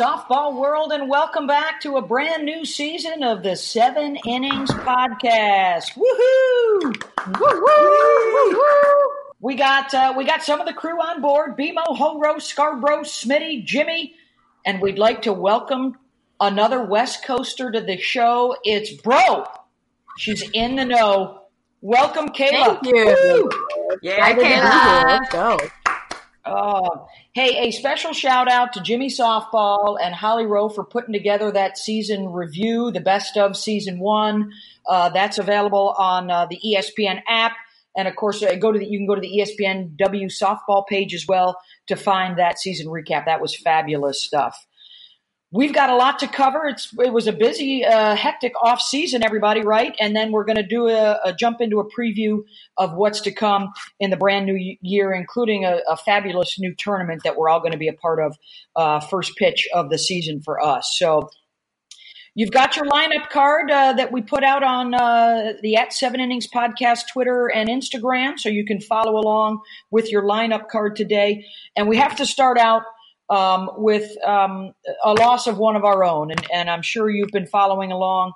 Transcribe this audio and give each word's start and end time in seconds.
softball 0.00 0.58
world, 0.58 0.92
and 0.92 1.10
welcome 1.10 1.46
back 1.46 1.78
to 1.78 1.98
a 1.98 2.00
brand 2.00 2.42
new 2.46 2.64
season 2.64 3.22
of 3.22 3.42
the 3.42 3.54
Seven 3.54 4.16
Innings 4.26 4.70
Podcast. 4.70 5.92
Woohoo! 5.92 6.96
Woo-hoo! 7.38 9.10
We 9.40 9.56
got 9.56 9.92
uh, 9.92 10.14
we 10.16 10.24
got 10.24 10.42
some 10.42 10.58
of 10.58 10.66
the 10.66 10.72
crew 10.72 10.98
on 11.02 11.20
board: 11.20 11.54
BMO, 11.58 11.98
Horo, 11.98 12.38
Scarborough, 12.38 13.02
Smitty, 13.02 13.62
Jimmy, 13.66 14.14
and 14.64 14.80
we'd 14.80 14.98
like 14.98 15.20
to 15.22 15.34
welcome 15.34 15.98
another 16.40 16.82
West 16.82 17.22
Coaster 17.22 17.70
to 17.70 17.82
the 17.82 17.98
show. 17.98 18.56
It's 18.64 18.90
Bro. 19.02 19.44
She's 20.16 20.48
in 20.54 20.76
the 20.76 20.86
know. 20.86 21.42
Welcome, 21.82 22.30
Kayla. 22.30 22.80
Thank 22.82 22.86
you. 22.86 23.04
Woo! 23.04 23.50
Yeah, 24.00 24.32
Kayla. 24.32 25.04
Let's 25.04 25.30
go. 25.30 25.58
Uh, 26.44 26.88
hey, 27.32 27.68
a 27.68 27.70
special 27.70 28.12
shout 28.12 28.50
out 28.50 28.72
to 28.72 28.80
Jimmy 28.80 29.08
Softball 29.08 29.98
and 30.02 30.14
Holly 30.14 30.46
Rowe 30.46 30.68
for 30.68 30.84
putting 30.84 31.12
together 31.12 31.52
that 31.52 31.76
season 31.76 32.32
review, 32.32 32.90
the 32.90 33.00
best 33.00 33.36
of 33.36 33.56
season 33.56 33.98
one. 33.98 34.52
Uh, 34.88 35.10
that's 35.10 35.38
available 35.38 35.94
on 35.98 36.30
uh, 36.30 36.46
the 36.46 36.58
ESPN 36.64 37.20
app. 37.28 37.52
And 37.96 38.08
of 38.08 38.16
course, 38.16 38.42
uh, 38.42 38.54
go 38.54 38.72
to 38.72 38.78
the, 38.78 38.86
you 38.86 38.98
can 38.98 39.06
go 39.06 39.14
to 39.14 39.20
the 39.20 39.38
ESPN 39.38 39.96
W 39.96 40.28
softball 40.28 40.86
page 40.86 41.14
as 41.14 41.26
well 41.26 41.56
to 41.88 41.96
find 41.96 42.38
that 42.38 42.58
season 42.58 42.86
recap. 42.86 43.26
That 43.26 43.40
was 43.40 43.54
fabulous 43.54 44.22
stuff. 44.22 44.66
We've 45.52 45.74
got 45.74 45.90
a 45.90 45.96
lot 45.96 46.20
to 46.20 46.28
cover. 46.28 46.68
It's 46.68 46.94
it 46.98 47.12
was 47.12 47.26
a 47.26 47.32
busy, 47.32 47.84
uh, 47.84 48.14
hectic 48.14 48.52
off 48.62 48.80
season, 48.80 49.24
everybody, 49.24 49.62
right? 49.62 49.96
And 49.98 50.14
then 50.14 50.30
we're 50.30 50.44
going 50.44 50.56
to 50.56 50.66
do 50.66 50.86
a, 50.86 51.18
a, 51.24 51.32
jump 51.32 51.60
into 51.60 51.80
a 51.80 51.90
preview 51.90 52.44
of 52.76 52.94
what's 52.94 53.20
to 53.22 53.32
come 53.32 53.72
in 53.98 54.10
the 54.10 54.16
brand 54.16 54.46
new 54.46 54.76
year, 54.80 55.12
including 55.12 55.64
a, 55.64 55.80
a 55.88 55.96
fabulous 55.96 56.56
new 56.60 56.72
tournament 56.78 57.22
that 57.24 57.36
we're 57.36 57.48
all 57.48 57.58
going 57.58 57.72
to 57.72 57.78
be 57.78 57.88
a 57.88 57.92
part 57.92 58.20
of. 58.20 58.36
Uh, 58.76 59.00
first 59.00 59.36
pitch 59.36 59.66
of 59.74 59.90
the 59.90 59.98
season 59.98 60.40
for 60.40 60.64
us. 60.64 60.94
So 60.96 61.28
You've 62.36 62.52
got 62.52 62.76
your 62.76 62.86
lineup 62.86 63.28
card 63.28 63.72
uh, 63.72 63.92
that 63.94 64.12
we 64.12 64.22
put 64.22 64.44
out 64.44 64.62
on 64.62 64.94
uh, 64.94 65.54
the 65.62 65.74
At 65.74 65.92
Seven 65.92 66.20
Innings 66.20 66.46
podcast 66.46 67.08
Twitter 67.12 67.48
and 67.48 67.68
Instagram, 67.68 68.38
so 68.38 68.48
you 68.48 68.64
can 68.64 68.80
follow 68.80 69.18
along 69.18 69.60
with 69.90 70.12
your 70.12 70.22
lineup 70.22 70.68
card 70.68 70.94
today. 70.94 71.44
And 71.74 71.88
we 71.88 71.96
have 71.96 72.14
to 72.16 72.26
start 72.26 72.56
out 72.56 72.82
um, 73.30 73.70
with 73.76 74.10
um, 74.24 74.74
a 75.04 75.14
loss 75.14 75.46
of 75.46 75.56
one 75.56 75.76
of 75.76 75.84
our 75.84 76.04
own, 76.04 76.30
and, 76.30 76.46
and 76.52 76.68
I'm 76.68 76.82
sure 76.82 77.08
you've 77.08 77.30
been 77.30 77.46
following 77.46 77.92
along. 77.92 78.32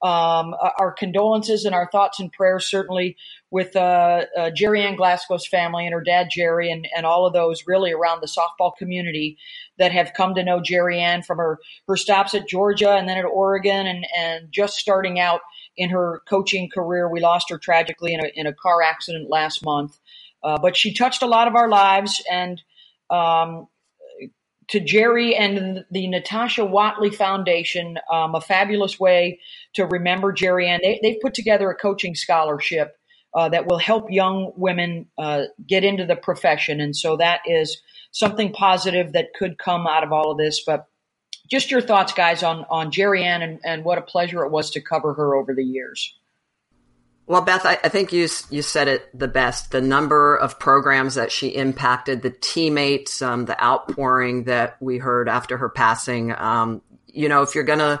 Um, 0.00 0.54
our 0.78 0.94
condolences 0.96 1.64
and 1.64 1.74
our 1.74 1.88
thoughts 1.90 2.20
and 2.20 2.30
prayers 2.30 2.70
certainly 2.70 3.16
with 3.50 3.74
uh, 3.74 4.26
uh, 4.36 4.50
Geri 4.54 4.84
Ann 4.84 4.94
Glasgow's 4.94 5.44
family 5.44 5.86
and 5.86 5.92
her 5.92 6.00
dad 6.00 6.28
Jerry 6.30 6.70
and, 6.70 6.86
and 6.96 7.04
all 7.04 7.26
of 7.26 7.32
those 7.32 7.64
really 7.66 7.92
around 7.92 8.20
the 8.20 8.28
softball 8.28 8.76
community 8.76 9.38
that 9.78 9.90
have 9.90 10.12
come 10.14 10.36
to 10.36 10.44
know 10.44 10.60
Geri 10.60 11.00
Ann 11.00 11.22
from 11.22 11.38
her, 11.38 11.58
her 11.88 11.96
stops 11.96 12.32
at 12.32 12.46
Georgia 12.46 12.92
and 12.92 13.08
then 13.08 13.18
at 13.18 13.24
Oregon 13.24 13.88
and, 13.88 14.06
and 14.16 14.52
just 14.52 14.76
starting 14.76 15.18
out 15.18 15.40
in 15.76 15.90
her 15.90 16.22
coaching 16.28 16.70
career. 16.72 17.10
We 17.10 17.20
lost 17.20 17.50
her 17.50 17.58
tragically 17.58 18.14
in 18.14 18.20
a, 18.20 18.30
in 18.36 18.46
a 18.46 18.54
car 18.54 18.82
accident 18.82 19.28
last 19.28 19.64
month. 19.64 19.98
Uh, 20.44 20.58
but 20.62 20.76
she 20.76 20.94
touched 20.94 21.22
a 21.22 21.26
lot 21.26 21.48
of 21.48 21.56
our 21.56 21.68
lives 21.68 22.22
and 22.30 22.62
um, 23.10 23.66
to 24.68 24.80
Jerry 24.80 25.34
and 25.34 25.84
the 25.90 26.08
Natasha 26.08 26.64
Watley 26.64 27.10
Foundation, 27.10 27.98
um, 28.12 28.34
a 28.34 28.40
fabulous 28.40 29.00
way 29.00 29.40
to 29.74 29.86
remember 29.86 30.32
Geri 30.32 30.68
Ann. 30.68 30.80
They, 30.82 31.00
have 31.02 31.20
put 31.22 31.34
together 31.34 31.70
a 31.70 31.74
coaching 31.74 32.14
scholarship 32.14 32.94
uh, 33.34 33.48
that 33.48 33.66
will 33.66 33.78
help 33.78 34.10
young 34.10 34.52
women 34.56 35.06
uh, 35.16 35.44
get 35.66 35.84
into 35.84 36.04
the 36.04 36.16
profession. 36.16 36.80
And 36.80 36.94
so 36.94 37.16
that 37.16 37.40
is 37.46 37.80
something 38.10 38.52
positive 38.52 39.12
that 39.12 39.28
could 39.38 39.58
come 39.58 39.86
out 39.86 40.04
of 40.04 40.12
all 40.12 40.30
of 40.32 40.38
this. 40.38 40.62
But 40.64 40.86
just 41.50 41.70
your 41.70 41.80
thoughts, 41.80 42.12
guys, 42.12 42.42
on, 42.42 42.66
on 42.70 42.90
Geri 42.90 43.24
Ann 43.24 43.42
and, 43.42 43.60
and 43.64 43.84
what 43.84 43.98
a 43.98 44.02
pleasure 44.02 44.44
it 44.44 44.50
was 44.50 44.70
to 44.72 44.82
cover 44.82 45.14
her 45.14 45.34
over 45.34 45.54
the 45.54 45.64
years. 45.64 46.17
Well, 47.28 47.42
Beth, 47.42 47.66
I, 47.66 47.78
I, 47.84 47.90
think 47.90 48.10
you 48.10 48.26
you 48.48 48.62
said 48.62 48.88
it 48.88 49.16
the 49.16 49.28
best. 49.28 49.70
The 49.70 49.82
number 49.82 50.34
of 50.34 50.58
programs 50.58 51.16
that 51.16 51.30
she 51.30 51.48
impacted, 51.48 52.22
the 52.22 52.30
teammates, 52.30 53.20
um, 53.20 53.44
the 53.44 53.62
outpouring 53.62 54.44
that 54.44 54.78
we 54.80 54.96
heard 54.96 55.28
after 55.28 55.58
her 55.58 55.68
passing. 55.68 56.32
Um, 56.34 56.80
you 57.06 57.28
know, 57.28 57.42
if 57.42 57.54
you're 57.54 57.64
gonna 57.64 58.00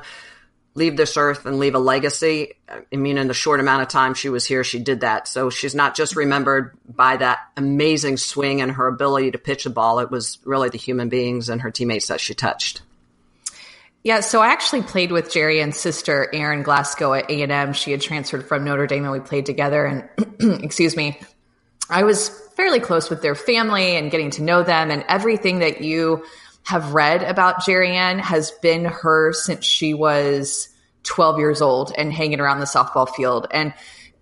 leave 0.74 0.96
this 0.96 1.18
earth 1.18 1.44
and 1.44 1.58
leave 1.58 1.74
a 1.74 1.78
legacy, 1.78 2.54
I 2.70 2.96
mean, 2.96 3.18
in 3.18 3.28
the 3.28 3.34
short 3.34 3.60
amount 3.60 3.82
of 3.82 3.88
time 3.88 4.14
she 4.14 4.30
was 4.30 4.46
here, 4.46 4.64
she 4.64 4.78
did 4.78 5.00
that. 5.00 5.28
So 5.28 5.50
she's 5.50 5.74
not 5.74 5.94
just 5.94 6.16
remembered 6.16 6.78
by 6.88 7.18
that 7.18 7.40
amazing 7.54 8.16
swing 8.16 8.62
and 8.62 8.72
her 8.72 8.86
ability 8.86 9.32
to 9.32 9.38
pitch 9.38 9.66
a 9.66 9.70
ball. 9.70 9.98
It 9.98 10.10
was 10.10 10.38
really 10.46 10.70
the 10.70 10.78
human 10.78 11.10
beings 11.10 11.50
and 11.50 11.60
her 11.60 11.70
teammates 11.70 12.08
that 12.08 12.22
she 12.22 12.32
touched. 12.32 12.80
Yeah, 14.04 14.20
so 14.20 14.40
I 14.40 14.48
actually 14.48 14.82
played 14.82 15.10
with 15.10 15.32
Geri 15.32 15.60
Ann 15.60 15.72
sister 15.72 16.28
Erin 16.32 16.62
Glasgow 16.62 17.14
at 17.14 17.30
A 17.30 17.42
and 17.42 17.52
M. 17.52 17.72
She 17.72 17.90
had 17.90 18.00
transferred 18.00 18.46
from 18.46 18.64
Notre 18.64 18.86
Dame, 18.86 19.04
and 19.04 19.12
we 19.12 19.20
played 19.20 19.44
together. 19.44 19.84
And 19.84 20.08
excuse 20.62 20.96
me, 20.96 21.20
I 21.90 22.04
was 22.04 22.28
fairly 22.56 22.80
close 22.80 23.10
with 23.10 23.22
their 23.22 23.34
family 23.34 23.96
and 23.96 24.10
getting 24.10 24.30
to 24.32 24.42
know 24.42 24.62
them. 24.62 24.90
And 24.90 25.04
everything 25.08 25.58
that 25.60 25.82
you 25.82 26.24
have 26.64 26.94
read 26.94 27.22
about 27.22 27.64
Geri 27.64 27.96
Ann 27.96 28.18
has 28.18 28.50
been 28.62 28.84
her 28.84 29.32
since 29.32 29.64
she 29.64 29.94
was 29.94 30.68
12 31.04 31.38
years 31.38 31.62
old 31.62 31.92
and 31.96 32.12
hanging 32.12 32.40
around 32.40 32.60
the 32.60 32.66
softball 32.66 33.08
field. 33.08 33.46
And 33.50 33.72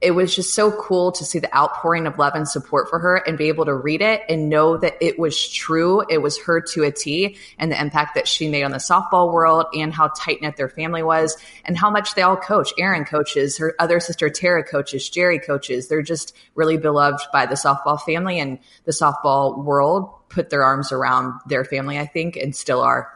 it 0.02 0.10
was 0.10 0.36
just 0.36 0.54
so 0.54 0.70
cool 0.70 1.10
to 1.12 1.24
see 1.24 1.38
the 1.38 1.54
outpouring 1.56 2.06
of 2.06 2.18
love 2.18 2.34
and 2.34 2.46
support 2.46 2.90
for 2.90 2.98
her 2.98 3.16
and 3.16 3.38
be 3.38 3.48
able 3.48 3.64
to 3.64 3.74
read 3.74 4.02
it 4.02 4.22
and 4.28 4.50
know 4.50 4.76
that 4.76 4.94
it 5.00 5.18
was 5.18 5.48
true. 5.48 6.04
It 6.10 6.18
was 6.18 6.38
her 6.42 6.60
to 6.60 6.84
a 6.84 6.92
T 6.92 7.38
and 7.58 7.72
the 7.72 7.80
impact 7.80 8.14
that 8.14 8.28
she 8.28 8.50
made 8.50 8.62
on 8.62 8.72
the 8.72 8.76
softball 8.76 9.32
world 9.32 9.66
and 9.74 9.94
how 9.94 10.08
tight 10.08 10.42
knit 10.42 10.56
their 10.56 10.68
family 10.68 11.02
was 11.02 11.38
and 11.64 11.78
how 11.78 11.90
much 11.90 12.14
they 12.14 12.22
all 12.22 12.36
coach. 12.36 12.72
Erin 12.78 13.06
coaches, 13.06 13.56
her 13.56 13.74
other 13.78 13.98
sister 13.98 14.28
Tara 14.28 14.62
coaches, 14.62 15.08
Jerry 15.08 15.38
coaches. 15.38 15.88
They're 15.88 16.02
just 16.02 16.36
really 16.54 16.76
beloved 16.76 17.22
by 17.32 17.46
the 17.46 17.54
softball 17.54 18.00
family 18.00 18.38
and 18.38 18.58
the 18.84 18.92
softball 18.92 19.64
world 19.64 20.10
put 20.28 20.50
their 20.50 20.62
arms 20.62 20.92
around 20.92 21.40
their 21.46 21.64
family, 21.64 21.98
I 21.98 22.06
think, 22.06 22.36
and 22.36 22.54
still 22.54 22.82
are. 22.82 23.15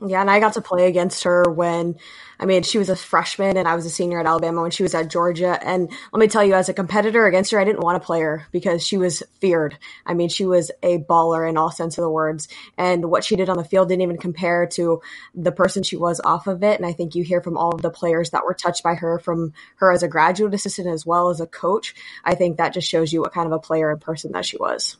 Yeah, 0.00 0.22
and 0.22 0.30
I 0.30 0.40
got 0.40 0.54
to 0.54 0.62
play 0.62 0.86
against 0.88 1.24
her 1.24 1.44
when, 1.44 1.96
I 2.40 2.46
mean, 2.46 2.62
she 2.62 2.78
was 2.78 2.88
a 2.88 2.96
freshman 2.96 3.58
and 3.58 3.68
I 3.68 3.76
was 3.76 3.84
a 3.84 3.90
senior 3.90 4.18
at 4.18 4.26
Alabama 4.26 4.62
when 4.62 4.70
she 4.70 4.82
was 4.82 4.94
at 4.94 5.10
Georgia. 5.10 5.58
And 5.62 5.92
let 6.12 6.18
me 6.18 6.28
tell 6.28 6.42
you, 6.42 6.54
as 6.54 6.70
a 6.70 6.74
competitor 6.74 7.26
against 7.26 7.52
her, 7.52 7.60
I 7.60 7.64
didn't 7.64 7.82
want 7.82 8.02
to 8.02 8.06
play 8.06 8.20
her 8.20 8.46
because 8.52 8.84
she 8.84 8.96
was 8.96 9.22
feared. 9.38 9.76
I 10.06 10.14
mean, 10.14 10.30
she 10.30 10.46
was 10.46 10.70
a 10.82 10.98
baller 10.98 11.48
in 11.48 11.58
all 11.58 11.70
sense 11.70 11.98
of 11.98 12.02
the 12.02 12.10
words. 12.10 12.48
And 12.78 13.10
what 13.10 13.22
she 13.22 13.36
did 13.36 13.50
on 13.50 13.58
the 13.58 13.64
field 13.64 13.90
didn't 13.90 14.02
even 14.02 14.16
compare 14.16 14.66
to 14.68 15.02
the 15.34 15.52
person 15.52 15.82
she 15.82 15.96
was 15.96 16.20
off 16.24 16.46
of 16.46 16.62
it. 16.62 16.78
And 16.78 16.86
I 16.86 16.92
think 16.94 17.14
you 17.14 17.22
hear 17.22 17.42
from 17.42 17.58
all 17.58 17.74
of 17.74 17.82
the 17.82 17.90
players 17.90 18.30
that 18.30 18.44
were 18.44 18.54
touched 18.54 18.82
by 18.82 18.94
her, 18.94 19.18
from 19.18 19.52
her 19.76 19.92
as 19.92 20.02
a 20.02 20.08
graduate 20.08 20.54
assistant 20.54 20.88
as 20.88 21.04
well 21.04 21.28
as 21.28 21.40
a 21.40 21.46
coach. 21.46 21.94
I 22.24 22.34
think 22.34 22.56
that 22.56 22.72
just 22.72 22.88
shows 22.88 23.12
you 23.12 23.20
what 23.20 23.34
kind 23.34 23.46
of 23.46 23.52
a 23.52 23.60
player 23.60 23.90
and 23.90 24.00
person 24.00 24.32
that 24.32 24.46
she 24.46 24.56
was. 24.56 24.96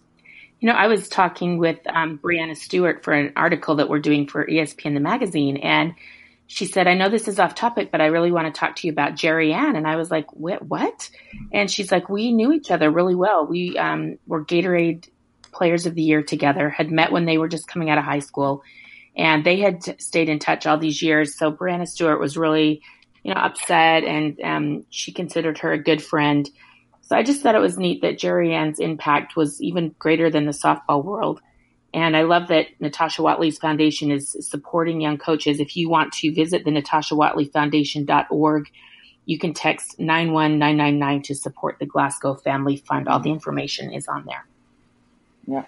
You 0.63 0.69
know, 0.69 0.75
I 0.75 0.87
was 0.87 1.09
talking 1.09 1.59
with 1.59 1.81
um, 1.89 2.21
Breanna 2.23 2.57
Stewart 2.57 3.03
for 3.03 3.13
an 3.13 3.33
article 3.35 3.75
that 3.75 3.89
we're 3.89 3.99
doing 3.99 4.29
for 4.29 4.47
ESPN 4.47 4.95
the 4.95 5.01
magazine, 5.01 5.57
and 5.57 5.93
she 6.47 6.67
said, 6.67 6.87
"I 6.87 6.95
know 6.95 7.09
this 7.09 7.27
is 7.27 7.41
off 7.41 7.57
topic, 7.57 7.91
but 7.91 8.01
I 8.01 8.07
really 8.07 8.31
want 8.31 8.47
to 8.47 8.57
talk 8.57 8.77
to 8.77 8.87
you 8.87 8.93
about 8.93 9.17
Geri 9.17 9.53
Ann." 9.53 9.75
And 9.75 9.89
I 9.89 9.97
was 9.97 10.13
like, 10.13 10.33
"What?" 10.33 10.65
what? 10.65 11.11
And 11.53 11.69
she's 11.69 11.91
like, 11.91 12.09
"We 12.09 12.33
knew 12.33 12.53
each 12.53 12.71
other 12.71 12.93
really 12.93 13.17
well. 13.17 13.45
We 13.45 13.77
um, 13.77 14.21
were 14.29 14.45
Gatorade 14.45 15.09
Players 15.51 15.85
of 15.87 15.97
the 15.97 16.03
Year 16.03 16.23
together. 16.23 16.71
Had 16.71 16.93
met 16.93 17.11
when 17.11 17.25
they 17.25 17.39
were 17.39 17.49
just 17.49 17.67
coming 17.67 17.91
out 17.91 17.99
of 17.99 18.05
high 18.05 18.21
school, 18.21 18.63
and 19.17 19.43
they 19.43 19.57
had 19.57 20.01
stayed 20.01 20.29
in 20.29 20.39
touch 20.39 20.65
all 20.65 20.79
these 20.79 21.03
years. 21.03 21.37
So 21.37 21.51
Breanna 21.51 21.89
Stewart 21.89 22.21
was 22.21 22.37
really, 22.37 22.83
you 23.25 23.35
know, 23.35 23.41
upset, 23.41 24.05
and 24.05 24.41
um, 24.45 24.87
she 24.91 25.11
considered 25.11 25.59
her 25.59 25.73
a 25.73 25.83
good 25.83 26.01
friend." 26.01 26.49
So 27.13 27.19
I 27.19 27.23
just 27.23 27.43
thought 27.43 27.55
it 27.55 27.61
was 27.61 27.77
neat 27.77 28.01
that 28.01 28.19
Geri 28.19 28.55
Ann's 28.55 28.81
impact 28.81 29.37
was 29.37 29.61
even 29.61 29.95
greater 29.99 30.31
than 30.31 30.47
the 30.47 30.53
softball 30.53 31.05
world. 31.05 31.43
And 31.93 32.17
I 32.17 32.23
love 32.23 32.49
that 32.49 32.69
Natasha 32.81 33.21
Watley's 33.21 33.59
foundation 33.59 34.11
is 34.11 34.35
supporting 34.41 35.03
young 35.03 35.19
coaches. 35.19 35.61
If 35.61 35.77
you 35.77 35.91
want 35.91 36.15
to 36.15 36.33
visit 36.33 36.65
the 36.65 36.71
Natasha 36.71 37.15
Watley 37.15 37.45
Foundation.org, 37.45 38.71
you 39.27 39.39
can 39.39 39.53
text 39.53 39.99
91999 39.99 41.23
to 41.25 41.35
support 41.35 41.77
the 41.79 41.85
Glasgow 41.85 42.35
Family 42.35 42.79
Fund. 42.79 43.09
All 43.09 43.21
the 43.21 43.31
information 43.31 43.93
is 43.93 44.09
on 44.09 44.25
there. 44.25 44.47
Yeah. 45.47 45.67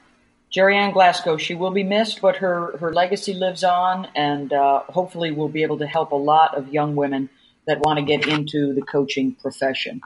Geri 0.48 0.78
Ann 0.78 0.92
Glasgow, 0.92 1.36
she 1.36 1.54
will 1.54 1.72
be 1.72 1.84
missed, 1.84 2.22
but 2.22 2.36
her, 2.36 2.78
her 2.78 2.90
legacy 2.90 3.34
lives 3.34 3.64
on, 3.64 4.08
and 4.14 4.50
uh, 4.50 4.80
hopefully 4.88 5.30
will 5.30 5.50
be 5.50 5.62
able 5.62 5.76
to 5.76 5.86
help 5.86 6.12
a 6.12 6.16
lot 6.16 6.56
of 6.56 6.72
young 6.72 6.96
women 6.96 7.28
that 7.66 7.80
want 7.80 7.98
to 7.98 8.02
get 8.02 8.26
into 8.26 8.72
the 8.72 8.80
coaching 8.80 9.34
profession. 9.34 10.00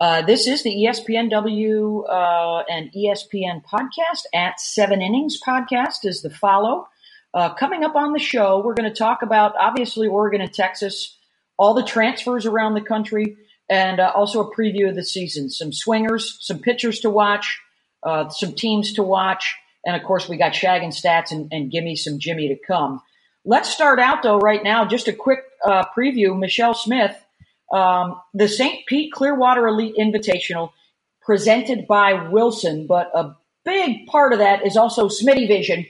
Uh, 0.00 0.22
this 0.22 0.46
is 0.46 0.62
the 0.62 0.70
ESPNW 0.70 2.04
uh, 2.08 2.64
and 2.68 2.90
ESPN 2.92 3.62
podcast 3.64 4.22
at 4.34 4.60
Seven 4.60 5.00
Innings 5.00 5.38
podcast 5.46 6.04
is 6.04 6.20
the 6.20 6.30
follow. 6.30 6.88
Uh, 7.32 7.54
coming 7.54 7.84
up 7.84 7.94
on 7.94 8.12
the 8.12 8.18
show, 8.18 8.60
we're 8.64 8.74
going 8.74 8.90
to 8.90 8.96
talk 8.96 9.22
about 9.22 9.54
obviously 9.58 10.08
Oregon 10.08 10.40
and 10.40 10.52
Texas, 10.52 11.16
all 11.58 11.74
the 11.74 11.84
transfers 11.84 12.44
around 12.44 12.74
the 12.74 12.80
country, 12.80 13.36
and 13.68 14.00
uh, 14.00 14.12
also 14.14 14.40
a 14.40 14.54
preview 14.54 14.88
of 14.88 14.96
the 14.96 15.04
season. 15.04 15.48
Some 15.48 15.72
swingers, 15.72 16.38
some 16.40 16.58
pitchers 16.58 17.00
to 17.00 17.10
watch, 17.10 17.60
uh, 18.02 18.28
some 18.30 18.52
teams 18.52 18.92
to 18.94 19.02
watch, 19.02 19.56
and 19.86 19.94
of 19.94 20.02
course 20.02 20.28
we 20.28 20.36
got 20.36 20.56
Shag 20.56 20.82
and 20.82 20.92
Stats 20.92 21.30
and, 21.30 21.48
and 21.52 21.70
Gimme 21.70 21.96
some 21.96 22.18
Jimmy 22.18 22.48
to 22.48 22.56
come. 22.66 23.00
Let's 23.44 23.70
start 23.70 24.00
out 24.00 24.24
though 24.24 24.38
right 24.38 24.62
now. 24.62 24.86
Just 24.86 25.06
a 25.06 25.12
quick 25.12 25.40
uh, 25.64 25.84
preview. 25.96 26.36
Michelle 26.38 26.74
Smith, 26.74 27.16
um, 27.74 28.20
the 28.32 28.48
St. 28.48 28.86
Pete 28.86 29.12
Clearwater 29.12 29.66
Elite 29.66 29.96
Invitational, 29.98 30.70
presented 31.22 31.86
by 31.86 32.28
Wilson, 32.28 32.86
but 32.86 33.10
a 33.14 33.34
big 33.64 34.06
part 34.06 34.32
of 34.32 34.38
that 34.38 34.64
is 34.64 34.76
also 34.76 35.08
Smitty 35.08 35.48
Vision. 35.48 35.86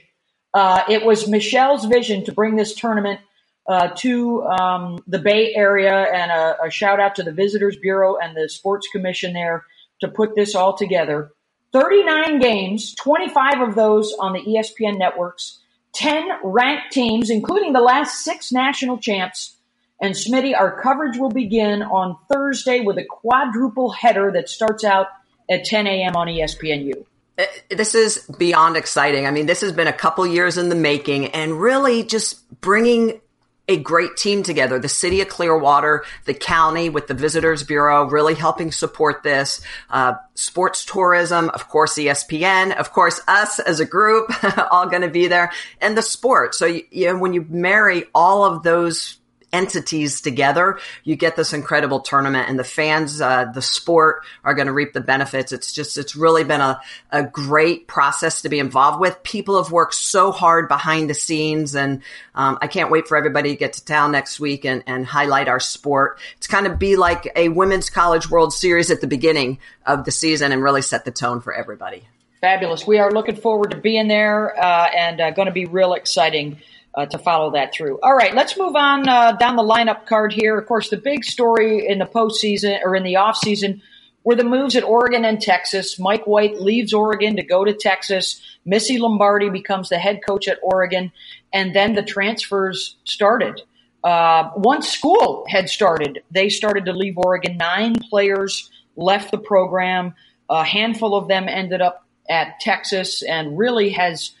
Uh, 0.53 0.81
it 0.89 1.05
was 1.05 1.27
Michelle's 1.27 1.85
vision 1.85 2.23
to 2.25 2.31
bring 2.31 2.55
this 2.55 2.73
tournament 2.73 3.19
uh, 3.67 3.89
to 3.97 4.43
um, 4.43 5.03
the 5.05 5.19
Bay 5.19 5.53
Area, 5.53 5.93
and 5.93 6.31
a, 6.31 6.55
a 6.65 6.71
shout 6.71 6.99
out 6.99 7.15
to 7.15 7.23
the 7.23 7.31
Visitors 7.31 7.77
Bureau 7.77 8.17
and 8.17 8.35
the 8.35 8.49
Sports 8.49 8.87
Commission 8.91 9.33
there 9.33 9.65
to 10.01 10.07
put 10.07 10.35
this 10.35 10.55
all 10.55 10.75
together. 10.75 11.31
39 11.73 12.39
games, 12.39 12.95
25 12.95 13.61
of 13.61 13.75
those 13.75 14.15
on 14.19 14.33
the 14.33 14.39
ESPN 14.39 14.97
networks, 14.97 15.59
10 15.93 16.29
ranked 16.43 16.91
teams, 16.91 17.29
including 17.29 17.73
the 17.73 17.81
last 17.81 18.23
six 18.23 18.51
national 18.51 18.97
champs. 18.97 19.57
And 20.01 20.13
Smitty, 20.13 20.55
our 20.55 20.81
coverage 20.81 21.17
will 21.17 21.29
begin 21.29 21.81
on 21.81 22.17
Thursday 22.31 22.81
with 22.81 22.97
a 22.97 23.05
quadruple 23.05 23.91
header 23.91 24.31
that 24.33 24.49
starts 24.49 24.83
out 24.83 25.07
at 25.49 25.65
10 25.65 25.87
a.m. 25.87 26.15
on 26.15 26.27
ESPNU. 26.27 27.05
Uh, 27.37 27.43
this 27.69 27.95
is 27.95 28.29
beyond 28.37 28.77
exciting. 28.77 29.25
I 29.25 29.31
mean, 29.31 29.45
this 29.45 29.61
has 29.61 29.71
been 29.71 29.87
a 29.87 29.93
couple 29.93 30.25
years 30.25 30.57
in 30.57 30.69
the 30.69 30.75
making 30.75 31.27
and 31.27 31.59
really 31.59 32.03
just 32.03 32.59
bringing 32.61 33.21
a 33.67 33.77
great 33.77 34.15
team 34.15 34.43
together. 34.43 34.79
The 34.79 34.89
city 34.89 35.21
of 35.21 35.27
Clearwater, 35.27 36.05
the 36.25 36.33
county 36.33 36.89
with 36.89 37.07
the 37.07 37.13
Visitors 37.13 37.63
Bureau 37.63 38.05
really 38.05 38.35
helping 38.35 38.71
support 38.71 39.23
this. 39.23 39.61
Uh, 39.89 40.13
sports 40.35 40.85
tourism, 40.85 41.49
of 41.49 41.67
course, 41.67 41.95
ESPN, 41.95 42.75
of 42.75 42.91
course, 42.91 43.21
us 43.27 43.59
as 43.59 43.79
a 43.79 43.85
group, 43.85 44.31
all 44.71 44.87
going 44.87 45.01
to 45.01 45.09
be 45.09 45.27
there, 45.27 45.51
and 45.81 45.97
the 45.97 46.03
sport. 46.03 46.53
So, 46.53 46.65
you, 46.65 46.83
you 46.91 47.07
know, 47.07 47.17
when 47.17 47.33
you 47.33 47.45
marry 47.49 48.05
all 48.13 48.45
of 48.45 48.63
those 48.63 49.17
entities 49.55 50.19
together, 50.19 50.77
you 51.05 51.15
get 51.15 51.37
this 51.37 51.53
incredible 51.53 52.01
tournament 52.01 52.49
and 52.49 52.59
the 52.59 52.65
fans, 52.65 53.21
uh, 53.21 53.45
the 53.45 53.61
sport 53.61 54.23
are 54.43 54.53
going 54.53 54.67
to 54.67 54.73
reap 54.73 54.91
the 54.91 54.99
benefits. 54.99 55.53
It's 55.53 55.71
just, 55.71 55.97
it's 55.97 56.15
really 56.15 56.43
been 56.43 56.59
a, 56.59 56.81
a 57.11 57.23
great 57.23 57.87
process 57.87 58.41
to 58.41 58.49
be 58.49 58.59
involved 58.59 58.99
with. 58.99 59.23
People 59.23 59.61
have 59.63 59.71
worked 59.71 59.95
so 59.95 60.31
hard 60.31 60.67
behind 60.67 61.09
the 61.09 61.13
scenes 61.13 61.73
and, 61.75 62.01
um, 62.35 62.57
I 62.61 62.67
can't 62.67 62.91
wait 62.91 63.07
for 63.07 63.15
everybody 63.15 63.51
to 63.51 63.55
get 63.55 63.73
to 63.73 63.85
town 63.85 64.11
next 64.11 64.39
week 64.39 64.65
and, 64.65 64.83
and 64.85 65.05
highlight 65.05 65.47
our 65.47 65.61
sport. 65.61 66.19
It's 66.37 66.47
kind 66.47 66.67
of 66.67 66.77
be 66.77 66.97
like 66.97 67.31
a 67.35 67.47
women's 67.47 67.89
college 67.89 68.29
world 68.29 68.53
series 68.53 68.91
at 68.91 68.99
the 68.99 69.07
beginning 69.07 69.59
of 69.85 70.03
the 70.03 70.11
season 70.11 70.51
and 70.51 70.61
really 70.61 70.81
set 70.81 71.05
the 71.05 71.11
tone 71.11 71.39
for 71.39 71.53
everybody. 71.53 72.03
Fabulous. 72.41 72.85
We 72.85 72.99
are 72.99 73.11
looking 73.11 73.37
forward 73.37 73.71
to 73.71 73.77
being 73.77 74.07
there 74.07 74.55
uh, 74.59 74.87
and 74.95 75.21
uh, 75.21 75.31
going 75.31 75.47
to 75.47 75.53
be 75.53 75.65
real 75.65 75.93
exciting 75.93 76.59
uh, 76.95 77.05
to 77.07 77.17
follow 77.17 77.51
that 77.51 77.73
through. 77.73 77.99
All 78.01 78.15
right, 78.15 78.33
let's 78.33 78.57
move 78.57 78.75
on 78.75 79.07
uh, 79.07 79.33
down 79.33 79.55
the 79.55 79.63
lineup 79.63 80.05
card 80.05 80.31
here. 80.31 80.57
Of 80.57 80.65
course, 80.65 80.89
the 80.89 80.97
big 80.97 81.23
story 81.23 81.87
in 81.87 81.99
the 81.99 82.05
postseason 82.05 82.79
or 82.83 82.95
in 82.95 83.03
the 83.03 83.15
offseason 83.15 83.81
were 84.23 84.35
the 84.35 84.43
moves 84.43 84.75
at 84.75 84.83
Oregon 84.83 85.23
and 85.25 85.39
Texas. 85.39 85.99
Mike 85.99 86.25
White 86.25 86.59
leaves 86.59 86.93
Oregon 86.93 87.35
to 87.35 87.43
go 87.43 87.63
to 87.63 87.73
Texas. 87.73 88.41
Missy 88.65 88.97
Lombardi 88.97 89.49
becomes 89.49 89.89
the 89.89 89.99
head 89.99 90.21
coach 90.25 90.47
at 90.47 90.57
Oregon, 90.63 91.11
and 91.53 91.75
then 91.75 91.93
the 91.93 92.03
transfers 92.03 92.95
started. 93.03 93.61
Uh, 94.03 94.51
once 94.55 94.87
school 94.89 95.45
had 95.49 95.69
started, 95.69 96.23
they 96.31 96.49
started 96.49 96.85
to 96.85 96.93
leave 96.93 97.17
Oregon. 97.17 97.57
Nine 97.57 97.95
players 97.95 98.69
left 98.95 99.31
the 99.31 99.37
program. 99.37 100.15
A 100.49 100.63
handful 100.63 101.15
of 101.15 101.27
them 101.27 101.47
ended 101.49 101.81
up 101.81 102.05
at 102.29 102.59
Texas, 102.59 103.21
and 103.21 103.57
really 103.57 103.91
has, 103.91 104.31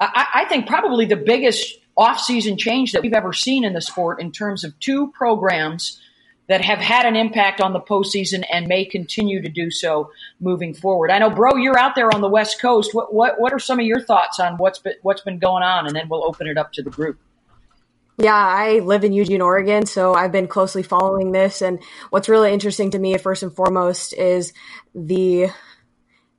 I, 0.00 0.26
I 0.34 0.44
think, 0.46 0.66
probably 0.66 1.06
the 1.06 1.16
biggest 1.16 1.78
offseason 1.98 2.58
change 2.58 2.92
that 2.92 3.02
we've 3.02 3.12
ever 3.12 3.32
seen 3.32 3.64
in 3.64 3.72
the 3.72 3.80
sport 3.80 4.20
in 4.20 4.32
terms 4.32 4.64
of 4.64 4.78
two 4.80 5.10
programs 5.12 6.00
that 6.48 6.60
have 6.64 6.78
had 6.78 7.06
an 7.06 7.16
impact 7.16 7.60
on 7.60 7.72
the 7.72 7.80
postseason 7.80 8.44
and 8.52 8.66
may 8.66 8.84
continue 8.84 9.40
to 9.40 9.48
do 9.48 9.70
so 9.70 10.10
moving 10.40 10.74
forward. 10.74 11.10
I 11.10 11.18
know, 11.18 11.30
bro, 11.30 11.56
you're 11.56 11.78
out 11.78 11.94
there 11.94 12.12
on 12.12 12.20
the 12.20 12.28
West 12.28 12.60
Coast. 12.60 12.94
What 12.94 13.14
what 13.14 13.40
what 13.40 13.52
are 13.52 13.58
some 13.58 13.78
of 13.78 13.86
your 13.86 14.00
thoughts 14.00 14.40
on 14.40 14.56
what's 14.56 14.78
been 14.78 14.94
what's 15.02 15.22
been 15.22 15.38
going 15.38 15.62
on? 15.62 15.86
And 15.86 15.94
then 15.94 16.08
we'll 16.08 16.24
open 16.24 16.46
it 16.46 16.58
up 16.58 16.72
to 16.74 16.82
the 16.82 16.90
group. 16.90 17.18
Yeah, 18.18 18.34
I 18.34 18.80
live 18.80 19.04
in 19.04 19.12
Eugene, 19.12 19.40
Oregon, 19.40 19.86
so 19.86 20.14
I've 20.14 20.32
been 20.32 20.46
closely 20.46 20.82
following 20.82 21.32
this. 21.32 21.62
And 21.62 21.82
what's 22.10 22.28
really 22.28 22.52
interesting 22.52 22.90
to 22.90 22.98
me, 22.98 23.16
first 23.16 23.42
and 23.42 23.54
foremost, 23.54 24.12
is 24.12 24.52
the 24.94 25.48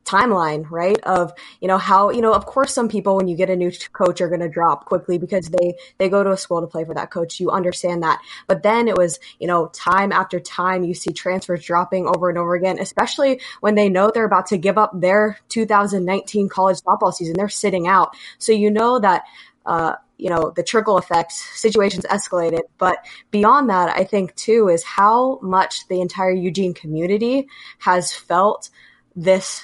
timeline, 0.05 0.69
right? 0.69 0.99
Of, 1.03 1.33
you 1.61 1.67
know, 1.67 1.77
how, 1.77 2.09
you 2.09 2.21
know, 2.21 2.33
of 2.33 2.45
course, 2.45 2.73
some 2.73 2.89
people, 2.89 3.15
when 3.15 3.27
you 3.27 3.35
get 3.35 3.49
a 3.49 3.55
new 3.55 3.71
coach, 3.93 4.21
are 4.21 4.27
going 4.27 4.41
to 4.41 4.49
drop 4.49 4.85
quickly 4.85 5.17
because 5.17 5.49
they, 5.49 5.75
they 5.97 6.09
go 6.09 6.23
to 6.23 6.31
a 6.31 6.37
school 6.37 6.61
to 6.61 6.67
play 6.67 6.85
for 6.85 6.93
that 6.93 7.11
coach. 7.11 7.39
You 7.39 7.51
understand 7.51 8.03
that. 8.03 8.21
But 8.47 8.63
then 8.63 8.87
it 8.87 8.97
was, 8.97 9.19
you 9.39 9.47
know, 9.47 9.67
time 9.67 10.11
after 10.11 10.39
time, 10.39 10.83
you 10.83 10.93
see 10.93 11.11
transfers 11.11 11.63
dropping 11.63 12.07
over 12.07 12.29
and 12.29 12.37
over 12.37 12.55
again, 12.55 12.79
especially 12.79 13.41
when 13.61 13.75
they 13.75 13.89
know 13.89 14.11
they're 14.13 14.25
about 14.25 14.47
to 14.47 14.57
give 14.57 14.77
up 14.77 14.91
their 14.93 15.37
2019 15.49 16.49
college 16.49 16.77
softball 16.79 17.13
season. 17.13 17.35
They're 17.37 17.49
sitting 17.49 17.87
out. 17.87 18.15
So 18.37 18.51
you 18.51 18.71
know 18.71 18.99
that, 18.99 19.23
uh, 19.65 19.95
you 20.17 20.29
know, 20.29 20.51
the 20.55 20.63
trickle 20.63 20.97
effect 20.97 21.31
situations 21.31 22.05
escalated. 22.05 22.61
But 22.77 22.97
beyond 23.31 23.69
that, 23.69 23.89
I 23.89 24.03
think 24.03 24.35
too 24.35 24.69
is 24.69 24.83
how 24.83 25.39
much 25.41 25.87
the 25.87 26.01
entire 26.01 26.31
Eugene 26.31 26.73
community 26.73 27.47
has 27.79 28.13
felt 28.13 28.69
this 29.15 29.61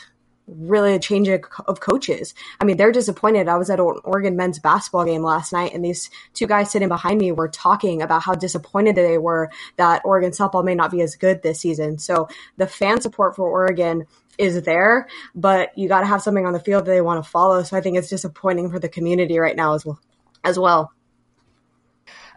really 0.58 0.94
a 0.94 1.00
change 1.00 1.28
of 1.28 1.80
coaches. 1.80 2.34
I 2.60 2.66
mean, 2.66 2.78
they're 2.78 2.92
disappointed. 2.92 3.48
I 3.48 3.58
was 3.58 3.70
at 3.70 3.80
an 3.80 4.00
Oregon 4.04 4.36
men's 4.36 4.60
basketball 4.60 5.06
game 5.06 5.22
last 5.22 5.54
night, 5.54 5.74
and 5.74 5.84
these 5.84 6.10
two 6.34 6.48
guys 6.48 6.72
sitting 6.72 6.88
behind 6.88 7.20
me 7.20 7.32
were 7.32 7.48
talking 7.48 8.02
about 8.02 8.24
how 8.24 8.34
disappointed 8.34 8.96
they 8.96 9.18
were 9.18 9.50
that 9.78 10.02
Oregon 10.06 10.32
softball 10.32 10.64
may 10.64 10.76
not 10.76 10.92
be 10.92 11.02
as 11.02 11.16
good 11.16 11.42
this 11.42 11.60
season. 11.60 12.00
So 12.00 12.28
the 12.58 12.68
fan 12.68 13.02
support 13.02 13.36
for 13.36 13.50
Oregon 13.50 14.08
is 14.38 14.62
there, 14.64 15.08
but 15.36 15.78
you 15.78 15.88
got 15.88 16.02
to 16.02 16.08
have 16.08 16.22
something 16.22 16.46
on 16.46 16.54
the 16.54 16.60
field 16.60 16.86
that 16.86 16.92
they 16.92 17.02
want 17.02 17.24
to 17.24 17.30
follow. 17.30 17.62
So 17.64 17.78
I 17.78 17.82
think 17.82 17.98
it's 17.98 18.10
disappointing 18.10 18.72
for 18.72 18.80
the 18.80 18.90
community 18.90 19.38
right 19.38 19.56
now 19.56 19.74
as 19.74 19.86
well. 19.86 20.00
As 20.44 20.58
well. 20.58 20.94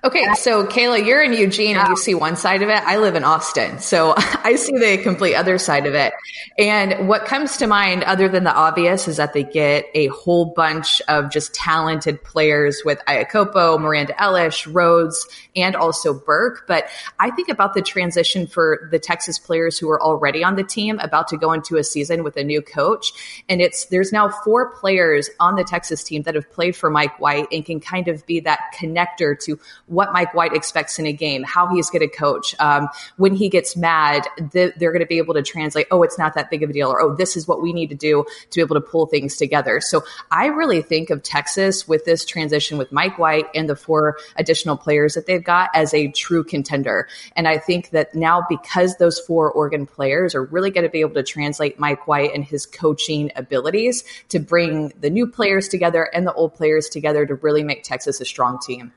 Okay, 0.04 0.24
so 0.34 0.66
Kayla, 0.66 1.06
you're 1.06 1.22
in 1.22 1.32
Eugene 1.32 1.76
and 1.76 1.88
you 1.88 1.96
see 1.96 2.12
one 2.12 2.34
side 2.34 2.60
of 2.62 2.68
it. 2.68 2.82
I 2.82 2.96
live 2.96 3.14
in 3.14 3.22
Austin, 3.22 3.78
so 3.78 4.14
I 4.16 4.56
see 4.56 4.76
the 4.76 4.98
complete 5.00 5.36
other 5.36 5.58
side 5.58 5.86
of 5.86 5.94
it. 5.94 6.12
And 6.58 7.06
what 7.06 7.24
comes 7.24 7.56
to 7.58 7.68
mind, 7.68 8.02
other 8.02 8.28
than 8.28 8.42
the 8.42 8.52
obvious, 8.52 9.06
is 9.06 9.18
that 9.18 9.32
they 9.32 9.44
get 9.44 9.86
a 9.94 10.08
whole 10.08 10.46
bunch 10.46 11.00
of 11.06 11.30
just 11.30 11.54
talented 11.54 12.20
players 12.24 12.82
with 12.84 12.98
Iakopo, 13.06 13.78
Miranda 13.78 14.12
Elish, 14.14 14.66
Rhodes, 14.74 15.24
and 15.54 15.76
also 15.76 16.12
Burke. 16.12 16.64
But 16.66 16.88
I 17.20 17.30
think 17.30 17.48
about 17.48 17.74
the 17.74 17.82
transition 17.82 18.48
for 18.48 18.88
the 18.90 18.98
Texas 18.98 19.38
players 19.38 19.78
who 19.78 19.88
are 19.88 20.02
already 20.02 20.42
on 20.42 20.56
the 20.56 20.64
team, 20.64 20.98
about 20.98 21.28
to 21.28 21.36
go 21.36 21.52
into 21.52 21.76
a 21.76 21.84
season 21.84 22.24
with 22.24 22.36
a 22.36 22.42
new 22.42 22.60
coach. 22.60 23.12
And 23.48 23.60
it's 23.60 23.84
there's 23.84 24.10
now 24.10 24.30
four 24.30 24.72
players 24.72 25.30
on 25.38 25.54
the 25.54 25.62
Texas 25.62 26.02
team 26.02 26.22
that 26.22 26.34
have 26.34 26.50
played 26.50 26.74
for 26.74 26.90
Mike 26.90 27.20
White 27.20 27.46
and 27.52 27.64
can 27.64 27.78
kind 27.78 28.08
of 28.08 28.26
be 28.26 28.40
that 28.40 28.74
connector 28.76 29.38
to 29.44 29.60
what 29.92 30.12
Mike 30.12 30.34
White 30.34 30.54
expects 30.54 30.98
in 30.98 31.06
a 31.06 31.12
game, 31.12 31.42
how 31.42 31.68
he's 31.68 31.90
going 31.90 32.00
to 32.00 32.08
coach. 32.08 32.54
Um, 32.58 32.88
when 33.16 33.34
he 33.34 33.48
gets 33.48 33.76
mad, 33.76 34.26
the, 34.38 34.72
they're 34.76 34.92
going 34.92 35.00
to 35.00 35.06
be 35.06 35.18
able 35.18 35.34
to 35.34 35.42
translate, 35.42 35.86
oh, 35.90 36.02
it's 36.02 36.18
not 36.18 36.34
that 36.34 36.50
big 36.50 36.62
of 36.62 36.70
a 36.70 36.72
deal, 36.72 36.88
or 36.88 37.00
oh, 37.00 37.14
this 37.14 37.36
is 37.36 37.46
what 37.46 37.62
we 37.62 37.72
need 37.72 37.88
to 37.88 37.94
do 37.94 38.24
to 38.50 38.56
be 38.56 38.62
able 38.62 38.74
to 38.74 38.80
pull 38.80 39.06
things 39.06 39.36
together. 39.36 39.80
So 39.80 40.02
I 40.30 40.46
really 40.46 40.80
think 40.80 41.10
of 41.10 41.22
Texas 41.22 41.86
with 41.86 42.04
this 42.04 42.24
transition 42.24 42.78
with 42.78 42.90
Mike 42.90 43.18
White 43.18 43.46
and 43.54 43.68
the 43.68 43.76
four 43.76 44.16
additional 44.36 44.76
players 44.76 45.14
that 45.14 45.26
they've 45.26 45.44
got 45.44 45.70
as 45.74 45.92
a 45.92 46.08
true 46.08 46.42
contender. 46.42 47.08
And 47.36 47.46
I 47.46 47.58
think 47.58 47.90
that 47.90 48.14
now 48.14 48.46
because 48.48 48.96
those 48.96 49.18
four 49.18 49.52
Oregon 49.52 49.86
players 49.86 50.34
are 50.34 50.44
really 50.44 50.70
going 50.70 50.84
to 50.84 50.90
be 50.90 51.00
able 51.00 51.14
to 51.14 51.22
translate 51.22 51.78
Mike 51.78 52.06
White 52.06 52.34
and 52.34 52.44
his 52.44 52.64
coaching 52.64 53.30
abilities 53.36 54.04
to 54.30 54.38
bring 54.38 54.92
the 55.00 55.10
new 55.10 55.26
players 55.26 55.68
together 55.68 56.04
and 56.14 56.26
the 56.26 56.32
old 56.32 56.54
players 56.54 56.88
together 56.88 57.26
to 57.26 57.34
really 57.34 57.62
make 57.62 57.82
Texas 57.82 58.20
a 58.20 58.24
strong 58.24 58.58
team. 58.58 58.92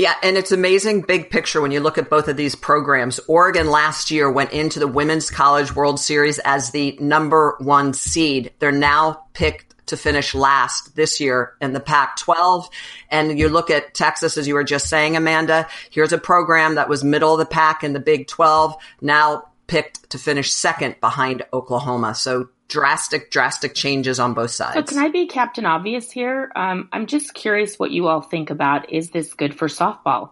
Yeah, 0.00 0.14
and 0.22 0.38
it's 0.38 0.50
amazing 0.50 1.02
big 1.02 1.28
picture 1.28 1.60
when 1.60 1.72
you 1.72 1.80
look 1.80 1.98
at 1.98 2.08
both 2.08 2.28
of 2.28 2.38
these 2.38 2.54
programs. 2.54 3.20
Oregon 3.28 3.68
last 3.68 4.10
year 4.10 4.32
went 4.32 4.54
into 4.54 4.78
the 4.78 4.88
Women's 4.88 5.28
College 5.28 5.76
World 5.76 6.00
Series 6.00 6.38
as 6.38 6.70
the 6.70 6.96
number 6.98 7.54
one 7.58 7.92
seed. 7.92 8.50
They're 8.60 8.72
now 8.72 9.24
picked 9.34 9.74
to 9.88 9.98
finish 9.98 10.34
last 10.34 10.96
this 10.96 11.20
year 11.20 11.52
in 11.60 11.74
the 11.74 11.80
Pac 11.80 12.16
12. 12.16 12.70
And 13.10 13.38
you 13.38 13.50
look 13.50 13.68
at 13.68 13.92
Texas, 13.92 14.38
as 14.38 14.48
you 14.48 14.54
were 14.54 14.64
just 14.64 14.88
saying, 14.88 15.18
Amanda, 15.18 15.68
here's 15.90 16.14
a 16.14 16.18
program 16.18 16.76
that 16.76 16.88
was 16.88 17.04
middle 17.04 17.34
of 17.34 17.38
the 17.38 17.44
pack 17.44 17.84
in 17.84 17.92
the 17.92 18.00
Big 18.00 18.26
12, 18.26 18.76
now 19.02 19.50
picked 19.66 20.08
to 20.08 20.18
finish 20.18 20.50
second 20.50 20.96
behind 21.02 21.42
Oklahoma. 21.52 22.14
So 22.14 22.48
drastic, 22.70 23.30
drastic 23.30 23.74
changes 23.74 24.18
on 24.18 24.32
both 24.32 24.52
sides. 24.52 24.74
So, 24.74 24.82
can 24.82 24.98
I 24.98 25.10
be 25.10 25.26
Captain 25.26 25.66
Obvious 25.66 26.10
here? 26.10 26.50
Um, 26.56 26.88
I'm 26.92 27.06
just 27.06 27.34
curious 27.34 27.78
what 27.78 27.90
you 27.90 28.08
all 28.08 28.22
think 28.22 28.48
about 28.48 28.90
is 28.90 29.10
this 29.10 29.34
good 29.34 29.54
for 29.54 29.68
softball? 29.68 30.30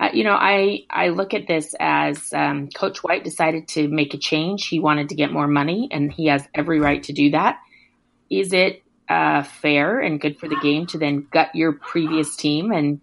Uh, 0.00 0.08
you 0.14 0.24
know, 0.24 0.32
I 0.32 0.84
I 0.88 1.08
look 1.08 1.34
at 1.34 1.46
this 1.46 1.74
as 1.78 2.32
um, 2.32 2.68
Coach 2.68 3.04
White 3.04 3.24
decided 3.24 3.68
to 3.68 3.88
make 3.88 4.14
a 4.14 4.18
change. 4.18 4.68
He 4.68 4.80
wanted 4.80 5.10
to 5.10 5.14
get 5.14 5.30
more 5.30 5.46
money, 5.46 5.88
and 5.90 6.10
he 6.10 6.26
has 6.26 6.42
every 6.54 6.80
right 6.80 7.02
to 7.02 7.12
do 7.12 7.32
that. 7.32 7.58
Is 8.30 8.52
it 8.54 8.82
uh, 9.08 9.42
fair 9.42 10.00
and 10.00 10.20
good 10.20 10.38
for 10.38 10.48
the 10.48 10.58
game 10.62 10.86
to 10.86 10.98
then 10.98 11.26
gut 11.30 11.54
your 11.54 11.72
previous 11.72 12.36
team 12.36 12.72
and 12.72 13.00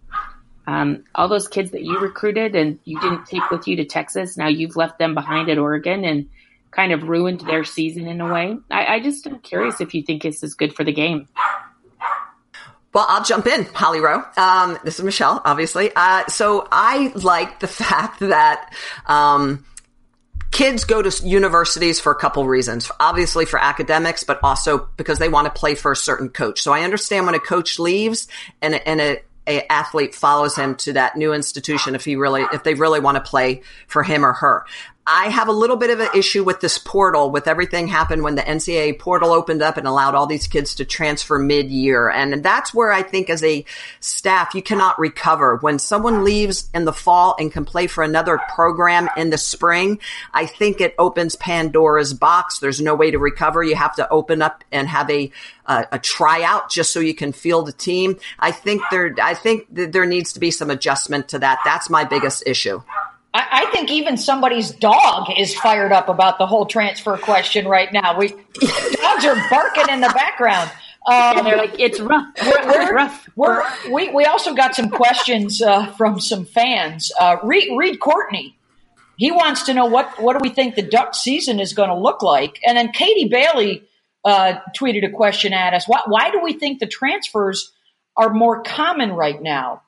Um, 0.64 1.02
all 1.16 1.28
those 1.28 1.48
kids 1.48 1.72
that 1.72 1.82
you 1.82 1.98
recruited 1.98 2.54
and 2.54 2.78
you 2.84 3.00
didn't 3.00 3.26
take 3.26 3.50
with 3.50 3.66
you 3.66 3.74
to 3.78 3.84
Texas, 3.84 4.36
now 4.36 4.46
you've 4.46 4.76
left 4.76 4.96
them 4.96 5.12
behind 5.12 5.48
at 5.50 5.58
Oregon 5.58 6.04
and 6.04 6.28
kind 6.72 6.92
of 6.92 7.04
ruined 7.04 7.40
their 7.40 7.64
season 7.64 8.08
in 8.08 8.20
a 8.20 8.32
way. 8.32 8.56
I, 8.70 8.86
I 8.86 9.00
just 9.00 9.26
am 9.26 9.38
curious 9.38 9.80
if 9.80 9.94
you 9.94 10.02
think 10.02 10.22
this 10.22 10.42
is 10.42 10.54
good 10.54 10.74
for 10.74 10.82
the 10.82 10.92
game. 10.92 11.28
Well, 12.92 13.06
I'll 13.08 13.24
jump 13.24 13.46
in, 13.46 13.64
Holly 13.66 14.00
Rowe. 14.00 14.22
Um, 14.36 14.78
this 14.84 14.98
is 14.98 15.04
Michelle, 15.04 15.40
obviously. 15.44 15.92
Uh, 15.94 16.26
so 16.26 16.66
I 16.70 17.12
like 17.14 17.60
the 17.60 17.66
fact 17.68 18.20
that, 18.20 18.74
um, 19.06 19.64
kids 20.50 20.84
go 20.84 21.00
to 21.00 21.26
universities 21.26 21.98
for 21.98 22.12
a 22.12 22.14
couple 22.14 22.46
reasons. 22.46 22.90
Obviously 23.00 23.46
for 23.46 23.58
academics, 23.58 24.22
but 24.22 24.38
also 24.42 24.88
because 24.96 25.18
they 25.18 25.28
want 25.28 25.46
to 25.46 25.58
play 25.58 25.74
for 25.74 25.92
a 25.92 25.96
certain 25.96 26.28
coach. 26.28 26.60
So 26.60 26.72
I 26.72 26.82
understand 26.82 27.24
when 27.24 27.34
a 27.34 27.40
coach 27.40 27.78
leaves 27.78 28.28
and, 28.60 28.74
and 28.74 29.00
a, 29.00 29.22
a 29.46 29.72
athlete 29.72 30.14
follows 30.14 30.54
him 30.54 30.76
to 30.76 30.92
that 30.92 31.16
new 31.16 31.32
institution 31.32 31.94
if 31.94 32.04
he 32.04 32.16
really 32.16 32.42
if 32.52 32.62
they 32.62 32.74
really 32.74 33.00
want 33.00 33.16
to 33.16 33.20
play 33.20 33.62
for 33.88 34.02
him 34.02 34.24
or 34.24 34.32
her. 34.34 34.64
I 35.04 35.30
have 35.30 35.48
a 35.48 35.52
little 35.52 35.76
bit 35.76 35.90
of 35.90 35.98
an 35.98 36.10
issue 36.14 36.44
with 36.44 36.60
this 36.60 36.78
portal, 36.78 37.32
with 37.32 37.48
everything 37.48 37.88
happened 37.88 38.22
when 38.22 38.36
the 38.36 38.42
NCAA 38.42 39.00
portal 39.00 39.32
opened 39.32 39.60
up 39.60 39.76
and 39.76 39.88
allowed 39.88 40.14
all 40.14 40.26
these 40.26 40.46
kids 40.46 40.76
to 40.76 40.84
transfer 40.84 41.40
mid 41.40 41.72
year. 41.72 42.08
And 42.08 42.40
that's 42.44 42.72
where 42.72 42.92
I 42.92 43.02
think 43.02 43.28
as 43.28 43.42
a 43.42 43.64
staff, 43.98 44.54
you 44.54 44.62
cannot 44.62 45.00
recover. 45.00 45.56
When 45.56 45.80
someone 45.80 46.22
leaves 46.22 46.70
in 46.72 46.84
the 46.84 46.92
fall 46.92 47.34
and 47.36 47.50
can 47.50 47.64
play 47.64 47.88
for 47.88 48.04
another 48.04 48.38
program 48.54 49.08
in 49.16 49.30
the 49.30 49.38
spring, 49.38 49.98
I 50.32 50.46
think 50.46 50.80
it 50.80 50.94
opens 50.98 51.34
Pandora's 51.34 52.14
box. 52.14 52.60
There's 52.60 52.80
no 52.80 52.94
way 52.94 53.10
to 53.10 53.18
recover. 53.18 53.64
You 53.64 53.74
have 53.74 53.96
to 53.96 54.08
open 54.08 54.40
up 54.40 54.62
and 54.70 54.86
have 54.86 55.10
a, 55.10 55.32
a, 55.66 55.86
a 55.92 55.98
tryout 55.98 56.70
just 56.70 56.92
so 56.92 57.00
you 57.00 57.14
can 57.14 57.32
field 57.32 57.68
a 57.68 57.72
team. 57.72 58.20
I 58.38 58.52
think 58.52 58.82
there, 58.92 59.16
I 59.20 59.34
think 59.34 59.66
there 59.68 60.06
needs 60.06 60.34
to 60.34 60.40
be 60.40 60.52
some 60.52 60.70
adjustment 60.70 61.30
to 61.30 61.40
that. 61.40 61.58
That's 61.64 61.90
my 61.90 62.04
biggest 62.04 62.44
issue. 62.46 62.82
I, 63.34 63.64
I, 63.66 63.70
think 63.72 63.90
even 63.90 64.16
somebody's 64.16 64.70
dog 64.70 65.28
is 65.36 65.54
fired 65.54 65.92
up 65.92 66.08
about 66.08 66.38
the 66.38 66.46
whole 66.46 66.66
transfer 66.66 67.16
question 67.16 67.66
right 67.66 67.90
now. 67.92 68.18
We 68.18 68.28
dogs 68.28 69.24
are 69.24 69.36
barking 69.48 69.88
in 69.90 70.00
the 70.00 70.12
background. 70.14 70.70
Um, 71.06 71.36
yeah, 71.36 71.42
they're 71.42 71.56
like, 71.56 71.80
it's 71.80 71.98
rough. 71.98 72.26
We're, 72.44 72.66
we're 72.66 72.94
rough. 72.94 73.28
We're, 73.34 73.64
we 73.90 74.10
we 74.10 74.24
also 74.24 74.54
got 74.54 74.74
some 74.74 74.90
questions 74.90 75.60
uh, 75.62 75.86
from 75.92 76.20
some 76.20 76.44
fans. 76.44 77.10
Uh, 77.18 77.36
Reed, 77.42 77.76
Reed 77.76 77.98
Courtney, 78.00 78.56
he 79.16 79.30
wants 79.30 79.64
to 79.64 79.74
know 79.74 79.86
what 79.86 80.22
what 80.22 80.34
do 80.34 80.40
we 80.42 80.50
think 80.50 80.74
the 80.74 80.82
duck 80.82 81.14
season 81.14 81.58
is 81.58 81.72
going 81.72 81.88
to 81.88 81.96
look 81.96 82.22
like, 82.22 82.60
and 82.66 82.76
then 82.76 82.92
Katie 82.92 83.28
Bailey 83.28 83.84
uh, 84.24 84.54
tweeted 84.76 85.04
a 85.06 85.10
question 85.10 85.52
at 85.52 85.74
us. 85.74 85.88
Why, 85.88 86.00
why 86.06 86.30
do 86.30 86.40
we 86.40 86.52
think 86.52 86.78
the 86.78 86.86
transfers 86.86 87.72
are 88.16 88.30
more 88.30 88.62
common 88.62 89.12
right 89.12 89.40
now? 89.40 89.82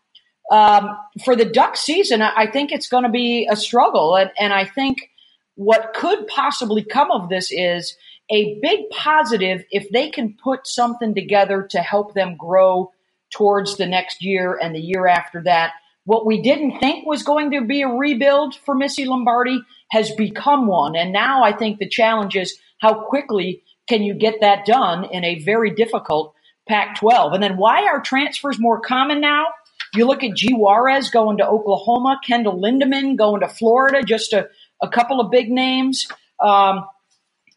Um, 0.51 0.97
for 1.25 1.37
the 1.37 1.45
duck 1.45 1.77
season, 1.77 2.23
I 2.23 2.47
think 2.51 2.71
it's 2.71 2.89
going 2.89 3.05
to 3.05 3.11
be 3.11 3.49
a 3.51 3.57
struggle. 3.57 4.17
And, 4.17 4.31
and 4.39 4.53
I 4.53 4.65
think 4.65 5.11
what 5.55 5.95
could 5.95 6.27
possibly 6.27 6.85
come 6.85 7.11
of 7.11 7.29
this 7.29 7.51
is 7.51 7.97
a 8.31 8.59
big 8.61 8.91
positive 8.91 9.65
if 9.71 9.89
they 9.91 10.11
can 10.11 10.37
put 10.43 10.67
something 10.67 11.15
together 11.15 11.67
to 11.71 11.81
help 11.81 12.15
them 12.15 12.37
grow 12.37 12.93
towards 13.31 13.77
the 13.77 13.87
next 13.87 14.23
year 14.23 14.59
and 14.61 14.75
the 14.75 14.81
year 14.81 15.07
after 15.07 15.43
that. 15.43 15.73
What 16.05 16.27
we 16.27 16.43
didn't 16.43 16.79
think 16.79 17.07
was 17.07 17.23
going 17.23 17.51
to 17.53 17.63
be 17.63 17.83
a 17.83 17.89
rebuild 17.89 18.55
for 18.55 18.75
Missy 18.75 19.07
Lombardi 19.07 19.61
has 19.91 20.11
become 20.13 20.67
one. 20.67 20.97
And 20.97 21.13
now 21.13 21.43
I 21.43 21.53
think 21.53 21.79
the 21.79 21.89
challenge 21.89 22.37
is 22.37 22.59
how 22.79 23.05
quickly 23.05 23.63
can 23.89 24.03
you 24.03 24.15
get 24.15 24.41
that 24.41 24.67
done 24.67 25.05
in 25.05 25.25
a 25.25 25.43
very 25.43 25.75
difficult 25.75 26.35
Pac 26.69 26.99
12? 26.99 27.33
And 27.33 27.43
then 27.43 27.57
why 27.57 27.87
are 27.87 28.01
transfers 28.01 28.59
more 28.59 28.81
common 28.81 29.21
now? 29.21 29.47
You 29.95 30.07
look 30.07 30.25
at 30.25 30.35
G. 30.35 30.53
Juarez 30.53 31.11
going 31.11 31.39
to 31.39 31.47
Oklahoma, 31.47 32.21
Kendyl 32.29 32.61
Lindaman 32.61 33.17
going 33.17 33.41
to 33.41 33.49
Florida, 33.49 34.03
just 34.03 34.33
a, 34.33 34.49
a 34.83 34.89
couple 34.89 35.21
of 35.21 35.31
big 35.31 35.51
names. 35.51 36.09
Um, 36.41 36.85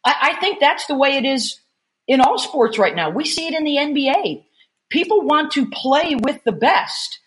I, 0.05 0.15
I 0.21 0.38
think 0.39 0.59
that's 0.59 0.86
the 0.88 0.95
way 0.95 1.17
it 1.17 1.25
is 1.25 1.59
in 2.07 2.21
all 2.21 2.38
sports 2.38 2.77
right 2.77 2.95
now. 2.95 3.09
We 3.09 3.25
see 3.25 3.47
it 3.47 3.53
in 3.53 3.63
the 3.63 3.75
NBA. 3.75 4.43
People 4.89 5.21
want 5.21 5.51
to 5.53 5.69
play 5.69 6.15
with 6.15 6.43
the 6.43 6.51
best 6.51 7.19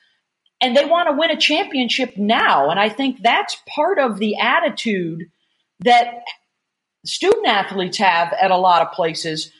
and 0.60 0.76
they 0.76 0.84
want 0.84 1.08
to 1.08 1.16
win 1.16 1.30
a 1.30 1.36
championship 1.36 2.16
now. 2.16 2.70
And 2.70 2.78
I 2.78 2.88
think 2.88 3.22
that's 3.22 3.56
part 3.74 3.98
of 3.98 4.18
the 4.18 4.38
attitude 4.38 5.24
that 5.80 6.22
student 7.04 7.46
athletes 7.46 7.98
have 7.98 8.32
at 8.32 8.50
a 8.50 8.56
lot 8.56 8.82
of 8.82 8.92
places 8.92 9.52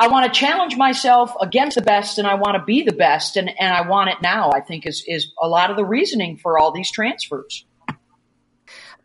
I 0.00 0.08
want 0.08 0.32
to 0.32 0.38
challenge 0.38 0.76
myself 0.76 1.34
against 1.40 1.74
the 1.74 1.82
best 1.82 2.18
and 2.18 2.26
I 2.26 2.34
want 2.34 2.56
to 2.56 2.64
be 2.64 2.82
the 2.82 2.92
best 2.92 3.36
and, 3.36 3.50
and 3.58 3.74
I 3.74 3.88
want 3.88 4.10
it 4.10 4.22
now, 4.22 4.52
I 4.52 4.60
think 4.60 4.86
is, 4.86 5.02
is 5.06 5.32
a 5.40 5.48
lot 5.48 5.70
of 5.70 5.76
the 5.76 5.84
reasoning 5.84 6.36
for 6.36 6.56
all 6.58 6.70
these 6.70 6.90
transfers. 6.90 7.64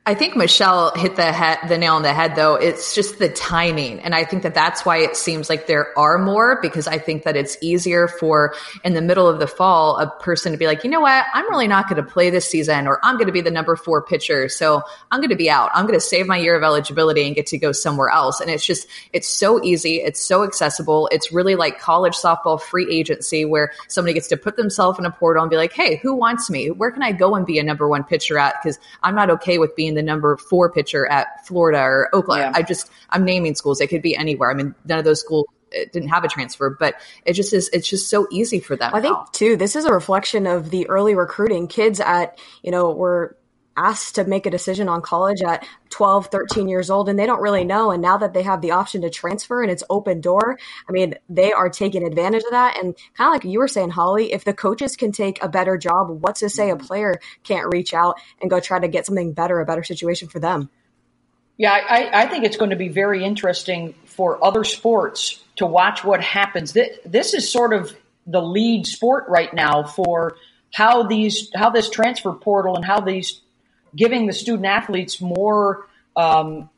I 0.05 0.15
think 0.15 0.35
Michelle 0.35 0.91
hit 0.97 1.15
the 1.15 1.57
the 1.69 1.77
nail 1.77 1.93
on 1.93 2.01
the 2.01 2.13
head 2.13 2.35
though. 2.35 2.55
It's 2.55 2.93
just 2.93 3.19
the 3.19 3.29
timing. 3.29 4.01
And 4.01 4.13
I 4.13 4.25
think 4.25 4.43
that 4.43 4.53
that's 4.53 4.85
why 4.85 4.97
it 4.97 5.15
seems 5.15 5.47
like 5.47 5.65
there 5.65 5.97
are 5.97 6.17
more 6.17 6.59
because 6.61 6.87
I 6.87 6.97
think 6.97 7.23
that 7.23 7.37
it's 7.37 7.55
easier 7.61 8.09
for 8.09 8.53
in 8.83 8.95
the 8.95 9.01
middle 9.01 9.29
of 9.29 9.39
the 9.39 9.47
fall, 9.47 9.97
a 9.97 10.07
person 10.19 10.51
to 10.51 10.57
be 10.57 10.67
like, 10.67 10.83
you 10.83 10.89
know 10.89 10.99
what? 10.99 11.23
I'm 11.33 11.49
really 11.49 11.69
not 11.69 11.87
going 11.87 12.03
to 12.03 12.11
play 12.11 12.29
this 12.29 12.45
season 12.45 12.85
or 12.85 12.99
I'm 13.01 13.15
going 13.15 13.27
to 13.27 13.31
be 13.31 13.39
the 13.39 13.49
number 13.49 13.77
four 13.77 14.01
pitcher. 14.01 14.49
So 14.49 14.81
I'm 15.09 15.21
going 15.21 15.29
to 15.29 15.37
be 15.37 15.49
out. 15.49 15.71
I'm 15.73 15.85
going 15.85 15.97
to 15.97 16.05
save 16.05 16.27
my 16.27 16.35
year 16.35 16.57
of 16.57 16.63
eligibility 16.63 17.25
and 17.25 17.33
get 17.33 17.47
to 17.47 17.57
go 17.57 17.71
somewhere 17.71 18.09
else. 18.09 18.41
And 18.41 18.51
it's 18.51 18.65
just, 18.65 18.87
it's 19.13 19.29
so 19.29 19.63
easy. 19.63 20.01
It's 20.01 20.19
so 20.19 20.43
accessible. 20.43 21.07
It's 21.13 21.31
really 21.31 21.55
like 21.55 21.79
college 21.79 22.15
softball 22.15 22.59
free 22.59 22.93
agency 22.93 23.45
where 23.45 23.71
somebody 23.87 24.15
gets 24.15 24.27
to 24.27 24.37
put 24.37 24.57
themselves 24.57 24.99
in 24.99 25.05
a 25.05 25.11
portal 25.11 25.43
and 25.43 25.49
be 25.49 25.55
like, 25.55 25.71
Hey, 25.71 25.95
who 25.95 26.13
wants 26.13 26.49
me? 26.49 26.71
Where 26.71 26.91
can 26.91 27.03
I 27.03 27.13
go 27.13 27.35
and 27.35 27.45
be 27.45 27.57
a 27.57 27.63
number 27.63 27.87
one 27.87 28.03
pitcher 28.03 28.37
at? 28.37 28.61
Cause 28.61 28.79
I'm 29.01 29.15
not 29.15 29.29
okay 29.29 29.59
with 29.59 29.73
being 29.77 29.92
the 29.93 30.03
number 30.03 30.37
four 30.37 30.71
pitcher 30.71 31.05
at 31.07 31.45
Florida 31.45 31.79
or 31.79 32.09
Oklahoma. 32.13 32.51
Yeah. 32.53 32.57
I 32.57 32.61
just 32.63 32.89
I'm 33.09 33.25
naming 33.25 33.55
schools. 33.55 33.81
It 33.81 33.87
could 33.87 34.01
be 34.01 34.15
anywhere. 34.15 34.51
I 34.51 34.53
mean, 34.53 34.75
none 34.85 34.99
of 34.99 35.05
those 35.05 35.19
schools 35.19 35.47
uh, 35.75 35.85
didn't 35.91 36.09
have 36.09 36.23
a 36.23 36.27
transfer, 36.27 36.69
but 36.69 36.95
it 37.25 37.33
just 37.33 37.53
is. 37.53 37.69
It's 37.73 37.87
just 37.87 38.09
so 38.09 38.27
easy 38.31 38.59
for 38.59 38.75
them. 38.75 38.93
I 38.93 39.01
think 39.01 39.17
too. 39.31 39.57
This 39.57 39.75
is 39.75 39.85
a 39.85 39.93
reflection 39.93 40.47
of 40.47 40.69
the 40.69 40.87
early 40.89 41.15
recruiting. 41.15 41.67
Kids 41.67 41.99
at 41.99 42.39
you 42.61 42.71
know 42.71 42.91
were 42.91 43.37
asked 43.75 44.15
to 44.15 44.25
make 44.25 44.45
a 44.45 44.51
decision 44.51 44.89
on 44.89 45.01
college 45.01 45.41
at 45.41 45.67
12 45.89 46.27
13 46.27 46.67
years 46.67 46.89
old 46.89 47.09
and 47.09 47.17
they 47.17 47.25
don't 47.25 47.41
really 47.41 47.63
know. 47.63 47.91
And 47.91 48.01
now 48.01 48.17
that 48.17 48.33
they 48.33 48.43
have 48.43 48.61
the 48.61 48.71
option 48.71 49.01
to 49.01 49.09
transfer 49.09 49.61
and 49.61 49.71
it's 49.71 49.83
open 49.89 50.21
door 50.21 50.57
i 50.87 50.91
mean 50.91 51.15
they 51.29 51.51
are 51.51 51.69
taking 51.69 52.05
advantage 52.05 52.43
of 52.43 52.51
that. 52.51 52.77
And 52.81 52.95
kind 53.15 53.27
of 53.29 53.33
like 53.33 53.43
you 53.51 53.59
were 53.59 53.67
saying 53.67 53.91
holly 53.91 54.33
if 54.33 54.43
the 54.43 54.53
coaches 54.53 54.95
can 54.95 55.11
take 55.11 55.43
a 55.43 55.49
better 55.49 55.77
job 55.77 56.09
what's 56.21 56.41
to 56.41 56.49
say 56.49 56.69
a 56.69 56.75
mm-hmm. 56.75 56.85
player 56.85 57.19
can't 57.43 57.67
reach 57.71 57.93
out 57.93 58.19
and 58.41 58.49
go 58.49 58.59
try 58.59 58.79
to 58.79 58.87
get 58.87 59.05
something 59.05 59.33
better 59.33 59.59
a 59.59 59.65
better 59.65 59.83
situation 59.83 60.27
for 60.27 60.39
them? 60.39 60.69
Yeah 61.57 61.71
i, 61.73 62.23
I 62.23 62.27
think 62.27 62.45
it's 62.45 62.57
going 62.57 62.71
to 62.71 62.75
be 62.75 62.89
very 62.89 63.23
interesting 63.23 63.95
for 64.05 64.43
other 64.43 64.63
sports 64.63 65.43
to 65.55 65.65
watch 65.65 66.03
what 66.03 66.21
happens. 66.21 66.73
This 66.73 67.33
is 67.33 67.51
sort 67.51 67.73
of 67.73 67.95
the 68.25 68.41
lead 68.41 68.85
sport 68.85 69.25
right 69.27 69.53
now 69.53 69.83
for 69.83 70.37
how 70.73 71.03
these 71.03 71.49
how 71.53 71.69
this 71.69 71.89
transfer 71.89 72.31
portal 72.31 72.75
and 72.75 72.85
how 72.85 72.99
these 72.99 73.41
giving 73.95 74.27
the 74.27 74.33
student 74.33 74.65
athletes 74.65 75.21
more 75.21 75.87
um, 76.15 76.69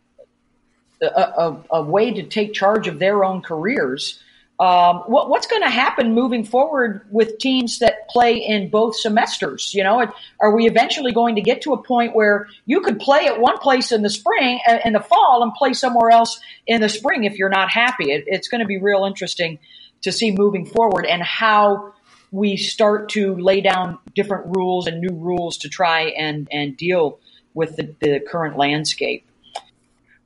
a, 1.01 1.05
a, 1.05 1.63
a, 1.71 1.81
way 1.81 2.11
to 2.13 2.23
take 2.23 2.53
charge 2.53 2.87
of 2.87 2.99
their 2.99 3.23
own 3.23 3.41
careers. 3.41 4.19
Um, 4.57 4.99
what, 5.07 5.29
what's 5.29 5.47
going 5.47 5.63
to 5.63 5.69
happen 5.69 6.13
moving 6.13 6.45
forward 6.45 7.01
with 7.09 7.39
teams 7.39 7.79
that 7.79 8.07
play 8.07 8.37
in 8.37 8.69
both 8.69 8.95
semesters? 8.95 9.73
You 9.73 9.83
know, 9.83 10.09
are 10.39 10.55
we 10.55 10.67
eventually 10.67 11.11
going 11.11 11.35
to 11.35 11.41
get 11.41 11.63
to 11.63 11.73
a 11.73 11.83
point 11.83 12.15
where 12.15 12.47
you 12.65 12.79
could 12.79 12.99
play 12.99 13.25
at 13.25 13.41
one 13.41 13.57
place 13.57 13.91
in 13.91 14.01
the 14.01 14.09
spring, 14.09 14.59
uh, 14.67 14.77
in 14.85 14.93
the 14.93 15.01
fall, 15.01 15.43
and 15.43 15.53
play 15.53 15.73
somewhere 15.73 16.09
else 16.09 16.39
in 16.65 16.79
the 16.79 16.87
spring 16.87 17.25
if 17.25 17.37
you're 17.37 17.49
not 17.49 17.69
happy? 17.69 18.11
It, 18.11 18.23
it's 18.27 18.47
going 18.47 18.61
to 18.61 18.67
be 18.67 18.77
real 18.77 19.03
interesting 19.03 19.59
to 20.03 20.11
see 20.13 20.31
moving 20.31 20.65
forward 20.65 21.05
and 21.05 21.21
how 21.21 21.93
we 22.31 22.57
start 22.57 23.09
to 23.09 23.35
lay 23.35 23.61
down 23.61 23.99
different 24.13 24.55
rules 24.55 24.87
and 24.87 25.01
new 25.01 25.15
rules 25.15 25.57
to 25.57 25.69
try 25.69 26.03
and, 26.17 26.47
and 26.51 26.77
deal 26.77 27.19
with 27.53 27.75
the, 27.77 27.95
the 27.99 28.19
current 28.19 28.57
landscape. 28.57 29.25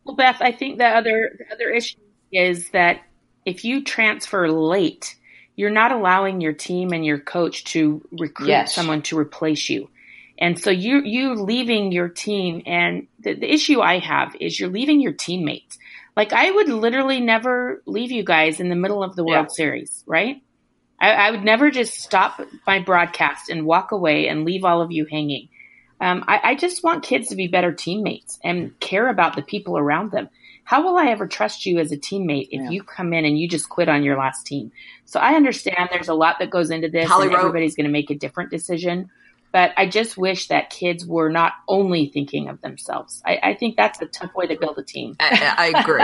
Well, 0.04 0.16
Beth, 0.16 0.38
I 0.42 0.52
think 0.52 0.80
the 0.80 0.88
other 0.88 1.36
the 1.38 1.54
other 1.54 1.70
issue 1.70 2.00
is 2.32 2.72
that 2.72 3.02
if 3.46 3.64
you 3.64 3.84
transfer 3.84 4.50
late, 4.52 5.16
you're 5.56 5.70
not 5.70 5.92
allowing 5.92 6.42
your 6.42 6.54
team 6.54 6.94
and 6.94 7.06
your 7.06 7.20
coach 7.20 7.64
to 7.66 8.02
recruit 8.12 8.50
yes. 8.50 8.74
someone 8.74 9.02
to 9.04 9.18
replace 9.18 9.70
you. 9.70 9.90
And 10.40 10.58
so 10.58 10.72
you 10.72 11.04
you 11.04 11.36
leaving 11.36 11.92
your 11.92 12.10
team 12.10 12.64
and 12.66 13.08
the, 13.20 13.34
the 13.34 13.54
issue 13.54 13.82
I 13.82 14.00
have 14.00 14.36
is 14.40 14.60
you're 14.60 14.70
leaving 14.70 15.02
your 15.02 15.14
teammates. 15.14 15.78
Like 16.16 16.34
I 16.34 16.50
would 16.50 16.70
literally 16.70 17.20
never 17.20 17.82
leave 17.86 18.12
you 18.12 18.24
guys 18.24 18.60
in 18.60 18.70
the 18.70 18.76
middle 18.76 19.04
of 19.04 19.16
the 19.16 19.24
World 19.24 19.48
yeah. 19.52 19.56
Series, 19.56 20.04
right? 20.08 20.42
I, 21.00 21.12
I, 21.12 21.32
would 21.32 21.44
never 21.44 21.72
just 21.72 21.96
stop 21.96 22.42
my 22.68 22.80
broadcast 22.80 23.50
and 23.50 23.66
walk 23.66 23.92
away 23.92 24.28
and 24.28 24.46
leave 24.46 24.66
all 24.66 24.82
of 24.82 24.92
you 24.92 25.06
hanging. 25.06 25.50
Um, 26.02 26.24
I, 26.28 26.40
I 26.44 26.56
just 26.56 26.84
want 26.84 27.04
kids 27.04 27.30
to 27.30 27.36
be 27.36 27.48
better 27.48 27.74
teammates 27.74 28.40
and 28.44 28.78
care 28.80 29.10
about 29.10 29.36
the 29.36 29.42
people 29.42 29.78
around 29.78 30.12
them. 30.12 30.30
How 30.64 30.84
will 30.84 30.98
I 30.98 31.08
ever 31.08 31.28
trust 31.28 31.66
you 31.66 31.80
as 31.80 31.92
a 31.92 31.98
teammate 31.98 32.50
if 32.52 32.62
yeah. 32.62 32.70
you 32.70 32.84
come 32.84 33.12
in 33.14 33.26
and 33.26 33.40
you 33.40 33.50
just 33.50 33.70
quit 33.70 33.90
on 33.90 34.04
your 34.04 34.18
last 34.18 34.46
team? 34.46 34.72
So 35.06 35.20
I 35.20 35.34
understand 35.34 35.90
there's 35.92 36.10
a 36.10 36.14
lot 36.14 36.38
that 36.40 36.52
goes 36.52 36.70
into 36.70 36.90
this, 36.90 37.08
Holly 37.08 37.28
and 37.28 37.36
everybody's 37.36 37.76
going 37.76 37.88
to 37.88 37.92
make 37.92 38.12
a 38.12 38.16
different 38.16 38.52
decision. 38.52 39.10
But 39.52 39.72
I 39.78 39.88
just 39.88 40.16
wish 40.18 40.48
that 40.50 40.70
kids 40.70 41.06
were 41.06 41.30
not 41.30 41.54
only 41.68 42.08
thinking 42.08 42.50
of 42.50 42.62
themselves. 42.62 43.22
I, 43.26 43.40
I 43.42 43.54
think 43.56 43.78
that's 43.78 44.00
a 44.02 44.06
tough 44.06 44.34
way 44.36 44.46
to 44.48 44.56
build 44.56 44.78
a 44.78 44.84
team. 44.84 45.16
I, 45.20 45.72
I 45.74 45.80
agree. 45.82 46.04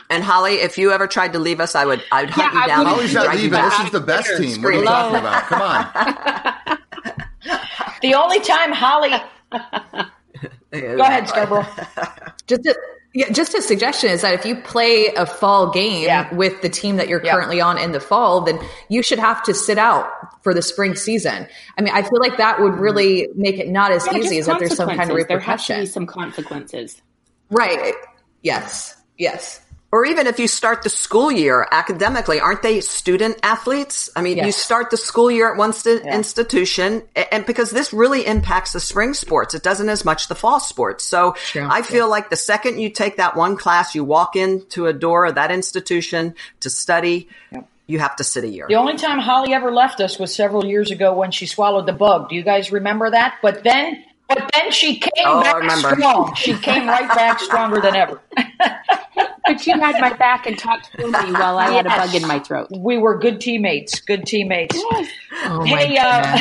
and 0.10 0.24
Holly, 0.24 0.54
if 0.54 0.78
you 0.78 0.92
ever 0.92 1.06
tried 1.06 1.34
to 1.34 1.38
leave 1.38 1.60
us, 1.60 1.74
I 1.74 1.84
would 1.84 2.02
I'd 2.10 2.30
hunt 2.30 2.52
Yeah, 2.54 2.58
you 2.58 2.64
I 2.64 2.66
down. 2.66 2.78
would- 2.78 2.86
and 2.86 2.96
Holly's 2.96 3.14
not 3.14 3.24
drag 3.24 3.36
you 3.38 3.42
leaving. 3.44 3.62
This 3.64 3.80
is 3.80 3.90
the 3.90 4.00
best 4.00 4.26
Twitter 4.28 4.42
team. 4.44 4.62
What 4.62 4.72
are 4.74 4.76
you 4.78 4.84
talking 4.84 5.18
about? 5.18 5.42
Come 5.44 5.62
on. 5.62 6.78
The 8.02 8.14
only 8.14 8.40
time 8.40 8.70
Holly, 8.72 9.10
go 9.52 9.58
ahead, 11.02 11.26
Scarborough. 11.28 11.66
Just 12.46 12.66
a, 12.66 12.74
yeah, 13.14 13.30
just 13.30 13.54
a 13.54 13.62
suggestion 13.62 14.10
is 14.10 14.22
that 14.22 14.34
if 14.34 14.44
you 14.44 14.56
play 14.56 15.06
a 15.06 15.24
fall 15.24 15.70
game 15.70 16.02
Yeah. 16.02 16.34
with 16.34 16.60
the 16.62 16.68
team 16.68 16.96
that 16.96 17.08
you're 17.08 17.24
Yeah. 17.24 17.32
currently 17.32 17.60
on 17.60 17.78
in 17.78 17.92
the 17.92 18.00
fall, 18.00 18.40
then 18.40 18.58
you 18.88 19.04
should 19.04 19.20
have 19.20 19.40
to 19.44 19.54
sit 19.54 19.78
out 19.78 20.08
for 20.42 20.52
the 20.52 20.60
spring 20.62 20.96
season. 20.96 21.46
I 21.78 21.82
mean, 21.82 21.94
I 21.94 22.02
feel 22.02 22.18
like 22.18 22.38
that 22.38 22.60
would 22.60 22.72
mm-hmm. 22.72 22.80
really 22.80 23.28
make 23.36 23.58
it 23.58 23.68
not 23.68 23.92
as 23.92 24.04
Yeah, 24.06 24.18
easy 24.18 24.38
as 24.38 24.48
if 24.48 24.58
there's 24.58 24.74
some 24.74 24.88
kind 24.88 25.10
of 25.10 25.16
consequences. 25.16 25.28
There 25.28 25.38
has 25.38 25.66
to 25.66 25.74
be 25.76 25.86
some 25.86 26.06
consequences. 26.06 27.02
Right. 27.50 27.94
Yes. 28.42 28.96
Yes. 29.16 29.60
Or 29.94 30.04
even 30.04 30.26
if 30.26 30.40
you 30.40 30.48
start 30.48 30.82
the 30.82 30.88
school 30.88 31.30
year 31.30 31.68
academically, 31.70 32.40
aren't 32.40 32.62
they 32.62 32.80
student 32.80 33.38
athletes? 33.44 34.10
I 34.16 34.22
mean, 34.22 34.38
you 34.38 34.50
start 34.50 34.90
the 34.90 34.96
school 34.96 35.30
year 35.30 35.52
at 35.52 35.56
one 35.56 35.72
st- 35.72 36.04
institution, 36.04 37.04
and 37.14 37.46
because 37.46 37.70
this 37.70 37.92
really 37.92 38.26
impacts 38.26 38.72
the 38.72 38.80
spring 38.80 39.14
sports, 39.14 39.54
it 39.54 39.62
doesn't 39.62 39.88
as 39.88 40.04
much 40.04 40.26
the 40.26 40.34
fall 40.34 40.58
sports. 40.58 41.04
So 41.04 41.36
True. 41.52 41.68
I 41.70 41.82
feel 41.82 42.10
like 42.10 42.28
the 42.28 42.34
second 42.34 42.80
you 42.80 42.90
take 42.90 43.18
that 43.18 43.36
one 43.36 43.56
class, 43.56 43.94
you 43.94 44.02
walk 44.02 44.34
into 44.34 44.86
a 44.86 44.92
door 44.92 45.26
of 45.26 45.36
that 45.36 45.52
institution 45.52 46.34
to 46.58 46.70
study, 46.70 47.28
you 47.86 48.00
have 48.00 48.16
to 48.16 48.24
sit 48.24 48.42
a 48.42 48.48
year. 48.48 48.66
The 48.68 48.74
only 48.74 48.96
time 48.96 49.20
Holly 49.20 49.54
ever 49.54 49.70
left 49.70 50.00
us 50.00 50.18
was 50.18 50.34
several 50.34 50.64
years 50.64 50.90
ago 50.90 51.14
when 51.14 51.30
she 51.30 51.46
swallowed 51.46 51.86
the 51.86 51.92
bug. 51.92 52.30
Do 52.30 52.34
you 52.34 52.42
guys 52.42 52.72
remember 52.72 53.10
that? 53.10 53.36
But 53.42 53.62
then, 53.62 54.04
but 54.28 54.50
then 54.54 54.70
she 54.70 54.98
came 54.98 55.10
Oh, 55.26 55.42
back 55.42 55.78
strong. 55.78 56.34
She 56.34 56.54
came 56.54 56.86
right 56.86 57.08
back 57.08 57.40
stronger 57.40 57.80
than 57.80 57.94
ever. 57.96 58.20
But 59.46 59.66
you 59.66 59.78
had 59.78 60.00
my 60.00 60.12
back 60.14 60.46
and 60.46 60.58
talked 60.58 60.90
to 60.92 61.06
me 61.06 61.32
while 61.32 61.58
I 61.58 61.70
had 61.70 61.84
a 61.84 61.90
bug 61.90 62.14
in 62.14 62.26
my 62.26 62.38
throat. 62.38 62.68
We 62.70 62.96
were 62.96 63.18
good 63.18 63.42
teammates. 63.42 64.00
Good 64.00 64.24
teammates. 64.24 64.74
Oh 65.44 65.62
Hey, 65.64 65.98
uh, 65.98 66.38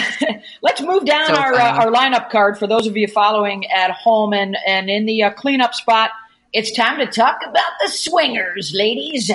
let's 0.62 0.82
move 0.82 1.04
down 1.04 1.28
So 1.28 1.36
our 1.36 1.54
uh, 1.54 1.84
our 1.84 1.92
lineup 1.92 2.30
card 2.30 2.58
for 2.58 2.66
those 2.66 2.88
of 2.88 2.96
you 2.96 3.08
following 3.08 3.70
at 3.70 3.92
home 3.92 4.34
and 4.34 4.56
and 4.66 4.90
in 4.90 5.06
the 5.06 5.24
uh, 5.24 5.32
cleanup 5.32 5.74
spot. 5.74 6.12
It's 6.54 6.72
time 6.72 7.00
to 7.00 7.08
talk 7.08 7.40
about 7.44 7.72
the 7.82 7.90
swingers, 7.90 8.74
ladies, 8.74 9.30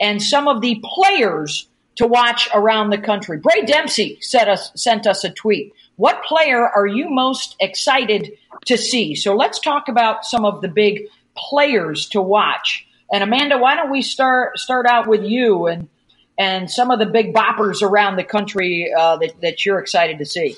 and 0.00 0.20
some 0.20 0.48
of 0.48 0.60
the 0.60 0.82
players 0.82 1.68
to 1.96 2.08
watch 2.08 2.48
around 2.52 2.90
the 2.90 2.98
country. 2.98 3.38
Bray 3.38 3.62
Dempsey 3.64 4.18
sent 4.22 4.48
us 4.48 4.72
sent 4.74 5.06
us 5.06 5.22
a 5.22 5.30
tweet. 5.30 5.72
What 5.96 6.24
player 6.24 6.68
are 6.68 6.86
you 6.86 7.08
most 7.08 7.56
excited 7.60 8.32
to 8.66 8.76
see? 8.76 9.14
So 9.14 9.36
let's 9.36 9.58
talk 9.58 9.88
about 9.88 10.24
some 10.24 10.44
of 10.44 10.60
the 10.60 10.68
big 10.68 11.08
players 11.36 12.08
to 12.10 12.20
watch. 12.20 12.86
And 13.12 13.22
Amanda, 13.22 13.58
why 13.58 13.76
don't 13.76 13.90
we 13.90 14.02
start 14.02 14.58
start 14.58 14.86
out 14.86 15.06
with 15.06 15.22
you 15.22 15.66
and 15.66 15.88
and 16.36 16.70
some 16.70 16.90
of 16.90 16.98
the 16.98 17.06
big 17.06 17.32
boppers 17.32 17.82
around 17.82 18.16
the 18.16 18.24
country 18.24 18.92
uh, 18.92 19.16
that, 19.18 19.40
that 19.40 19.64
you're 19.64 19.78
excited 19.78 20.18
to 20.18 20.24
see. 20.24 20.56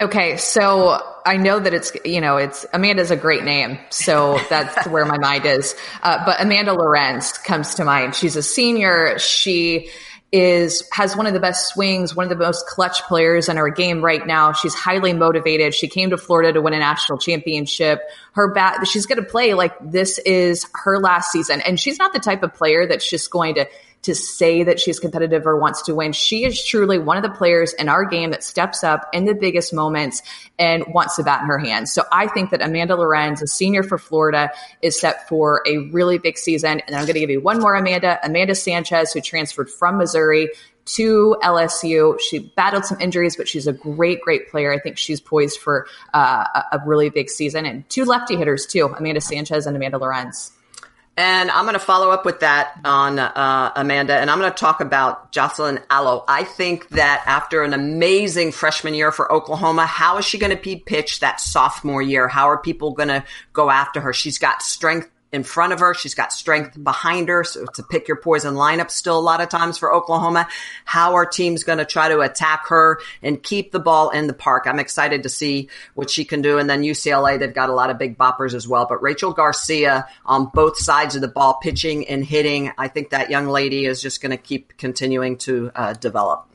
Okay, 0.00 0.38
so 0.38 0.98
I 1.26 1.36
know 1.36 1.58
that 1.58 1.72
it's 1.72 1.92
you 2.04 2.20
know 2.20 2.36
it's 2.38 2.66
Amanda's 2.72 3.10
a 3.10 3.16
great 3.16 3.44
name, 3.44 3.78
so 3.90 4.40
that's 4.48 4.86
where 4.88 5.04
my 5.04 5.18
mind 5.18 5.46
is. 5.46 5.76
Uh, 6.02 6.24
but 6.24 6.40
Amanda 6.40 6.72
Lorenz 6.72 7.32
comes 7.32 7.74
to 7.76 7.84
mind. 7.84 8.14
She's 8.14 8.36
a 8.36 8.42
senior. 8.42 9.18
She 9.18 9.90
is 10.34 10.82
has 10.90 11.16
one 11.16 11.28
of 11.28 11.32
the 11.32 11.38
best 11.38 11.68
swings, 11.68 12.16
one 12.16 12.24
of 12.24 12.28
the 12.28 12.44
most 12.44 12.66
clutch 12.66 13.04
players 13.04 13.48
in 13.48 13.56
our 13.56 13.70
game 13.70 14.04
right 14.04 14.26
now. 14.26 14.52
She's 14.52 14.74
highly 14.74 15.12
motivated. 15.12 15.74
She 15.74 15.86
came 15.86 16.10
to 16.10 16.16
Florida 16.16 16.52
to 16.52 16.60
win 16.60 16.74
a 16.74 16.80
national 16.80 17.18
championship. 17.18 18.00
Her 18.32 18.52
bat, 18.52 18.84
she's 18.88 19.06
going 19.06 19.22
to 19.22 19.30
play 19.30 19.54
like 19.54 19.74
this 19.80 20.18
is 20.18 20.66
her 20.74 20.98
last 20.98 21.30
season, 21.30 21.60
and 21.60 21.78
she's 21.78 22.00
not 22.00 22.12
the 22.12 22.18
type 22.18 22.42
of 22.42 22.52
player 22.52 22.84
that's 22.84 23.08
just 23.08 23.30
going 23.30 23.54
to 23.54 23.68
to 24.04 24.14
say 24.14 24.62
that 24.62 24.78
she's 24.78 25.00
competitive 25.00 25.46
or 25.46 25.58
wants 25.58 25.82
to 25.82 25.94
win. 25.94 26.12
She 26.12 26.44
is 26.44 26.62
truly 26.64 26.98
one 26.98 27.16
of 27.16 27.22
the 27.22 27.30
players 27.30 27.72
in 27.72 27.88
our 27.88 28.04
game 28.04 28.30
that 28.30 28.44
steps 28.44 28.84
up 28.84 29.08
in 29.12 29.24
the 29.24 29.34
biggest 29.34 29.72
moments 29.72 30.22
and 30.58 30.84
wants 30.88 31.16
to 31.16 31.22
bat 31.22 31.42
in 31.42 31.48
her 31.48 31.58
hands. 31.58 31.92
So 31.92 32.04
I 32.12 32.28
think 32.28 32.50
that 32.50 32.62
Amanda 32.62 32.96
Lorenz, 32.96 33.42
a 33.42 33.46
senior 33.46 33.82
for 33.82 33.98
Florida, 33.98 34.50
is 34.82 34.98
set 35.00 35.28
for 35.28 35.62
a 35.66 35.88
really 35.90 36.18
big 36.18 36.38
season. 36.38 36.80
And 36.86 36.94
I'm 36.94 37.06
going 37.06 37.14
to 37.14 37.20
give 37.20 37.30
you 37.30 37.40
one 37.40 37.60
more 37.60 37.74
Amanda, 37.74 38.18
Amanda 38.22 38.54
Sanchez, 38.54 39.12
who 39.12 39.20
transferred 39.20 39.70
from 39.70 39.98
Missouri 39.98 40.50
to 40.84 41.36
LSU. 41.42 42.20
She 42.20 42.40
battled 42.56 42.84
some 42.84 43.00
injuries, 43.00 43.36
but 43.36 43.48
she's 43.48 43.66
a 43.66 43.72
great, 43.72 44.20
great 44.20 44.50
player. 44.50 44.72
I 44.72 44.78
think 44.78 44.98
she's 44.98 45.20
poised 45.20 45.58
for 45.58 45.86
uh, 46.12 46.62
a 46.72 46.80
really 46.86 47.08
big 47.08 47.30
season. 47.30 47.64
And 47.64 47.88
two 47.88 48.04
lefty 48.04 48.36
hitters, 48.36 48.66
too, 48.66 48.86
Amanda 48.86 49.20
Sanchez 49.20 49.66
and 49.66 49.76
Amanda 49.76 49.98
Lorenz. 49.98 50.52
And 51.16 51.48
I'm 51.50 51.64
going 51.64 51.74
to 51.74 51.78
follow 51.78 52.10
up 52.10 52.24
with 52.24 52.40
that 52.40 52.76
on 52.84 53.20
uh, 53.20 53.72
Amanda, 53.76 54.16
and 54.16 54.28
I'm 54.28 54.40
going 54.40 54.50
to 54.50 54.58
talk 54.58 54.80
about 54.80 55.30
Jocelyn 55.30 55.78
Alo. 55.88 56.24
I 56.26 56.42
think 56.42 56.88
that 56.88 57.22
after 57.26 57.62
an 57.62 57.72
amazing 57.72 58.50
freshman 58.50 58.94
year 58.94 59.12
for 59.12 59.32
Oklahoma, 59.32 59.86
how 59.86 60.18
is 60.18 60.24
she 60.24 60.38
going 60.38 60.54
to 60.56 60.60
be 60.60 60.74
pitched 60.74 61.20
that 61.20 61.40
sophomore 61.40 62.02
year? 62.02 62.26
How 62.26 62.48
are 62.48 62.58
people 62.58 62.90
going 62.90 63.10
to 63.10 63.22
go 63.52 63.70
after 63.70 64.00
her? 64.00 64.12
She's 64.12 64.38
got 64.38 64.60
strength 64.60 65.08
in 65.34 65.42
front 65.42 65.72
of 65.72 65.80
her. 65.80 65.92
She's 65.94 66.14
got 66.14 66.32
strength 66.32 66.82
behind 66.82 67.28
her. 67.28 67.42
So 67.42 67.64
a 67.64 67.82
pick 67.82 68.06
your 68.06 68.16
poison 68.16 68.54
lineup 68.54 68.88
still 68.88 69.18
a 69.18 69.20
lot 69.20 69.40
of 69.40 69.48
times 69.48 69.76
for 69.76 69.92
Oklahoma. 69.92 70.46
How 70.84 71.14
our 71.14 71.26
teams 71.26 71.64
going 71.64 71.78
to 71.78 71.84
try 71.84 72.08
to 72.08 72.20
attack 72.20 72.68
her 72.68 73.00
and 73.20 73.42
keep 73.42 73.72
the 73.72 73.80
ball 73.80 74.10
in 74.10 74.28
the 74.28 74.32
park? 74.32 74.64
I'm 74.66 74.78
excited 74.78 75.24
to 75.24 75.28
see 75.28 75.68
what 75.94 76.08
she 76.08 76.24
can 76.24 76.40
do. 76.40 76.58
And 76.58 76.70
then 76.70 76.82
UCLA, 76.82 77.38
they've 77.38 77.52
got 77.52 77.68
a 77.68 77.74
lot 77.74 77.90
of 77.90 77.98
big 77.98 78.16
boppers 78.16 78.54
as 78.54 78.68
well. 78.68 78.86
But 78.86 79.02
Rachel 79.02 79.32
Garcia 79.32 80.06
on 80.24 80.50
both 80.54 80.78
sides 80.78 81.16
of 81.16 81.20
the 81.20 81.28
ball, 81.28 81.54
pitching 81.54 82.06
and 82.06 82.24
hitting, 82.24 82.70
I 82.78 82.86
think 82.86 83.10
that 83.10 83.28
young 83.28 83.48
lady 83.48 83.86
is 83.86 84.00
just 84.00 84.22
going 84.22 84.30
to 84.30 84.36
keep 84.36 84.76
continuing 84.76 85.36
to 85.38 85.72
uh, 85.74 85.94
develop. 85.94 86.48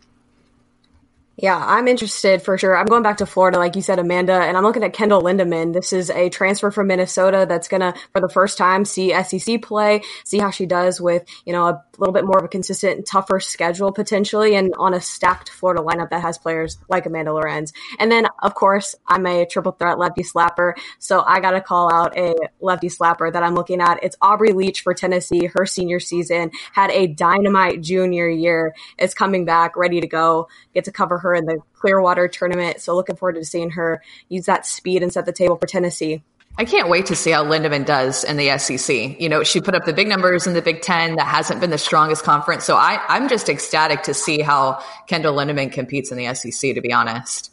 Yeah, 1.41 1.57
I'm 1.57 1.87
interested 1.87 2.41
for 2.41 2.57
sure. 2.57 2.75
I'm 2.75 2.85
going 2.85 3.01
back 3.01 3.17
to 3.17 3.25
Florida, 3.25 3.59
like 3.59 3.77
you 3.77 3.81
said, 3.81 3.97
Amanda, 3.97 4.33
and 4.33 4.57
I'm 4.57 4.63
looking 4.63 4.83
at 4.83 4.93
Kendyl 4.93 5.21
Lindaman. 5.21 5.71
This 5.71 5.93
is 5.93 6.09
a 6.09 6.27
transfer 6.29 6.69
from 6.69 6.87
Minnesota 6.87 7.45
that's 7.47 7.69
going 7.69 7.79
to, 7.79 7.93
for 8.11 8.19
the 8.19 8.27
first 8.27 8.57
time, 8.57 8.83
see 8.83 9.13
SEC 9.23 9.61
play, 9.61 10.01
see 10.25 10.39
how 10.39 10.49
she 10.49 10.65
does 10.65 10.99
with, 10.99 11.23
you 11.45 11.53
know, 11.53 11.67
a 11.67 11.81
little 11.97 12.13
bit 12.13 12.25
more 12.25 12.37
of 12.37 12.43
a 12.43 12.49
consistent, 12.49 13.05
tougher 13.05 13.39
schedule 13.39 13.93
potentially, 13.93 14.55
and 14.55 14.73
on 14.77 14.93
a 14.93 14.99
stacked 14.99 15.47
Florida 15.49 15.81
lineup 15.81 16.09
that 16.09 16.21
has 16.21 16.37
players 16.37 16.77
like 16.89 17.05
Amanda 17.05 17.33
Lorenz. 17.33 17.71
And 17.99 18.11
then, 18.11 18.27
of 18.39 18.53
course, 18.53 18.95
I'm 19.07 19.25
a 19.25 19.45
triple 19.45 19.71
threat 19.71 19.97
lefty 19.97 20.23
slapper, 20.23 20.73
so 20.97 21.23
I 21.25 21.39
got 21.39 21.51
to 21.51 21.61
call 21.61 21.93
out 21.93 22.17
a 22.17 22.35
lefty 22.59 22.89
slapper 22.89 23.31
that 23.31 23.43
I'm 23.43 23.55
looking 23.55 23.79
at. 23.79 24.03
It's 24.03 24.17
Aubrey 24.21 24.51
Leach 24.51 24.81
for 24.81 24.93
Tennessee. 24.93 25.45
Her 25.45 25.65
senior 25.65 26.01
season 26.01 26.51
had 26.73 26.91
a 26.91 27.07
dynamite 27.07 27.81
junior 27.81 28.27
year. 28.27 28.75
Is 28.97 29.13
coming 29.13 29.45
back, 29.45 29.77
ready 29.77 30.01
to 30.01 30.07
go. 30.07 30.49
Get 30.73 30.83
to 30.83 30.91
cover 30.91 31.17
her 31.19 31.28
in 31.33 31.45
the 31.45 31.59
Clearwater 31.73 32.27
tournament. 32.27 32.81
So 32.81 32.95
looking 32.95 33.15
forward 33.15 33.35
to 33.35 33.45
seeing 33.45 33.71
her 33.71 34.01
use 34.29 34.45
that 34.45 34.65
speed 34.65 35.03
and 35.03 35.11
set 35.11 35.25
the 35.25 35.31
table 35.31 35.57
for 35.57 35.67
Tennessee. 35.67 36.21
I 36.57 36.65
can't 36.65 36.89
wait 36.89 37.05
to 37.05 37.15
see 37.15 37.31
how 37.31 37.45
Lindaman 37.45 37.85
does 37.85 38.25
in 38.25 38.35
the 38.35 38.57
SEC. 38.57 39.17
You 39.19 39.29
know, 39.29 39.43
she 39.43 39.61
put 39.61 39.75
up 39.75 39.85
the 39.85 39.93
big 39.93 40.09
numbers 40.09 40.45
in 40.45 40.53
the 40.53 40.61
Big 40.61 40.81
Ten. 40.81 41.15
That 41.15 41.27
hasn't 41.27 41.61
been 41.61 41.69
the 41.69 41.77
strongest 41.77 42.23
conference. 42.23 42.65
So 42.65 42.75
I, 42.75 42.99
I'm 43.07 43.29
just 43.29 43.47
ecstatic 43.47 44.03
to 44.03 44.13
see 44.13 44.41
how 44.41 44.83
Kendyl 45.09 45.33
Lindaman 45.35 45.71
competes 45.71 46.11
in 46.11 46.17
the 46.17 46.33
SEC, 46.33 46.75
to 46.75 46.81
be 46.81 46.91
honest. 46.91 47.51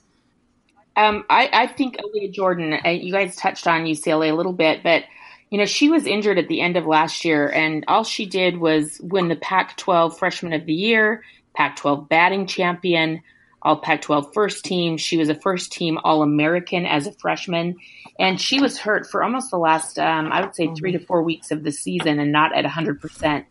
Um, 0.97 1.25
I, 1.31 1.51
I 1.53 1.67
think 1.69 1.99
Aaliyah 1.99 2.33
Jordan, 2.33 2.81
uh, 2.85 2.89
you 2.89 3.12
guys 3.12 3.37
touched 3.37 3.67
on 3.67 3.85
UCLA 3.85 4.31
a 4.31 4.35
little 4.35 4.55
bit, 4.55 4.83
but 4.83 5.05
you 5.51 5.59
know, 5.59 5.67
she 5.67 5.89
was 5.89 6.07
injured 6.07 6.39
at 6.39 6.49
the 6.49 6.61
end 6.61 6.77
of 6.77 6.87
last 6.87 7.25
year, 7.25 7.49
and 7.49 7.85
all 7.87 8.03
she 8.03 8.27
did 8.27 8.57
was 8.57 9.01
win 9.01 9.29
the 9.29 9.37
Pac 9.37 9.77
12 9.77 10.19
Freshman 10.19 10.53
of 10.53 10.67
the 10.67 10.75
Year, 10.75 11.23
Pac 11.55 11.77
12 11.77 12.09
batting 12.09 12.47
champion, 12.47 13.23
all 13.66 13.76
Pac 13.76 14.02
12 14.02 14.33
first 14.33 14.64
team. 14.64 14.96
She 14.96 15.16
was 15.16 15.29
a 15.29 15.35
first 15.35 15.72
team 15.72 15.98
All 16.05 16.22
American 16.22 16.87
as 16.87 17.07
a 17.07 17.12
freshman, 17.12 17.76
and 18.18 18.40
she 18.40 18.61
was 18.61 18.79
hurt 18.79 19.11
for 19.11 19.24
almost 19.24 19.50
the 19.50 19.59
last, 19.59 19.98
um, 19.98 20.31
I 20.31 20.40
would 20.40 20.55
say, 20.55 20.72
three 20.74 20.92
to 20.92 21.00
four 21.00 21.22
weeks 21.22 21.50
of 21.50 21.64
the 21.64 21.72
season 21.72 22.20
and 22.20 22.31
not 22.31 22.57
at 22.57 22.64
100%. 22.64 23.44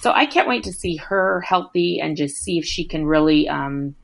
So 0.00 0.10
I 0.12 0.26
can't 0.26 0.48
wait 0.48 0.64
to 0.64 0.72
see 0.72 0.96
her 0.96 1.40
healthy 1.42 2.00
and 2.00 2.16
just 2.16 2.38
see 2.38 2.58
if 2.58 2.64
she 2.64 2.84
can 2.84 3.06
really 3.06 3.48
um, 3.48 3.94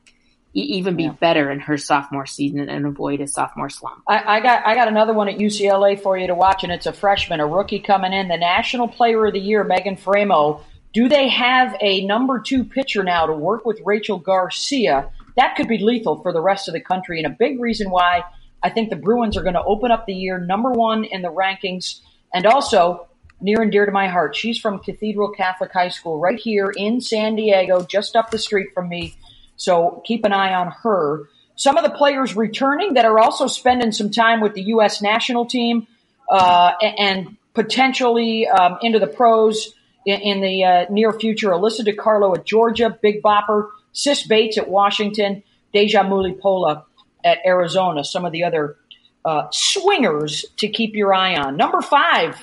even 0.53 0.95
be 0.95 1.09
better 1.09 1.51
in 1.51 1.59
her 1.59 1.77
sophomore 1.77 2.25
season 2.25 2.69
and 2.69 2.85
avoid 2.85 3.19
a 3.19 3.27
sophomore 3.27 3.69
slump. 3.69 4.03
I, 4.07 4.37
I 4.37 4.39
got 4.39 4.65
I 4.65 4.73
got 4.73 4.87
another 4.87 5.13
one 5.13 5.27
at 5.27 5.37
UCLA 5.37 6.01
for 6.01 6.17
you 6.17 6.27
to 6.27 6.35
watch, 6.35 6.63
and 6.63 6.71
it's 6.71 6.85
a 6.85 6.93
freshman, 6.93 7.41
a 7.41 7.47
rookie 7.47 7.79
coming 7.79 8.13
in, 8.13 8.29
the 8.29 8.37
National 8.37 8.87
Player 8.87 9.25
of 9.25 9.33
the 9.33 9.39
Year, 9.39 9.63
Megan 9.63 9.97
Faraimo. 9.97 10.61
Do 10.93 11.09
they 11.09 11.27
have 11.27 11.75
a 11.81 12.05
number 12.05 12.39
two 12.39 12.63
pitcher 12.63 13.03
now 13.03 13.25
to 13.25 13.33
work 13.33 13.65
with 13.65 13.81
Rachel 13.83 14.17
Garcia? 14.17 15.11
That 15.37 15.55
could 15.55 15.67
be 15.67 15.77
lethal 15.77 16.21
for 16.21 16.33
the 16.33 16.41
rest 16.41 16.67
of 16.67 16.73
the 16.73 16.81
country, 16.81 17.19
and 17.19 17.27
a 17.27 17.35
big 17.37 17.61
reason 17.61 17.89
why 17.89 18.23
I 18.61 18.69
think 18.69 18.89
the 18.89 18.95
Bruins 18.95 19.37
are 19.37 19.43
going 19.43 19.53
to 19.53 19.63
open 19.63 19.91
up 19.91 20.05
the 20.05 20.13
year 20.13 20.39
number 20.39 20.71
one 20.71 21.05
in 21.05 21.21
the 21.21 21.31
rankings, 21.31 22.01
and 22.33 22.45
also 22.45 23.07
near 23.39 23.61
and 23.61 23.71
dear 23.71 23.85
to 23.85 23.91
my 23.91 24.07
heart. 24.07 24.35
She's 24.35 24.59
from 24.59 24.79
Cathedral 24.79 25.29
Catholic 25.29 25.71
High 25.71 25.89
School 25.89 26.19
right 26.19 26.39
here 26.39 26.71
in 26.75 27.01
San 27.01 27.35
Diego, 27.35 27.83
just 27.83 28.15
up 28.15 28.31
the 28.31 28.39
street 28.39 28.69
from 28.73 28.89
me. 28.89 29.15
So 29.57 30.01
keep 30.05 30.25
an 30.25 30.33
eye 30.33 30.53
on 30.53 30.71
her. 30.83 31.29
some 31.55 31.77
of 31.77 31.83
the 31.83 31.89
players 31.89 32.35
returning 32.35 32.93
that 32.95 33.05
are 33.05 33.19
also 33.19 33.47
spending 33.47 33.91
some 33.91 34.11
time 34.11 34.41
with 34.41 34.53
the 34.53 34.61
U.S. 34.63 35.01
national 35.01 35.45
team 35.47 35.87
uh, 36.31 36.71
and 36.81 37.37
potentially 37.53 38.47
um, 38.47 38.77
into 38.81 38.99
the 38.99 39.07
pros 39.07 39.73
in, 40.05 40.19
in 40.21 40.41
the 40.41 40.63
uh, 40.63 40.85
near 40.91 41.11
future. 41.11 41.49
Alyssa 41.49 41.81
DiCarlo 41.81 42.37
at 42.37 42.45
Georgia, 42.45 42.95
Big 43.01 43.23
Bopper, 43.23 43.69
Sis 43.97 44.27
Bates 44.27 44.59
at 44.59 44.69
Washington, 44.69 45.41
Dejah 45.73 46.05
Mulipola 46.05 46.83
at 47.25 47.39
Arizona. 47.43 48.03
Some 48.03 48.25
of 48.25 48.31
the 48.31 48.43
other 48.43 48.77
uh, 49.25 49.47
swingers 49.51 50.45
to 50.57 50.67
keep 50.67 50.93
your 50.93 51.15
eye 51.15 51.35
on. 51.35 51.57
Number 51.57 51.81
five. 51.81 52.37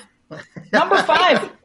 Number 0.71 1.01
five. 1.03 1.49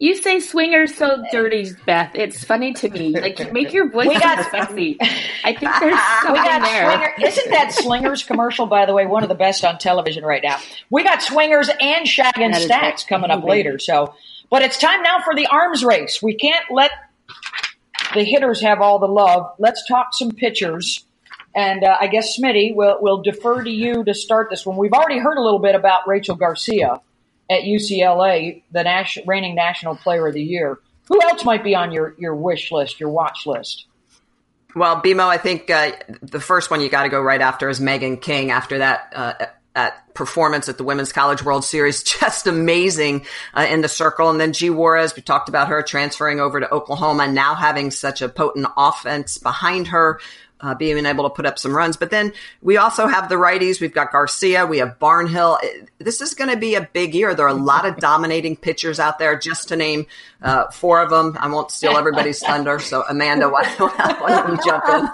You 0.00 0.16
say 0.16 0.40
swingers 0.40 0.96
so 0.96 1.22
dirty, 1.30 1.70
Beth. 1.86 2.12
It's 2.14 2.42
funny 2.42 2.72
to 2.72 2.88
me. 2.88 3.10
Like 3.10 3.52
make 3.52 3.72
your 3.72 3.88
voice 3.88 4.18
got, 4.18 4.50
sexy. 4.50 4.96
I 5.44 5.54
think 5.54 5.70
there's 5.78 6.00
something 6.22 6.32
we 6.32 6.38
got 6.38 6.62
there. 6.62 6.90
Swinger, 6.90 7.14
isn't 7.28 7.50
that 7.50 7.72
Slingers 7.72 8.24
commercial, 8.24 8.66
by 8.66 8.86
the 8.86 8.94
way, 8.94 9.06
one 9.06 9.22
of 9.22 9.28
the 9.28 9.36
best 9.36 9.64
on 9.64 9.78
television 9.78 10.24
right 10.24 10.42
now? 10.42 10.56
We 10.88 11.04
got 11.04 11.22
swingers 11.22 11.70
and 11.80 12.08
shag 12.08 12.36
and 12.38 12.56
stacks 12.56 13.04
coming 13.04 13.30
up 13.30 13.44
later. 13.44 13.78
So, 13.78 14.14
but 14.50 14.62
it's 14.62 14.78
time 14.78 15.02
now 15.02 15.20
for 15.20 15.36
the 15.36 15.46
arms 15.46 15.84
race. 15.84 16.20
We 16.20 16.34
can't 16.34 16.64
let 16.72 16.90
the 18.14 18.24
hitters 18.24 18.60
have 18.60 18.80
all 18.80 18.98
the 18.98 19.08
love. 19.08 19.52
Let's 19.58 19.86
talk 19.86 20.08
some 20.12 20.32
pitchers. 20.32 21.04
And 21.54 21.82
uh, 21.82 21.96
I 22.00 22.06
guess 22.06 22.38
Smitty, 22.38 22.74
we'll, 22.74 22.98
we'll 23.00 23.22
defer 23.22 23.62
to 23.62 23.70
you 23.70 24.04
to 24.04 24.14
start 24.14 24.50
this 24.50 24.64
one. 24.64 24.76
We've 24.76 24.92
already 24.92 25.18
heard 25.18 25.36
a 25.36 25.42
little 25.42 25.58
bit 25.58 25.74
about 25.74 26.06
Rachel 26.06 26.36
Garcia 26.36 27.00
at 27.50 27.62
UCLA, 27.62 28.62
the 28.70 28.84
nas- 28.84 29.18
reigning 29.26 29.54
National 29.56 29.96
Player 29.96 30.28
of 30.28 30.34
the 30.34 30.42
Year. 30.42 30.78
Who 31.08 31.20
else 31.22 31.44
might 31.44 31.64
be 31.64 31.74
on 31.74 31.90
your, 31.90 32.14
your 32.18 32.36
wish 32.36 32.70
list, 32.70 33.00
your 33.00 33.08
watch 33.08 33.46
list? 33.46 33.86
Well, 34.76 35.02
BMO, 35.02 35.26
I 35.26 35.38
think 35.38 35.68
uh, 35.68 35.92
the 36.22 36.38
first 36.38 36.70
one 36.70 36.80
you 36.80 36.88
got 36.88 37.02
to 37.02 37.08
go 37.08 37.20
right 37.20 37.40
after 37.40 37.68
is 37.68 37.80
Meghan 37.80 38.20
King. 38.22 38.52
After 38.52 38.78
that, 38.78 39.12
uh, 39.16 39.46
at 39.74 40.14
performance 40.14 40.68
at 40.68 40.78
the 40.78 40.84
Women's 40.84 41.12
College 41.12 41.44
World 41.44 41.64
Series, 41.64 42.02
just 42.20 42.46
amazing 42.46 43.26
uh, 43.54 43.66
in 43.68 43.80
the 43.80 43.88
circle. 43.88 44.30
And 44.30 44.40
then 44.40 44.52
G 44.52 44.70
Juarez, 44.70 45.14
we 45.14 45.22
talked 45.22 45.48
about 45.48 45.68
her 45.68 45.82
transferring 45.82 46.40
over 46.40 46.60
to 46.60 46.72
Oklahoma, 46.72 47.28
now 47.28 47.54
having 47.54 47.90
such 47.90 48.22
a 48.22 48.28
potent 48.28 48.66
offense 48.76 49.38
behind 49.38 49.88
her 49.88 50.20
uh, 50.62 50.74
being 50.74 51.04
able 51.06 51.24
to 51.24 51.30
put 51.30 51.46
up 51.46 51.58
some 51.58 51.74
runs. 51.74 51.96
But 51.96 52.10
then 52.10 52.32
we 52.62 52.76
also 52.76 53.06
have 53.06 53.28
the 53.28 53.36
righties. 53.36 53.80
We've 53.80 53.92
got 53.92 54.12
Garcia. 54.12 54.66
We 54.66 54.78
have 54.78 54.98
Barnhill. 54.98 55.58
This 55.98 56.20
is 56.20 56.34
going 56.34 56.50
to 56.50 56.56
be 56.56 56.74
a 56.74 56.88
big 56.92 57.14
year. 57.14 57.34
There 57.34 57.46
are 57.46 57.48
a 57.48 57.54
lot 57.54 57.86
of 57.86 57.96
dominating 57.96 58.56
pitchers 58.56 59.00
out 59.00 59.18
there. 59.18 59.38
Just 59.38 59.68
to 59.68 59.76
name 59.76 60.06
uh, 60.42 60.70
four 60.70 61.02
of 61.02 61.10
them, 61.10 61.36
I 61.38 61.48
won't 61.48 61.70
steal 61.70 61.96
everybody's 61.96 62.38
thunder. 62.44 62.78
So 62.78 63.04
Amanda, 63.08 63.48
why, 63.48 63.64
why 63.78 64.28
don't 64.28 64.52
you 64.52 64.58
jump 64.64 64.84
in? 64.88 65.08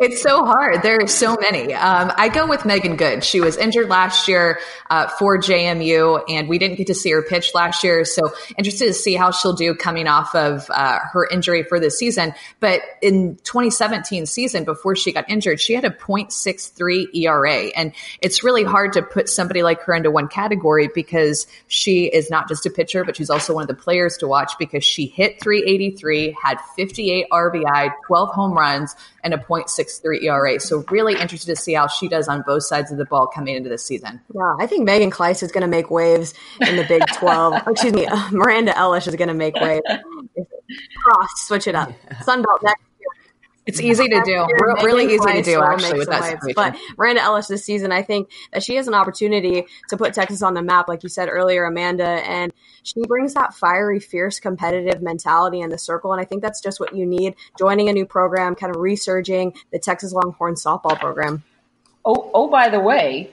it's 0.10 0.22
so 0.22 0.44
hard. 0.44 0.82
There 0.82 1.00
are 1.02 1.06
so 1.06 1.36
many. 1.40 1.74
Um, 1.74 2.12
I 2.16 2.28
go 2.28 2.46
with 2.46 2.64
Megan 2.64 2.96
Good. 2.96 3.24
She 3.24 3.40
was 3.40 3.56
injured 3.56 3.88
last 3.88 4.28
year 4.28 4.60
uh, 4.90 5.08
for 5.08 5.38
JMU, 5.38 6.22
and 6.28 6.48
we 6.48 6.58
didn't 6.58 6.76
get 6.76 6.88
to 6.88 6.94
see 6.94 7.10
her 7.10 7.22
pitch 7.22 7.52
last 7.54 7.84
year. 7.84 8.04
So 8.04 8.32
interested 8.56 8.86
to 8.86 8.94
see 8.94 9.14
how 9.14 9.30
she'll 9.30 9.54
do 9.54 9.74
coming 9.74 10.06
off 10.06 10.34
of 10.34 10.70
uh, 10.70 11.00
her 11.12 11.26
injury 11.26 11.62
for 11.62 11.80
this 11.80 11.98
season. 11.98 12.34
But 12.60 12.82
in 13.02 13.36
2017 13.44 14.13
2019 14.14 14.26
season 14.26 14.64
before 14.64 14.96
she 14.96 15.12
got 15.12 15.28
injured, 15.28 15.60
she 15.60 15.74
had 15.74 15.84
a 15.84 15.90
0.63 15.90 17.14
ERA. 17.14 17.70
And 17.76 17.92
it's 18.20 18.44
really 18.44 18.64
hard 18.64 18.92
to 18.94 19.02
put 19.02 19.28
somebody 19.28 19.62
like 19.62 19.80
her 19.82 19.94
into 19.94 20.10
one 20.10 20.28
category 20.28 20.88
because 20.94 21.46
she 21.66 22.06
is 22.06 22.30
not 22.30 22.48
just 22.48 22.66
a 22.66 22.70
pitcher, 22.70 23.04
but 23.04 23.16
she's 23.16 23.30
also 23.30 23.54
one 23.54 23.62
of 23.62 23.68
the 23.68 23.74
players 23.74 24.16
to 24.18 24.28
watch 24.28 24.52
because 24.58 24.84
she 24.84 25.06
hit 25.06 25.40
383, 25.40 26.36
had 26.42 26.58
58 26.76 27.26
RBI, 27.30 27.90
12 28.06 28.28
home 28.30 28.52
runs, 28.52 28.94
and 29.22 29.34
a 29.34 29.38
0.63 29.38 30.22
ERA. 30.22 30.60
So 30.60 30.84
really 30.90 31.14
interested 31.14 31.54
to 31.54 31.60
see 31.60 31.74
how 31.74 31.88
she 31.88 32.08
does 32.08 32.28
on 32.28 32.42
both 32.42 32.64
sides 32.64 32.92
of 32.92 32.98
the 32.98 33.04
ball 33.04 33.26
coming 33.26 33.56
into 33.56 33.68
this 33.68 33.84
season. 33.84 34.20
Yeah, 34.34 34.54
I 34.60 34.66
think 34.66 34.84
Megan 34.84 35.10
Kleist 35.10 35.42
is 35.42 35.50
going 35.50 35.62
to 35.62 35.68
make 35.68 35.90
waves 35.90 36.34
in 36.60 36.76
the 36.76 36.84
Big 36.84 37.02
12. 37.14 37.62
excuse 37.66 37.92
me, 37.92 38.06
Miranda 38.30 38.72
Elish 38.72 39.08
is 39.08 39.16
going 39.16 39.28
to 39.28 39.34
make 39.34 39.54
waves. 39.56 39.82
Cross, 41.02 41.28
switch 41.46 41.66
it 41.66 41.74
up. 41.74 41.90
Sunbelt 42.22 42.62
next 42.62 42.82
it's 43.66 43.80
easy 43.80 44.08
to 44.08 44.22
do. 44.24 44.46
really 44.84 45.14
easy 45.14 45.32
to 45.32 45.42
do, 45.42 45.62
actually, 45.62 45.98
with 45.98 46.08
that 46.08 46.24
situation. 46.24 46.54
But 46.54 46.76
Miranda 46.98 47.22
Elish 47.22 47.48
this 47.48 47.64
season, 47.64 47.92
I 47.92 48.02
think 48.02 48.30
that 48.52 48.62
she 48.62 48.76
has 48.76 48.88
an 48.88 48.94
opportunity 48.94 49.66
to 49.88 49.96
put 49.96 50.12
Texas 50.12 50.42
on 50.42 50.54
the 50.54 50.62
map, 50.62 50.86
like 50.88 51.02
you 51.02 51.08
said 51.08 51.28
earlier, 51.30 51.64
Amanda. 51.64 52.04
And 52.04 52.52
she 52.82 53.00
brings 53.06 53.34
that 53.34 53.54
fiery, 53.54 54.00
fierce, 54.00 54.38
competitive 54.38 55.00
mentality 55.00 55.60
in 55.60 55.70
the 55.70 55.78
circle. 55.78 56.12
And 56.12 56.20
I 56.20 56.24
think 56.24 56.42
that's 56.42 56.60
just 56.60 56.78
what 56.78 56.94
you 56.94 57.06
need 57.06 57.36
joining 57.58 57.88
a 57.88 57.92
new 57.92 58.04
program, 58.04 58.54
kind 58.54 58.74
of 58.74 58.80
resurging 58.80 59.54
the 59.72 59.78
Texas 59.78 60.12
Longhorn 60.12 60.54
softball 60.54 60.98
program. 60.98 61.42
Oh, 62.04 62.30
oh, 62.34 62.50
by 62.50 62.68
the 62.68 62.80
way, 62.80 63.32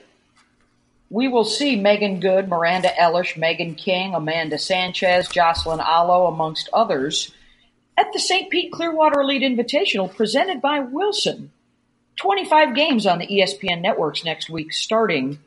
we 1.10 1.28
will 1.28 1.44
see 1.44 1.76
Megan 1.76 2.20
Good, 2.20 2.48
Miranda 2.48 2.88
Elish, 2.88 3.34
Meghan 3.34 3.76
King, 3.76 4.14
Amanda 4.14 4.56
Sanchez, 4.56 5.28
Jocelyn 5.28 5.80
Alo, 5.80 6.26
amongst 6.26 6.70
others 6.72 7.32
at 8.02 8.12
the 8.12 8.18
St. 8.18 8.50
Pete 8.50 8.72
Clearwater 8.72 9.20
Elite 9.20 9.42
Invitational 9.42 10.12
presented 10.12 10.60
by 10.60 10.80
Wilson. 10.80 11.52
25 12.16 12.74
games 12.74 13.06
on 13.06 13.18
the 13.18 13.26
ESPN 13.26 13.80
networks 13.80 14.24
next 14.24 14.50
week, 14.50 14.72
starting 14.72 15.38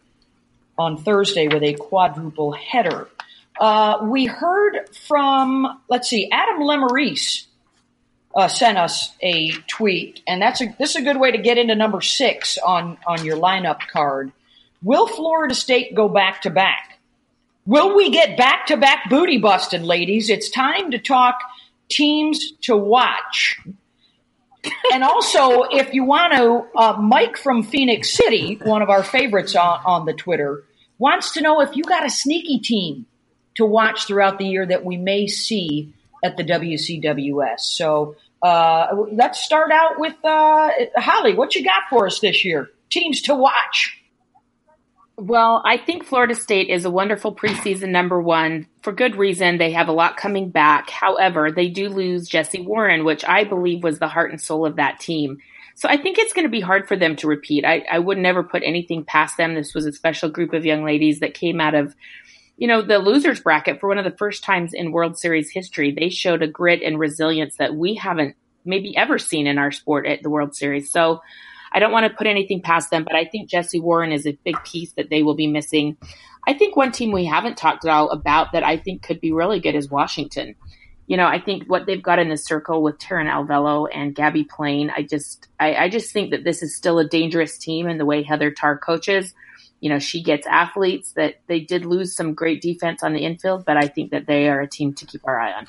on 0.77 0.97
Thursday 0.97 1.47
with 1.47 1.63
a 1.63 1.73
quadruple 1.73 2.53
header. 2.53 3.09
Uh, 3.59 3.99
we 4.03 4.25
heard 4.25 4.89
from, 5.07 5.81
let's 5.89 6.09
see, 6.09 6.29
Adam 6.31 6.61
Lemarese 6.61 7.45
uh, 8.35 8.47
sent 8.47 8.77
us 8.77 9.11
a 9.21 9.51
tweet, 9.67 10.21
and 10.25 10.41
that's 10.41 10.61
a, 10.61 10.73
this 10.79 10.91
is 10.91 10.95
a 10.97 11.01
good 11.01 11.19
way 11.19 11.31
to 11.31 11.37
get 11.37 11.57
into 11.57 11.75
number 11.75 12.01
six 12.01 12.57
on, 12.57 12.97
on 13.05 13.25
your 13.25 13.37
lineup 13.37 13.79
card. 13.87 14.31
Will 14.81 15.07
Florida 15.07 15.55
State 15.55 15.93
go 15.93 16.07
back 16.07 16.43
to 16.43 16.49
back? 16.49 16.99
Will 17.65 17.95
we 17.95 18.11
get 18.11 18.37
back 18.37 18.67
to 18.67 18.77
back 18.77 19.09
booty 19.09 19.39
busting, 19.39 19.83
ladies? 19.83 20.29
It's 20.29 20.49
time 20.49 20.91
to 20.91 20.99
talk– 20.99 21.35
teams 21.89 22.53
to 22.61 22.75
watch. 22.75 23.59
and 24.91 25.03
also, 25.03 25.63
if 25.63 25.93
you 25.93 26.03
want 26.03 26.33
to, 26.33 26.79
uh, 26.79 26.97
Mike 26.99 27.37
from 27.37 27.63
Phoenix 27.63 28.13
City, 28.13 28.59
one 28.63 28.81
of 28.81 28.89
our 28.89 29.03
favorites 29.03 29.55
on, 29.55 29.79
on 29.85 30.05
the 30.05 30.13
Twitter, 30.13 30.63
wants 30.97 31.33
to 31.33 31.41
know 31.41 31.61
if 31.61 31.75
you 31.75 31.83
got 31.83 32.05
a 32.05 32.09
sneaky 32.09 32.59
team 32.59 33.05
to 33.55 33.65
watch 33.65 34.07
throughout 34.07 34.37
the 34.37 34.45
year 34.45 34.65
that 34.65 34.83
we 34.83 34.97
may 34.97 35.27
see 35.27 35.93
at 36.23 36.37
the 36.37 36.43
WCWS. 36.43 37.59
So 37.59 38.15
uh, 38.41 38.87
let's 39.11 39.41
start 39.43 39.71
out 39.71 39.99
with 39.99 40.15
uh, 40.23 40.69
Holly. 40.97 41.33
What 41.35 41.55
you 41.55 41.63
got 41.63 41.83
for 41.89 42.07
us 42.07 42.19
this 42.19 42.43
year? 42.43 42.69
Teams 42.89 43.21
to 43.23 43.35
watch. 43.35 44.01
Well, 45.17 45.61
I 45.65 45.77
think 45.77 46.03
Florida 46.03 46.35
State 46.35 46.69
is 46.69 46.83
a 46.83 46.89
wonderful 46.91 47.33
preseason 47.33 47.89
number 47.89 48.21
one 48.21 48.67
for 48.81 48.91
good 48.91 49.15
reason. 49.15 49.57
They 49.57 49.71
have 49.71 49.87
a 49.87 49.93
lot 49.93 50.17
coming 50.17 50.49
back. 50.49 50.89
However, 50.89 51.51
they 51.51 51.69
do 51.69 51.87
lose 51.87 52.27
Jessie 52.27 52.61
Warren, 52.61 53.05
which 53.05 53.23
I 53.23 53.45
believe 53.45 53.81
was 53.81 53.97
the 53.97 54.09
heart 54.09 54.31
and 54.31 54.41
soul 54.41 54.65
of 54.65 54.75
that 54.75 54.99
team. 54.99 55.37
So 55.75 55.87
I 55.87 55.95
think 55.95 56.17
it's 56.17 56.33
going 56.33 56.45
to 56.45 56.51
be 56.51 56.59
hard 56.59 56.87
for 56.87 56.97
them 56.97 57.15
to 57.17 57.27
repeat. 57.27 57.63
I, 57.63 57.85
I 57.89 57.99
would 57.99 58.17
never 58.17 58.43
put 58.43 58.63
anything 58.65 59.05
past 59.05 59.37
them. 59.37 59.55
This 59.55 59.73
was 59.73 59.85
a 59.85 59.93
special 59.93 60.29
group 60.29 60.53
of 60.53 60.65
young 60.65 60.83
ladies 60.83 61.21
that 61.21 61.33
came 61.33 61.61
out 61.61 61.75
of, 61.75 61.95
you 62.57 62.67
know, 62.67 62.81
the 62.81 62.99
losers 62.99 63.39
bracket 63.39 63.79
for 63.79 63.87
one 63.87 63.97
of 63.97 64.05
the 64.05 64.17
first 64.17 64.43
times 64.43 64.73
in 64.73 64.91
World 64.91 65.17
Series 65.17 65.49
history. 65.49 65.91
They 65.91 66.09
showed 66.09 66.41
a 66.41 66.47
grit 66.47 66.81
and 66.81 66.99
resilience 66.99 67.55
that 67.57 67.73
we 67.73 67.95
haven't 67.95 68.35
maybe 68.65 68.97
ever 68.97 69.17
seen 69.17 69.47
in 69.47 69.57
our 69.57 69.71
sport 69.71 70.07
at 70.07 70.23
the 70.23 70.29
World 70.29 70.55
Series. 70.55 70.91
So 70.91 71.21
I 71.75 71.79
don't 71.79 71.91
want 71.91 72.09
to 72.09 72.17
put 72.17 72.25
anything 72.25 72.61
past 72.61 72.89
them, 72.89 73.03
but 73.03 73.17
I 73.17 73.25
think 73.25 73.49
Jessie 73.49 73.81
Warren 73.81 74.13
is 74.13 74.25
a 74.25 74.39
big 74.45 74.55
piece 74.63 74.93
that 74.93 75.09
they 75.09 75.23
will 75.23 75.35
be 75.35 75.45
missing. 75.45 75.97
I 76.47 76.53
think 76.53 76.77
one 76.77 76.93
team 76.93 77.11
we 77.11 77.25
haven't 77.25 77.57
talked 77.57 77.83
at 77.83 77.91
all 77.91 78.09
about 78.11 78.53
that 78.53 78.63
I 78.63 78.77
think 78.77 79.03
could 79.03 79.19
be 79.19 79.33
really 79.33 79.59
good 79.59 79.75
is 79.75 79.89
Washington. 79.89 80.55
You 81.07 81.17
know, 81.17 81.27
I 81.27 81.39
think 81.39 81.65
what 81.67 81.85
they've 81.85 82.01
got 82.01 82.17
in 82.17 82.29
the 82.29 82.37
circle 82.37 82.81
with 82.81 82.97
Taran 82.97 83.29
Alvelo 83.29 83.89
and 83.93 84.15
Gabbie 84.15 84.47
Plain, 84.47 84.89
I 84.89 85.03
just, 85.03 85.49
I, 85.59 85.75
I 85.75 85.89
just 85.89 86.13
think 86.13 86.31
that 86.31 86.45
this 86.45 86.63
is 86.63 86.77
still 86.77 86.97
a 86.97 87.07
dangerous 87.07 87.57
team 87.57 87.89
in 87.89 87.97
the 87.97 88.05
way 88.05 88.23
Heather 88.23 88.51
Tarr 88.51 88.77
coaches. 88.77 89.33
You 89.81 89.89
know, 89.89 89.99
she 89.99 90.23
gets 90.23 90.47
athletes 90.47 91.11
that 91.17 91.41
they 91.47 91.59
did 91.59 91.85
lose 91.85 92.15
some 92.15 92.33
great 92.33 92.61
defense 92.61 93.03
on 93.03 93.11
the 93.11 93.25
infield, 93.25 93.65
but 93.65 93.75
I 93.75 93.89
think 93.89 94.11
that 94.11 94.27
they 94.27 94.47
are 94.47 94.61
a 94.61 94.69
team 94.69 94.93
to 94.93 95.05
keep 95.05 95.27
our 95.27 95.37
eye 95.37 95.51
on. 95.51 95.67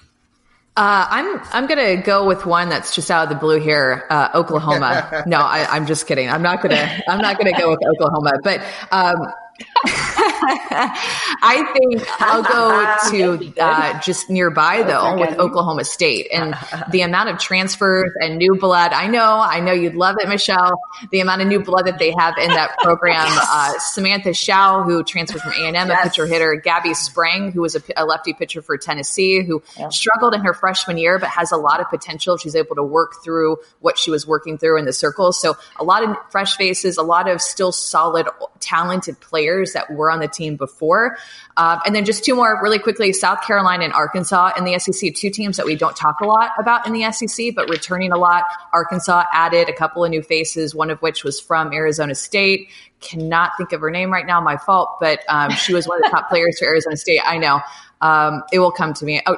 Uh, 0.76 1.06
I'm 1.08 1.40
I'm 1.52 1.66
gonna 1.66 1.96
go 1.96 2.26
with 2.26 2.44
one 2.44 2.68
that's 2.68 2.94
just 2.94 3.10
out 3.10 3.22
of 3.22 3.28
the 3.30 3.34
blue 3.34 3.58
here, 3.58 4.04
uh, 4.10 4.28
Oklahoma. 4.34 5.22
no, 5.26 5.38
I, 5.38 5.74
am 5.74 5.86
just 5.86 6.06
kidding. 6.06 6.28
I'm 6.28 6.42
not 6.42 6.60
gonna 6.60 7.00
I'm 7.08 7.18
not 7.18 7.38
gonna 7.38 7.58
go 7.58 7.70
with 7.70 7.80
Oklahoma. 7.82 8.32
But 8.42 8.62
um, 8.92 9.26
I 9.84 11.64
think 11.72 12.04
I'll 12.20 12.42
go 12.42 12.96
to 13.10 13.52
uh, 13.60 14.00
just 14.00 14.30
nearby 14.30 14.82
though 14.82 15.18
with 15.18 15.38
Oklahoma 15.38 15.84
State 15.84 16.28
and 16.32 16.56
the 16.90 17.02
amount 17.02 17.30
of 17.30 17.38
transfers 17.38 18.10
and 18.20 18.38
new 18.38 18.54
blood. 18.54 18.92
I 18.92 19.06
know, 19.06 19.38
I 19.40 19.60
know 19.60 19.72
you'd 19.72 19.94
love 19.94 20.16
it, 20.20 20.28
Michelle. 20.28 20.80
The 21.10 21.20
amount 21.20 21.42
of 21.42 21.48
new 21.48 21.60
blood 21.60 21.86
that 21.86 21.98
they 21.98 22.12
have 22.18 22.36
in 22.38 22.50
that 22.50 22.76
program. 22.78 23.26
yes. 23.26 23.48
uh, 23.50 23.78
Samantha 23.78 24.34
Show, 24.34 24.82
who 24.82 25.02
transferred 25.02 25.42
from 25.42 25.52
A 25.52 25.66
and 25.66 25.76
M, 25.76 25.90
a 25.90 25.96
pitcher 26.02 26.26
hitter. 26.26 26.54
Gabby 26.56 26.94
Sprang, 26.94 27.52
who 27.52 27.62
was 27.62 27.76
a, 27.76 27.82
a 27.96 28.04
lefty 28.04 28.32
pitcher 28.32 28.62
for 28.62 28.76
Tennessee, 28.76 29.42
who 29.42 29.62
struggled 29.90 30.34
in 30.34 30.42
her 30.42 30.54
freshman 30.54 30.98
year 30.98 31.18
but 31.18 31.28
has 31.28 31.52
a 31.52 31.56
lot 31.56 31.80
of 31.80 31.88
potential. 31.88 32.36
She's 32.36 32.54
able 32.54 32.76
to 32.76 32.82
work 32.82 33.22
through 33.24 33.58
what 33.80 33.98
she 33.98 34.10
was 34.10 34.26
working 34.26 34.58
through 34.58 34.78
in 34.78 34.84
the 34.84 34.92
circles. 34.92 35.40
So 35.40 35.56
a 35.78 35.84
lot 35.84 36.02
of 36.02 36.16
fresh 36.30 36.56
faces, 36.56 36.96
a 36.96 37.02
lot 37.02 37.28
of 37.28 37.40
still 37.40 37.72
solid, 37.72 38.26
talented 38.66 39.18
players 39.20 39.72
that 39.74 39.90
were 39.92 40.10
on 40.10 40.18
the 40.18 40.26
team 40.28 40.56
before. 40.56 41.16
Um, 41.56 41.80
and 41.86 41.94
then 41.94 42.04
just 42.04 42.24
two 42.24 42.34
more 42.34 42.58
really 42.62 42.78
quickly 42.78 43.12
South 43.12 43.42
Carolina 43.42 43.84
and 43.84 43.92
Arkansas 43.92 44.52
in 44.58 44.64
the 44.64 44.78
SEC, 44.78 45.14
two 45.14 45.30
teams 45.30 45.56
that 45.56 45.66
we 45.66 45.76
don't 45.76 45.96
talk 45.96 46.20
a 46.20 46.26
lot 46.26 46.50
about 46.58 46.86
in 46.86 46.92
the 46.92 47.10
SEC, 47.12 47.54
but 47.54 47.68
returning 47.68 48.12
a 48.12 48.18
lot. 48.18 48.44
Arkansas 48.72 49.24
added 49.32 49.68
a 49.68 49.72
couple 49.72 50.04
of 50.04 50.10
new 50.10 50.22
faces, 50.22 50.74
one 50.74 50.90
of 50.90 51.00
which 51.00 51.22
was 51.22 51.38
from 51.38 51.72
Arizona 51.72 52.14
State. 52.14 52.68
Cannot 53.00 53.52
think 53.56 53.72
of 53.72 53.80
her 53.80 53.90
name 53.90 54.12
right 54.12 54.26
now, 54.26 54.40
my 54.40 54.56
fault, 54.56 54.96
but 55.00 55.20
um, 55.28 55.50
she 55.52 55.72
was 55.72 55.86
one 55.86 55.98
of 55.98 56.10
the 56.10 56.16
top 56.16 56.28
players 56.30 56.58
for 56.58 56.66
Arizona 56.66 56.96
State. 56.96 57.20
I 57.24 57.38
know. 57.38 57.60
Um, 58.00 58.42
it 58.52 58.58
will 58.58 58.72
come 58.72 58.92
to 58.94 59.04
me. 59.04 59.22
Oh, 59.26 59.36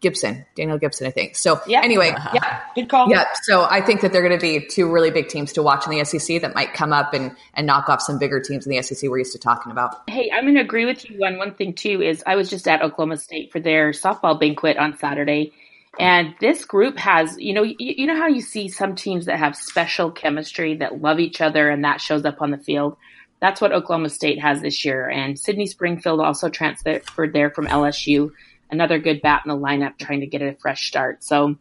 Gibson, 0.00 0.46
Danielle 0.54 0.78
Gibson, 0.78 1.06
I 1.08 1.10
think. 1.10 1.34
So 1.34 1.60
yeah. 1.66 1.80
anyway, 1.82 2.10
uh-huh. 2.10 2.30
yeah, 2.34 2.60
good 2.74 2.88
call. 2.88 3.10
Yeah, 3.10 3.24
so 3.42 3.66
I 3.68 3.80
think 3.80 4.00
that 4.02 4.12
they're 4.12 4.26
going 4.26 4.38
to 4.38 4.40
be 4.40 4.64
two 4.64 4.90
really 4.90 5.10
big 5.10 5.28
teams 5.28 5.52
to 5.54 5.62
watch 5.62 5.86
in 5.86 5.90
the 5.90 6.04
SEC 6.04 6.40
that 6.42 6.54
might 6.54 6.72
come 6.72 6.92
up 6.92 7.14
and 7.14 7.34
and 7.54 7.66
knock 7.66 7.88
off 7.88 8.00
some 8.00 8.18
bigger 8.18 8.40
teams 8.40 8.66
in 8.66 8.70
the 8.70 8.80
SEC 8.82 9.10
we're 9.10 9.18
used 9.18 9.32
to 9.32 9.38
talking 9.38 9.72
about. 9.72 10.08
Hey, 10.08 10.30
I'm 10.32 10.44
going 10.44 10.54
to 10.54 10.60
agree 10.60 10.84
with 10.84 11.08
you 11.08 11.24
on 11.24 11.36
one 11.36 11.54
thing 11.54 11.74
too. 11.74 12.00
Is 12.00 12.22
I 12.26 12.36
was 12.36 12.48
just 12.48 12.68
at 12.68 12.82
Oklahoma 12.82 13.16
State 13.16 13.50
for 13.50 13.58
their 13.58 13.90
softball 13.90 14.38
banquet 14.38 14.76
on 14.76 14.96
Saturday, 14.98 15.52
and 15.98 16.34
this 16.40 16.64
group 16.64 16.96
has, 16.98 17.36
you 17.38 17.52
know, 17.52 17.64
you, 17.64 17.74
you 17.78 18.06
know 18.06 18.16
how 18.16 18.28
you 18.28 18.40
see 18.40 18.68
some 18.68 18.94
teams 18.94 19.26
that 19.26 19.38
have 19.40 19.56
special 19.56 20.12
chemistry 20.12 20.76
that 20.76 21.02
love 21.02 21.18
each 21.18 21.40
other, 21.40 21.68
and 21.70 21.82
that 21.82 22.00
shows 22.00 22.24
up 22.24 22.40
on 22.40 22.52
the 22.52 22.58
field. 22.58 22.96
That's 23.40 23.60
what 23.60 23.72
Oklahoma 23.72 24.10
State 24.10 24.40
has 24.40 24.60
this 24.62 24.84
year, 24.84 25.08
and 25.08 25.36
Sydney 25.36 25.66
Springfield 25.66 26.20
also 26.20 26.48
transferred 26.48 27.32
there 27.32 27.50
from 27.50 27.66
LSU 27.66 28.30
another 28.70 28.98
good 28.98 29.22
bat 29.22 29.42
in 29.44 29.50
the 29.50 29.56
lineup 29.56 29.98
trying 29.98 30.20
to 30.20 30.26
get 30.26 30.42
a 30.42 30.54
fresh 30.54 30.88
start. 30.88 31.24
So 31.24 31.56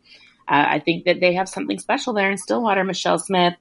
uh, 0.48 0.66
I 0.70 0.80
think 0.80 1.06
that 1.06 1.20
they 1.20 1.34
have 1.34 1.50
something 1.50 1.80
special 1.80 2.14
there 2.14 2.32
in 2.32 2.38
Stillwater, 2.38 2.84
Michelle 2.84 3.20
Smith. 3.20 3.56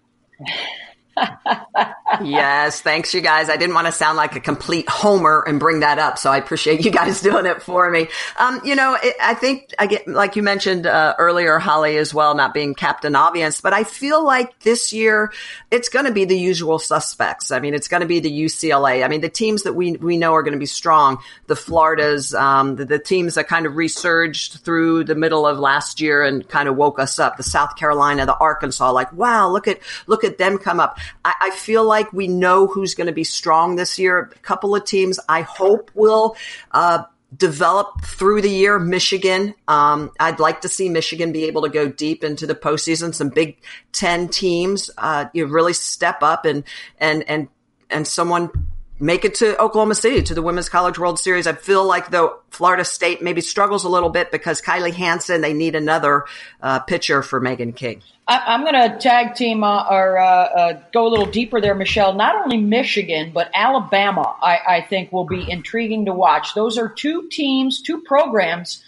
yes, 2.22 2.80
thanks, 2.82 3.14
you 3.14 3.20
guys. 3.20 3.48
I 3.48 3.56
didn't 3.56 3.74
want 3.74 3.86
to 3.86 3.92
sound 3.92 4.16
like 4.16 4.36
a 4.36 4.40
complete 4.40 4.88
homer 4.88 5.44
and 5.46 5.58
bring 5.58 5.80
that 5.80 5.98
up, 5.98 6.18
so 6.18 6.30
I 6.30 6.36
appreciate 6.36 6.84
you 6.84 6.90
guys 6.90 7.22
doing 7.22 7.46
it 7.46 7.62
for 7.62 7.90
me. 7.90 8.08
Um, 8.38 8.60
you 8.64 8.74
know, 8.74 8.96
it, 9.02 9.16
I 9.20 9.34
think 9.34 9.74
I 9.78 9.86
get 9.86 10.06
like 10.06 10.36
you 10.36 10.42
mentioned 10.42 10.86
uh, 10.86 11.14
earlier, 11.18 11.58
Holly, 11.58 11.96
as 11.96 12.12
well, 12.12 12.34
not 12.34 12.54
being 12.54 12.74
captain 12.74 13.16
obvious, 13.16 13.60
but 13.60 13.72
I 13.72 13.84
feel 13.84 14.24
like 14.24 14.58
this 14.60 14.92
year 14.92 15.32
it's 15.70 15.88
going 15.88 16.04
to 16.04 16.12
be 16.12 16.24
the 16.24 16.38
usual 16.38 16.78
suspects. 16.78 17.50
I 17.50 17.60
mean, 17.60 17.74
it's 17.74 17.88
going 17.88 18.02
to 18.02 18.06
be 18.06 18.20
the 18.20 18.30
UCLA. 18.30 19.04
I 19.04 19.08
mean, 19.08 19.20
the 19.20 19.28
teams 19.28 19.62
that 19.62 19.72
we 19.72 19.92
we 19.92 20.16
know 20.16 20.34
are 20.34 20.42
going 20.42 20.52
to 20.52 20.58
be 20.58 20.66
strong, 20.66 21.18
the 21.46 21.56
Floridas, 21.56 22.34
um, 22.34 22.76
the, 22.76 22.84
the 22.84 22.98
teams 22.98 23.34
that 23.34 23.48
kind 23.48 23.66
of 23.66 23.76
resurged 23.76 24.60
through 24.60 25.04
the 25.04 25.14
middle 25.14 25.46
of 25.46 25.58
last 25.58 26.00
year 26.00 26.22
and 26.22 26.46
kind 26.48 26.68
of 26.68 26.76
woke 26.76 26.98
us 26.98 27.18
up. 27.18 27.36
The 27.36 27.42
South 27.42 27.76
Carolina, 27.76 28.26
the 28.26 28.36
Arkansas, 28.36 28.90
like 28.92 29.12
wow, 29.12 29.48
look 29.48 29.66
at 29.66 29.80
look 30.06 30.22
at 30.22 30.36
them 30.38 30.58
come 30.58 30.78
up. 30.78 30.98
I, 31.24 31.34
I 31.40 31.50
feel 31.50 31.84
like 31.84 32.12
we 32.12 32.28
know 32.28 32.66
who's 32.66 32.94
going 32.94 33.06
to 33.06 33.12
be 33.12 33.24
strong 33.24 33.76
this 33.76 33.98
year. 33.98 34.18
A 34.18 34.38
couple 34.40 34.74
of 34.74 34.84
teams 34.84 35.18
I 35.28 35.42
hope 35.42 35.90
will 35.94 36.36
uh, 36.72 37.04
develop 37.36 38.04
through 38.04 38.42
the 38.42 38.50
year. 38.50 38.78
Michigan, 38.78 39.54
um, 39.68 40.10
I'd 40.20 40.40
like 40.40 40.62
to 40.62 40.68
see 40.68 40.88
Michigan 40.88 41.32
be 41.32 41.44
able 41.44 41.62
to 41.62 41.68
go 41.68 41.88
deep 41.88 42.24
into 42.24 42.46
the 42.46 42.54
postseason. 42.54 43.14
Some 43.14 43.30
Big 43.30 43.58
Ten 43.92 44.28
teams, 44.28 44.90
uh, 44.98 45.26
you 45.32 45.46
really 45.46 45.72
step 45.72 46.22
up 46.22 46.44
and 46.44 46.64
and 46.98 47.28
and 47.28 47.48
and 47.90 48.06
someone 48.06 48.50
make 48.98 49.24
it 49.24 49.34
to 49.36 49.60
Oklahoma 49.60 49.94
City 49.94 50.22
to 50.22 50.34
the 50.34 50.42
Women's 50.42 50.68
College 50.68 50.98
World 50.98 51.18
Series. 51.18 51.46
I 51.46 51.52
feel 51.52 51.84
like 51.84 52.10
though 52.10 52.38
Florida 52.50 52.84
State 52.84 53.22
maybe 53.22 53.40
struggles 53.40 53.84
a 53.84 53.88
little 53.88 54.08
bit 54.08 54.30
because 54.30 54.62
Kylee 54.62 54.94
Hanson, 54.94 55.40
they 55.40 55.52
need 55.52 55.74
another 55.74 56.24
uh, 56.62 56.80
pitcher 56.80 57.22
for 57.22 57.40
Meghan 57.40 57.74
King. 57.74 58.02
I, 58.26 58.54
am 58.54 58.62
going 58.62 58.90
to 58.90 58.98
tag 58.98 59.34
team 59.34 59.62
uh, 59.62 59.86
or 59.88 60.18
uh, 60.18 60.24
uh, 60.24 60.82
go 60.92 61.06
a 61.06 61.10
little 61.10 61.26
deeper 61.26 61.60
there, 61.60 61.74
Michelle. 61.74 62.14
Not 62.14 62.42
only 62.42 62.56
Michigan, 62.56 63.30
but 63.32 63.50
Alabama, 63.54 64.34
I, 64.42 64.58
I 64.66 64.86
think 64.88 65.12
will 65.12 65.26
be 65.26 65.48
intriguing 65.48 66.06
to 66.06 66.12
watch. 66.12 66.54
Those 66.54 66.78
are 66.78 66.88
two 66.88 67.28
teams, 67.30 67.82
two 67.82 68.00
programs 68.00 68.82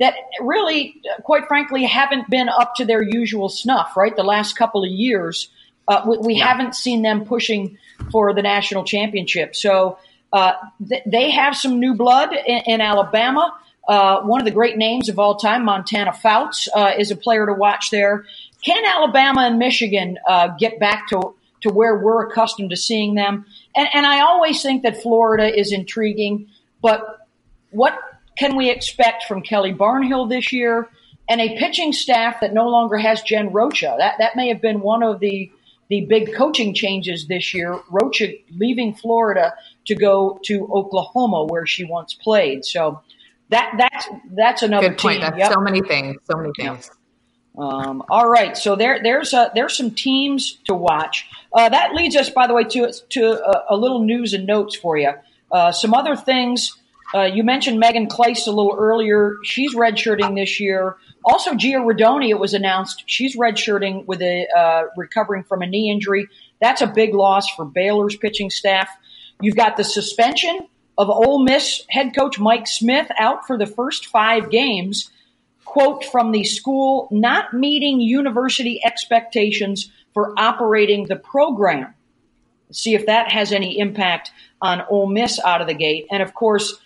that 0.00 0.14
really, 0.40 1.00
quite 1.22 1.46
frankly, 1.46 1.84
haven't 1.84 2.28
been 2.28 2.48
up 2.48 2.74
to 2.76 2.84
their 2.84 3.02
usual 3.02 3.48
snuff, 3.48 3.96
right? 3.96 4.14
The 4.14 4.24
last 4.24 4.56
couple 4.56 4.82
of 4.82 4.90
years, 4.90 5.48
uh, 5.86 6.02
we, 6.06 6.18
we 6.18 6.34
yeah. 6.34 6.48
haven't 6.48 6.74
seen 6.74 7.02
them 7.02 7.24
pushing– 7.24 7.78
for 8.10 8.34
the 8.34 8.42
national 8.42 8.84
championship. 8.84 9.54
So 9.54 9.98
uh, 10.32 10.52
th- 10.88 11.02
they 11.06 11.30
have 11.30 11.56
some 11.56 11.78
new 11.78 11.94
blood 11.94 12.32
in, 12.32 12.62
in 12.66 12.80
Alabama. 12.80 13.54
Uh, 13.86 14.22
one 14.22 14.40
of 14.40 14.44
the 14.44 14.52
great 14.52 14.76
names 14.76 15.08
of 15.08 15.18
all 15.18 15.36
time, 15.36 15.64
Montana 15.64 16.12
Fouts, 16.12 16.68
uh, 16.74 16.92
is 16.96 17.10
a 17.10 17.16
player 17.16 17.46
to 17.46 17.52
watch 17.52 17.90
there. 17.90 18.24
Can 18.64 18.84
Alabama 18.84 19.42
and 19.42 19.58
Michigan 19.58 20.18
uh, 20.26 20.48
get 20.58 20.78
back 20.78 21.08
to 21.08 21.34
to 21.62 21.70
where 21.70 21.96
we're 21.96 22.26
accustomed 22.26 22.70
to 22.70 22.76
seeing 22.76 23.14
them? 23.14 23.44
And, 23.76 23.88
and 23.94 24.06
I 24.06 24.20
always 24.20 24.62
think 24.62 24.82
that 24.82 25.00
Florida 25.00 25.58
is 25.58 25.72
intriguing, 25.72 26.48
but 26.80 27.28
what 27.70 27.98
can 28.36 28.56
we 28.56 28.70
expect 28.70 29.24
from 29.24 29.42
Kelly 29.42 29.72
Barnhill 29.72 30.28
this 30.28 30.52
year? 30.52 30.88
And 31.28 31.40
a 31.40 31.56
pitching 31.56 31.92
staff 31.92 32.40
that 32.40 32.52
no 32.52 32.68
longer 32.68 32.96
has 32.96 33.22
Jen 33.22 33.52
Rocha. 33.52 33.94
That 33.98 34.16
that 34.18 34.36
may 34.36 34.48
have 34.48 34.60
been 34.60 34.80
one 34.80 35.02
of 35.02 35.20
the 35.20 35.50
the 35.92 36.06
big 36.06 36.32
coaching 36.32 36.72
changes 36.72 37.26
this 37.26 37.52
year. 37.52 37.78
Rocha 37.90 38.32
leaving 38.50 38.94
Florida 38.94 39.52
to 39.84 39.94
go 39.94 40.40
to 40.44 40.66
Oklahoma, 40.72 41.44
where 41.44 41.66
she 41.66 41.84
once 41.84 42.14
played. 42.14 42.64
So 42.64 43.02
that 43.50 43.74
that's 43.76 44.08
that's 44.34 44.62
another 44.62 44.88
good 44.88 44.98
point. 44.98 45.20
Team. 45.20 45.28
That's 45.28 45.38
yep. 45.38 45.52
so 45.52 45.60
many 45.60 45.82
things. 45.82 46.16
So 46.24 46.38
many 46.38 46.50
things. 46.56 46.90
Um, 47.58 48.02
all 48.08 48.26
right, 48.26 48.56
so 48.56 48.74
there 48.74 49.02
there's 49.02 49.34
a, 49.34 49.50
there's 49.54 49.76
some 49.76 49.90
teams 49.90 50.54
to 50.64 50.72
watch. 50.72 51.28
Uh, 51.52 51.68
that 51.68 51.92
leads 51.92 52.16
us, 52.16 52.30
by 52.30 52.46
the 52.46 52.54
way, 52.54 52.64
to 52.64 52.90
to 53.10 53.22
a, 53.26 53.74
a 53.74 53.76
little 53.76 54.02
news 54.02 54.32
and 54.32 54.46
notes 54.46 54.74
for 54.74 54.96
you. 54.96 55.12
Uh, 55.50 55.72
some 55.72 55.92
other 55.92 56.16
things. 56.16 56.74
Uh, 57.14 57.24
you 57.24 57.44
mentioned 57.44 57.78
Megan 57.78 58.06
Kleist 58.06 58.46
a 58.46 58.50
little 58.50 58.74
earlier. 58.78 59.36
She's 59.44 59.74
redshirting 59.74 60.36
this 60.36 60.58
year. 60.58 60.96
Also, 61.24 61.54
Gia 61.54 61.78
Rodoni, 61.78 62.30
it 62.30 62.38
was 62.38 62.54
announced 62.54 63.04
she's 63.06 63.36
redshirting 63.36 64.06
with 64.06 64.22
a 64.22 64.46
uh, 64.56 64.82
recovering 64.96 65.44
from 65.44 65.62
a 65.62 65.66
knee 65.66 65.90
injury. 65.90 66.28
That's 66.60 66.80
a 66.80 66.86
big 66.86 67.14
loss 67.14 67.48
for 67.50 67.64
Baylor's 67.64 68.16
pitching 68.16 68.50
staff. 68.50 68.88
You've 69.40 69.56
got 69.56 69.76
the 69.76 69.84
suspension 69.84 70.58
of 70.98 71.08
Ole 71.08 71.42
Miss 71.42 71.84
head 71.88 72.14
coach 72.14 72.38
Mike 72.38 72.66
Smith 72.66 73.08
out 73.18 73.46
for 73.46 73.56
the 73.56 73.66
first 73.66 74.06
five 74.06 74.50
games. 74.50 75.10
Quote 75.64 76.04
from 76.04 76.32
the 76.32 76.44
school, 76.44 77.08
not 77.10 77.54
meeting 77.54 78.00
university 78.00 78.80
expectations 78.84 79.90
for 80.12 80.34
operating 80.38 81.06
the 81.06 81.16
program. 81.16 81.94
See 82.72 82.94
if 82.94 83.06
that 83.06 83.32
has 83.32 83.52
any 83.52 83.78
impact 83.78 84.32
on 84.60 84.82
Ole 84.88 85.08
Miss 85.08 85.40
out 85.40 85.60
of 85.60 85.66
the 85.66 85.74
gate. 85.74 86.06
And 86.10 86.22
of 86.22 86.34
course, 86.34 86.78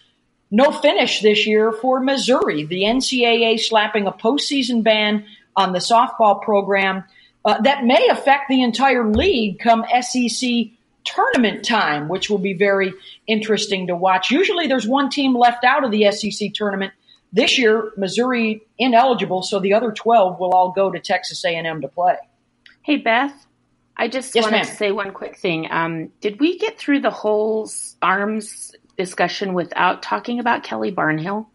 no 0.50 0.70
finish 0.70 1.20
this 1.20 1.46
year 1.46 1.72
for 1.72 2.00
Missouri. 2.00 2.64
The 2.64 2.82
NCAA 2.82 3.59
slapping 3.61 4.06
a 4.06 4.12
postseason 4.12 4.82
ban 4.82 5.24
on 5.56 5.72
the 5.72 5.78
softball 5.78 6.42
program 6.42 7.04
uh, 7.44 7.61
that 7.62 7.85
may 7.85 8.09
affect 8.09 8.48
the 8.48 8.62
entire 8.62 9.11
league 9.11 9.59
come 9.59 9.85
SEC 10.00 10.50
tournament 11.04 11.64
time, 11.64 12.09
which 12.09 12.28
will 12.28 12.38
be 12.38 12.54
very 12.54 12.92
interesting 13.26 13.87
to 13.87 13.96
watch. 13.96 14.30
Usually 14.30 14.66
there's 14.66 14.87
one 14.87 15.09
team 15.09 15.37
left 15.37 15.64
out 15.64 15.85
of 15.85 15.90
the 15.90 16.11
SEC 16.11 16.52
tournament. 16.54 16.92
This 17.32 17.59
year, 17.59 17.92
Missouri 17.96 18.62
ineligible, 18.78 19.42
so 19.42 19.61
the 19.61 19.74
other 19.74 19.92
12 19.92 20.38
will 20.38 20.52
all 20.52 20.72
go 20.72 20.90
to 20.90 21.00
Texas 21.00 21.44
A&M 21.44 21.80
to 21.80 21.88
play. 21.88 22.16
Hey, 22.82 22.96
Beth. 22.96 23.32
I 23.96 24.09
just 24.09 24.35
yes, 24.35 24.44
wanted 24.44 24.59
ma'am. 24.59 24.66
to 24.66 24.74
say 24.74 24.92
one 24.92 25.12
quick 25.12 25.38
thing. 25.38 25.68
Um, 25.70 26.11
did 26.20 26.38
we 26.38 26.59
get 26.59 26.78
through 26.78 27.00
the 27.00 27.11
whole 27.11 27.70
arms 28.02 28.74
discussion 28.96 29.54
without 29.54 30.02
talking 30.02 30.38
about 30.38 30.62
Kelly 30.62 30.92
Barnhill? 30.92 31.46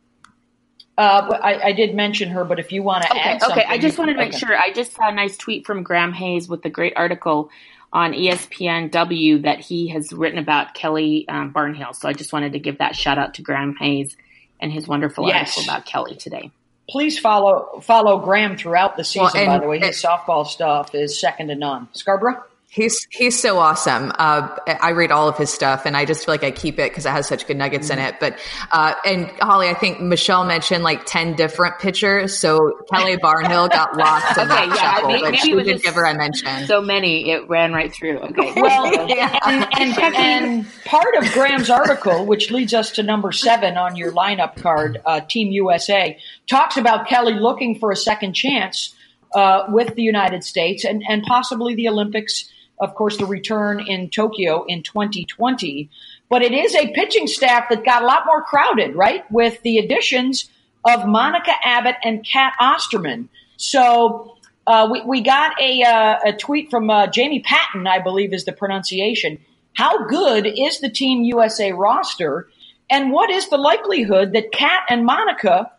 Uh, 0.98 1.40
I, 1.42 1.70
I, 1.70 1.72
did 1.72 1.96
mention 1.96 2.30
her, 2.30 2.44
but 2.44 2.60
if 2.60 2.72
you 2.72 2.84
want 2.84 3.04
to 3.04 3.12
okay, 3.12 3.20
add 3.20 3.44
okay, 3.44 3.66
I 3.68 3.78
just 3.78 3.98
wanted 3.98 4.14
to 4.14 4.20
make 4.20 4.30
okay. 4.30 4.38
sure. 4.38 4.56
I 4.56 4.72
just 4.72 4.94
saw 4.94 5.08
a 5.08 5.12
nice 5.12 5.38
tweet 5.38 5.66
from 5.66 5.84
Graham 5.84 6.14
Hayes 6.14 6.48
with 6.48 6.64
a 6.66 6.70
great 6.70 6.94
article 6.96 7.50
on 7.94 8.14
ESPNW 8.14 9.44
that 9.44 9.60
he 9.60 9.88
has 9.90 10.14
written 10.14 10.38
about 10.38 10.74
Kelly 10.74 11.26
um, 11.28 11.54
Barnhill. 11.54 11.96
So 11.96 12.08
I 12.08 12.14
just 12.14 12.32
wanted 12.34 12.54
to 12.54 12.60
give 12.60 12.78
that 12.80 12.96
shout 12.96 13.18
out 13.18 13.36
to 13.36 13.42
Graham 13.42 13.76
Hayes 13.80 14.16
and 14.60 14.72
his 14.72 14.88
wonderful 14.88 15.28
yes. 15.28 15.58
article 15.58 15.74
about 15.74 15.86
Kelly 15.86 16.16
today. 16.16 16.52
Please 16.90 17.18
follow 17.18 17.80
follow 17.82 18.20
Graham 18.20 18.58
throughout 18.58 18.98
the 18.98 19.04
season. 19.04 19.24
Well, 19.34 19.36
and, 19.38 19.48
by 19.48 19.60
the 19.60 19.68
way, 19.68 19.80
his 19.80 20.04
and, 20.04 20.12
softball 20.12 20.46
stuff 20.46 20.94
is 20.94 21.20
second 21.20 21.48
to 21.48 21.56
none. 21.56 21.88
Scarborough. 21.94 22.44
He's 22.74 23.06
he's 23.12 23.38
so 23.38 23.58
awesome. 23.60 24.14
Uh, 24.18 24.48
I 24.66 24.92
read 24.92 25.12
all 25.12 25.28
of 25.28 25.38
his 25.38 25.52
stuff, 25.52 25.86
and 25.86 25.98
I 25.98 26.06
just 26.06 26.24
feel 26.26 26.34
like 26.34 26.46
I 26.46 26.52
keep 26.52 26.80
it 26.80 26.90
because 26.90 27.06
it 27.06 27.10
has 27.10 27.28
such 27.28 27.46
good 27.46 27.58
nuggets 27.58 27.90
in 27.90 28.00
it. 28.00 28.16
But 28.22 28.40
uh, 28.72 28.94
and 29.06 29.30
Holly, 29.42 29.68
I 29.68 29.74
think 29.74 30.00
Michelle 30.00 30.46
mentioned 30.46 30.82
like 30.82 31.06
ten 31.06 31.36
different 31.36 31.80
pitchers. 31.80 32.38
So 32.38 32.58
Kelly 32.94 33.18
Barnhill 33.18 33.70
got 33.70 33.98
lost 33.98 34.38
in 34.38 34.44
Okay, 34.50 34.56
that 34.56 34.68
yeah, 34.70 34.94
shuffle, 34.96 35.10
maybe- 35.10 35.22
but 35.22 35.32
maybe 35.32 35.38
she 35.40 35.54
did 35.54 35.66
just 35.66 35.84
give 35.84 35.96
her 35.96 36.06
a 36.06 36.16
mention. 36.16 36.66
So 36.66 36.80
many, 36.80 37.30
it 37.32 37.50
ran 37.50 37.74
right 37.74 37.92
through. 37.94 38.20
Okay. 38.20 38.54
Well, 38.62 38.86
and, 38.86 39.68
and, 39.78 39.98
and 40.16 40.66
part 40.86 41.14
of 41.18 41.30
Graham's 41.34 41.70
article, 41.70 42.26
which 42.26 42.52
leads 42.52 42.74
us 42.74 42.92
to 42.92 43.04
number 43.04 43.34
seven 43.34 43.76
on 43.76 43.98
your 43.98 44.14
lineup 44.14 44.56
card, 44.62 45.02
uh, 45.06 45.20
Team 45.20 45.52
USA, 45.52 46.18
talks 46.48 46.78
about 46.78 47.08
Kelly 47.08 47.34
looking 47.34 47.78
for 47.80 47.92
a 47.92 47.98
second 47.98 48.34
chance 48.34 48.96
uh, 49.34 49.64
with 49.70 49.96
the 49.96 50.04
United 50.04 50.44
States 50.46 50.86
and, 50.86 51.04
and 51.10 51.24
possibly 51.24 51.76
the 51.76 51.90
Olympics, 51.90 52.50
of 52.82 52.96
course, 52.96 53.18
the 53.18 53.26
return 53.26 53.80
in 53.80 54.10
Tokyo 54.10 54.66
in 54.66 54.84
2020. 54.84 55.90
But 56.30 56.42
it 56.42 56.52
is 56.52 56.76
a 56.76 56.92
pitching 56.92 57.28
staff 57.28 57.70
that 57.70 57.86
got 57.86 58.02
a 58.02 58.06
lot 58.06 58.26
more 58.26 58.42
crowded, 58.42 58.96
right? 58.96 59.30
With 59.32 59.62
the 59.62 59.78
additions 59.78 60.50
of 60.84 61.06
Monica 61.06 61.54
Abbott 61.64 61.98
and 62.04 62.26
Cat 62.26 62.54
Osterman. 62.60 63.30
So 63.58 64.36
uh, 64.66 64.90
we, 64.92 65.02
we 65.02 65.22
got 65.22 65.54
a, 65.62 65.84
uh, 65.84 66.18
a 66.26 66.34
tweet 66.34 66.72
from 66.72 66.90
uh, 66.90 67.08
Jamie 67.08 67.42
Patton, 67.42 67.86
I 67.86 68.00
believe 68.00 68.34
is 68.34 68.46
the 68.46 68.52
pronunciation. 68.54 69.38
How 69.74 70.08
good 70.08 70.48
is 70.48 70.80
the 70.80 70.90
Team 70.90 71.24
USA 71.24 71.72
roster? 71.72 72.50
And 72.90 73.12
what 73.12 73.30
is 73.30 73.50
the 73.50 73.58
likelihood 73.58 74.34
that 74.34 74.52
Cat 74.52 74.84
and 74.90 75.06
Monica 75.06 75.72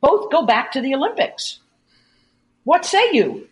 both 0.00 0.30
go 0.30 0.46
back 0.46 0.72
to 0.72 0.80
the 0.80 0.94
Olympics? 0.94 1.58
What 2.62 2.86
say 2.86 3.10
you? 3.12 3.48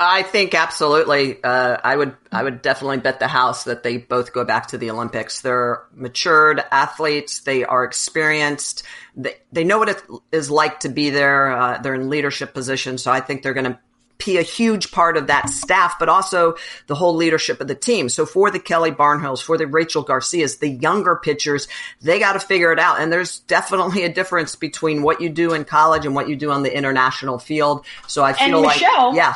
I 0.00 0.22
think 0.22 0.54
absolutely. 0.54 1.42
Uh, 1.42 1.76
I 1.82 1.96
would. 1.96 2.16
I 2.30 2.44
would 2.44 2.62
definitely 2.62 2.98
bet 2.98 3.18
the 3.18 3.26
house 3.26 3.64
that 3.64 3.82
they 3.82 3.96
both 3.96 4.32
go 4.32 4.44
back 4.44 4.68
to 4.68 4.78
the 4.78 4.90
Olympics. 4.90 5.40
They're 5.40 5.82
matured 5.92 6.62
athletes. 6.70 7.40
They 7.40 7.64
are 7.64 7.82
experienced. 7.82 8.84
They 9.16 9.36
they 9.50 9.64
know 9.64 9.78
what 9.78 9.88
it 9.88 10.02
is 10.30 10.50
like 10.50 10.80
to 10.80 10.88
be 10.88 11.10
there. 11.10 11.50
Uh, 11.50 11.78
they're 11.78 11.94
in 11.94 12.08
leadership 12.08 12.54
positions, 12.54 13.02
so 13.02 13.10
I 13.10 13.20
think 13.20 13.42
they're 13.42 13.54
going 13.54 13.72
to 13.72 13.78
be 14.24 14.36
a 14.36 14.42
huge 14.42 14.90
part 14.90 15.16
of 15.16 15.28
that 15.28 15.48
staff, 15.48 15.98
but 15.98 16.08
also 16.08 16.56
the 16.86 16.94
whole 16.94 17.14
leadership 17.14 17.60
of 17.60 17.68
the 17.68 17.74
team. 17.74 18.08
So 18.08 18.26
for 18.26 18.50
the 18.50 18.58
Kelly 18.58 18.90
Barnhills, 18.90 19.42
for 19.42 19.56
the 19.56 19.66
Rachel 19.66 20.02
Garcias, 20.02 20.56
the 20.56 20.68
younger 20.68 21.16
pitchers, 21.16 21.68
they 22.02 22.18
got 22.18 22.32
to 22.34 22.40
figure 22.40 22.72
it 22.72 22.78
out. 22.78 23.00
And 23.00 23.12
there's 23.12 23.40
definitely 23.40 24.04
a 24.04 24.12
difference 24.12 24.56
between 24.56 25.02
what 25.02 25.20
you 25.20 25.28
do 25.28 25.54
in 25.54 25.64
college 25.64 26.04
and 26.04 26.14
what 26.14 26.28
you 26.28 26.36
do 26.36 26.50
on 26.50 26.62
the 26.62 26.76
international 26.76 27.38
field. 27.38 27.84
So 28.06 28.24
I 28.24 28.32
feel 28.32 28.60
like, 28.60 28.80
Michelle, 28.80 29.14
yeah. 29.14 29.34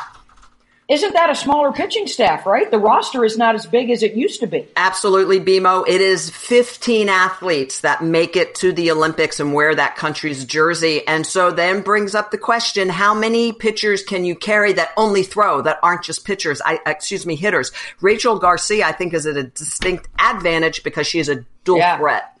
Isn't 0.89 1.13
that 1.13 1.29
a 1.29 1.35
smaller 1.35 1.71
pitching 1.71 2.07
staff, 2.07 2.45
right? 2.45 2.69
The 2.69 2.77
roster 2.77 3.23
is 3.23 3.37
not 3.37 3.55
as 3.55 3.65
big 3.65 3.89
as 3.89 4.03
it 4.03 4.15
used 4.15 4.41
to 4.41 4.47
be. 4.47 4.67
Absolutely, 4.75 5.39
BMO. 5.39 5.87
It 5.87 6.01
is 6.01 6.29
15 6.29 7.07
athletes 7.07 7.79
that 7.79 8.03
make 8.03 8.35
it 8.35 8.53
to 8.55 8.73
the 8.73 8.91
Olympics 8.91 9.39
and 9.39 9.53
wear 9.53 9.73
that 9.73 9.95
country's 9.95 10.43
jersey. 10.43 11.07
And 11.07 11.25
so 11.25 11.51
then 11.51 11.81
brings 11.81 12.15
up 12.15 12.31
the 12.31 12.37
question, 12.37 12.89
how 12.89 13.13
many 13.13 13.53
pitchers 13.53 14.03
can 14.03 14.25
you 14.25 14.35
carry 14.35 14.73
that 14.73 14.89
only 14.97 15.23
throw, 15.23 15.61
that 15.61 15.79
aren't 15.81 16.03
just 16.03 16.25
pitchers, 16.25 16.61
I, 16.65 16.79
excuse 16.85 17.25
me, 17.25 17.35
hitters? 17.35 17.71
Rachel 18.01 18.37
Garcia, 18.37 18.85
I 18.85 18.91
think, 18.91 19.13
is 19.13 19.25
at 19.25 19.37
a 19.37 19.43
distinct 19.43 20.09
advantage 20.19 20.83
because 20.83 21.07
she 21.07 21.19
is 21.19 21.29
a 21.29 21.45
dual 21.63 21.77
Yeah. 21.77 21.97
threat. 21.97 22.32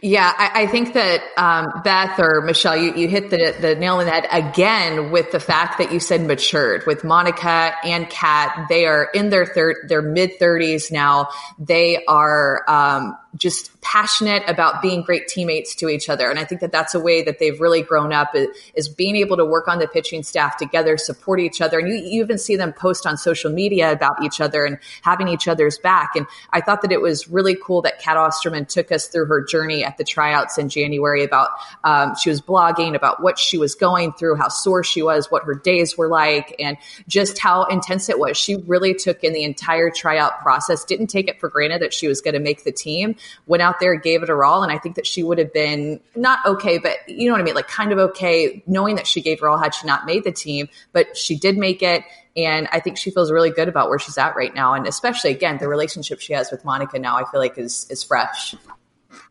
Yeah, 0.00 0.32
I, 0.36 0.62
I 0.62 0.66
think 0.68 0.94
that 0.94 1.22
um, 1.36 1.82
Beth 1.82 2.20
or 2.20 2.40
Michelle, 2.42 2.76
you, 2.76 2.94
you 2.94 3.08
hit 3.08 3.30
the, 3.30 3.56
the 3.60 3.74
nail 3.74 3.96
on 3.96 4.04
the 4.04 4.12
head 4.12 4.28
again 4.30 5.10
with 5.10 5.32
the 5.32 5.40
fact 5.40 5.78
that 5.78 5.90
you 5.92 5.98
said 5.98 6.22
matured. 6.22 6.86
With 6.86 7.02
Monica 7.02 7.74
and 7.82 8.08
Cat, 8.08 8.66
they 8.68 8.86
are 8.86 9.08
in 9.12 9.30
their 9.30 9.44
third, 9.44 9.88
their 9.88 10.02
mid 10.02 10.38
thirties 10.38 10.92
now. 10.92 11.30
They 11.58 12.04
are 12.04 12.62
um, 12.68 13.16
just 13.38 13.80
passionate 13.80 14.42
about 14.48 14.82
being 14.82 15.02
great 15.02 15.28
teammates 15.28 15.74
to 15.76 15.88
each 15.88 16.08
other, 16.08 16.28
and 16.28 16.38
I 16.38 16.44
think 16.44 16.60
that 16.60 16.72
that's 16.72 16.94
a 16.94 17.00
way 17.00 17.22
that 17.22 17.38
they've 17.38 17.58
really 17.60 17.82
grown 17.82 18.12
up 18.12 18.34
is, 18.74 18.88
being 18.88 19.16
able 19.16 19.36
to 19.36 19.44
work 19.44 19.68
on 19.68 19.78
the 19.78 19.86
pitching 19.86 20.22
staff 20.22 20.56
together, 20.56 20.96
support 20.96 21.40
each 21.40 21.60
other, 21.60 21.78
and 21.78 21.88
you, 21.88 21.94
you 21.94 22.22
even 22.22 22.38
see 22.38 22.56
them 22.56 22.72
post 22.72 23.06
on 23.06 23.16
social 23.16 23.52
media 23.52 23.92
about 23.92 24.22
each 24.24 24.40
other 24.40 24.64
and 24.64 24.78
having 25.02 25.28
each 25.28 25.46
other's 25.46 25.78
back. 25.78 26.16
And 26.16 26.26
I 26.52 26.60
thought 26.60 26.82
that 26.82 26.90
it 26.90 27.00
was 27.00 27.28
really 27.28 27.56
cool 27.62 27.82
that 27.82 28.00
Cat 28.00 28.16
Osterman 28.16 28.66
took 28.66 28.90
us 28.90 29.06
through 29.06 29.26
her 29.26 29.44
journey 29.44 29.84
at 29.84 29.98
the 29.98 30.04
tryouts 30.04 30.58
in 30.58 30.68
January 30.68 31.22
about 31.22 31.50
um, 31.84 32.16
she 32.16 32.30
was 32.30 32.40
blogging 32.40 32.94
about 32.94 33.22
what 33.22 33.38
she 33.38 33.58
was 33.58 33.74
going 33.74 34.12
through, 34.14 34.36
how 34.36 34.48
sore 34.48 34.82
she 34.82 35.02
was, 35.02 35.30
what 35.30 35.44
her 35.44 35.54
days 35.54 35.96
were 35.96 36.08
like, 36.08 36.54
and 36.58 36.76
just 37.06 37.38
how 37.38 37.64
intense 37.64 38.08
it 38.08 38.18
was. 38.18 38.36
She 38.36 38.56
really 38.66 38.94
took 38.94 39.22
in 39.22 39.32
the 39.32 39.44
entire 39.44 39.90
tryout 39.90 40.40
process, 40.40 40.84
didn't 40.84 41.08
take 41.08 41.28
it 41.28 41.38
for 41.38 41.48
granted 41.48 41.82
that 41.82 41.92
she 41.92 42.08
was 42.08 42.20
going 42.20 42.34
to 42.34 42.40
make 42.40 42.64
the 42.64 42.72
team, 42.72 43.16
went 43.46 43.62
out 43.62 43.80
there, 43.80 43.94
gave 43.96 44.22
it 44.22 44.28
her 44.28 44.44
all, 44.44 44.62
and 44.62 44.72
I 44.72 44.78
think 44.78 44.96
that 44.96 45.06
she 45.06 45.22
would 45.22 45.38
have 45.38 45.52
been 45.52 46.00
not 46.16 46.44
okay, 46.46 46.78
but 46.78 46.96
you 47.08 47.26
know 47.26 47.32
what 47.32 47.40
I 47.40 47.44
mean, 47.44 47.54
like 47.54 47.68
kind 47.68 47.92
of 47.92 47.98
okay, 47.98 48.62
knowing 48.66 48.96
that 48.96 49.06
she 49.06 49.20
gave 49.20 49.40
her 49.40 49.48
all 49.48 49.58
had 49.58 49.74
she 49.74 49.86
not 49.86 50.06
made 50.06 50.24
the 50.24 50.32
team, 50.32 50.68
but 50.92 51.16
she 51.16 51.36
did 51.36 51.56
make 51.56 51.82
it. 51.82 52.04
And 52.36 52.68
I 52.70 52.78
think 52.78 52.96
she 52.98 53.10
feels 53.10 53.32
really 53.32 53.50
good 53.50 53.68
about 53.68 53.88
where 53.88 53.98
she's 53.98 54.16
at 54.16 54.36
right 54.36 54.54
now. 54.54 54.74
And 54.74 54.86
especially, 54.86 55.32
again, 55.32 55.58
the 55.58 55.66
relationship 55.66 56.20
she 56.20 56.34
has 56.34 56.52
with 56.52 56.64
Monica 56.64 56.98
now, 56.98 57.16
I 57.16 57.28
feel 57.28 57.40
like 57.40 57.58
is, 57.58 57.88
is 57.90 58.04
fresh. 58.04 58.54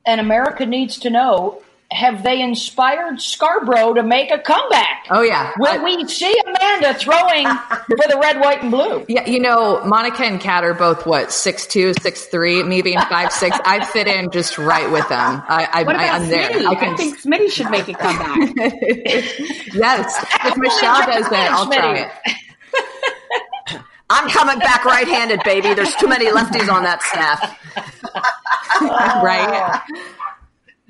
And 0.06 0.20
America 0.20 0.66
needs 0.66 0.98
to 1.00 1.10
know 1.10 1.62
have 1.90 2.22
they 2.24 2.42
inspired 2.42 3.22
Scarborough 3.22 3.94
to 3.94 4.04
make 4.04 4.30
a 4.30 4.38
comeback? 4.38 5.06
Oh, 5.10 5.22
yeah. 5.22 5.54
Will 5.58 5.68
I- 5.80 5.84
we 5.84 6.06
see 6.08 6.36
Amanda 6.46 6.94
throwing 6.96 7.48
for 7.68 8.08
the 8.10 8.20
red, 8.22 8.40
white, 8.42 8.62
and 8.62 8.72
blue? 8.72 9.06
Yeah, 9.08 9.26
you 9.26 9.40
know, 9.40 9.82
Monica 9.86 10.24
and 10.26 10.40
Cat 10.42 10.64
are 10.66 10.74
both 10.74 11.06
what 11.06 11.32
six 11.32 11.66
two, 11.66 11.94
six 12.02 12.26
three, 12.26 12.62
me 12.64 12.82
being 12.82 13.00
five 13.00 13.32
six. 13.32 13.58
I 13.66 13.86
fit 13.86 14.08
in 14.08 14.32
just 14.32 14.58
right 14.58 14.92
with 14.92 15.08
them. 15.08 15.42
I, 15.48 15.70
I, 15.72 15.84
What 15.84 15.96
I, 15.96 16.04
about 16.06 16.22
I'm 16.22 16.30
there. 16.30 16.50
Smitty? 16.50 16.66
I 16.66 16.92
I, 16.92 16.96
think 16.98 17.20
Smitty 17.22 17.52
should 17.52 17.72
make 17.72 17.88
a 17.88 17.94
comeback. 17.94 18.54
yes, 19.74 20.26
if 20.46 20.58
Michelle 20.58 21.06
does 21.06 21.28
it, 21.28 21.34
I'll 21.34 21.68
try 21.72 21.98
it. 22.00 22.12
I'm 24.10 24.30
coming 24.30 24.60
back 24.60 24.86
right-handed, 24.86 25.42
baby. 25.44 25.74
There's 25.74 25.94
too 25.96 26.08
many 26.08 26.28
lefties 26.28 26.72
on 26.72 26.84
that 26.84 27.02
staff. 27.02 27.60
Right? 29.22 29.82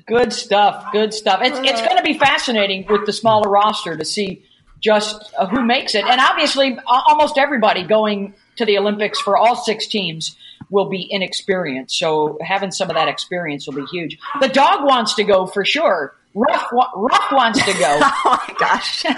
Good 0.07 0.31
stuff. 0.31 0.91
Good 0.91 1.13
stuff. 1.13 1.41
It's 1.43 1.59
it's 1.59 1.81
going 1.81 1.97
to 1.97 2.03
be 2.03 2.17
fascinating 2.17 2.85
with 2.89 3.05
the 3.05 3.13
smaller 3.13 3.49
roster 3.49 3.97
to 3.97 4.05
see 4.05 4.45
just 4.79 5.33
uh, 5.37 5.47
who 5.47 5.65
makes 5.65 5.95
it, 5.95 6.05
and 6.05 6.21
obviously 6.21 6.77
almost 6.85 7.37
everybody 7.37 7.83
going 7.83 8.33
to 8.55 8.65
the 8.65 8.77
Olympics 8.77 9.19
for 9.19 9.35
all 9.37 9.55
six 9.55 9.87
teams 9.87 10.35
will 10.69 10.89
be 10.89 11.07
inexperienced. 11.09 11.97
So 11.97 12.37
having 12.41 12.71
some 12.71 12.89
of 12.89 12.95
that 12.95 13.07
experience 13.07 13.67
will 13.67 13.75
be 13.75 13.85
huge. 13.85 14.17
The 14.41 14.49
dog 14.49 14.85
wants 14.85 15.15
to 15.15 15.23
go 15.23 15.45
for 15.45 15.65
sure. 15.65 16.15
Ruff, 16.33 16.71
Ruff 16.71 17.31
wants 17.31 17.63
to 17.65 17.73
go. 17.73 17.99
Oh 18.25 18.43
my 18.47 18.55
gosh. 18.57 19.05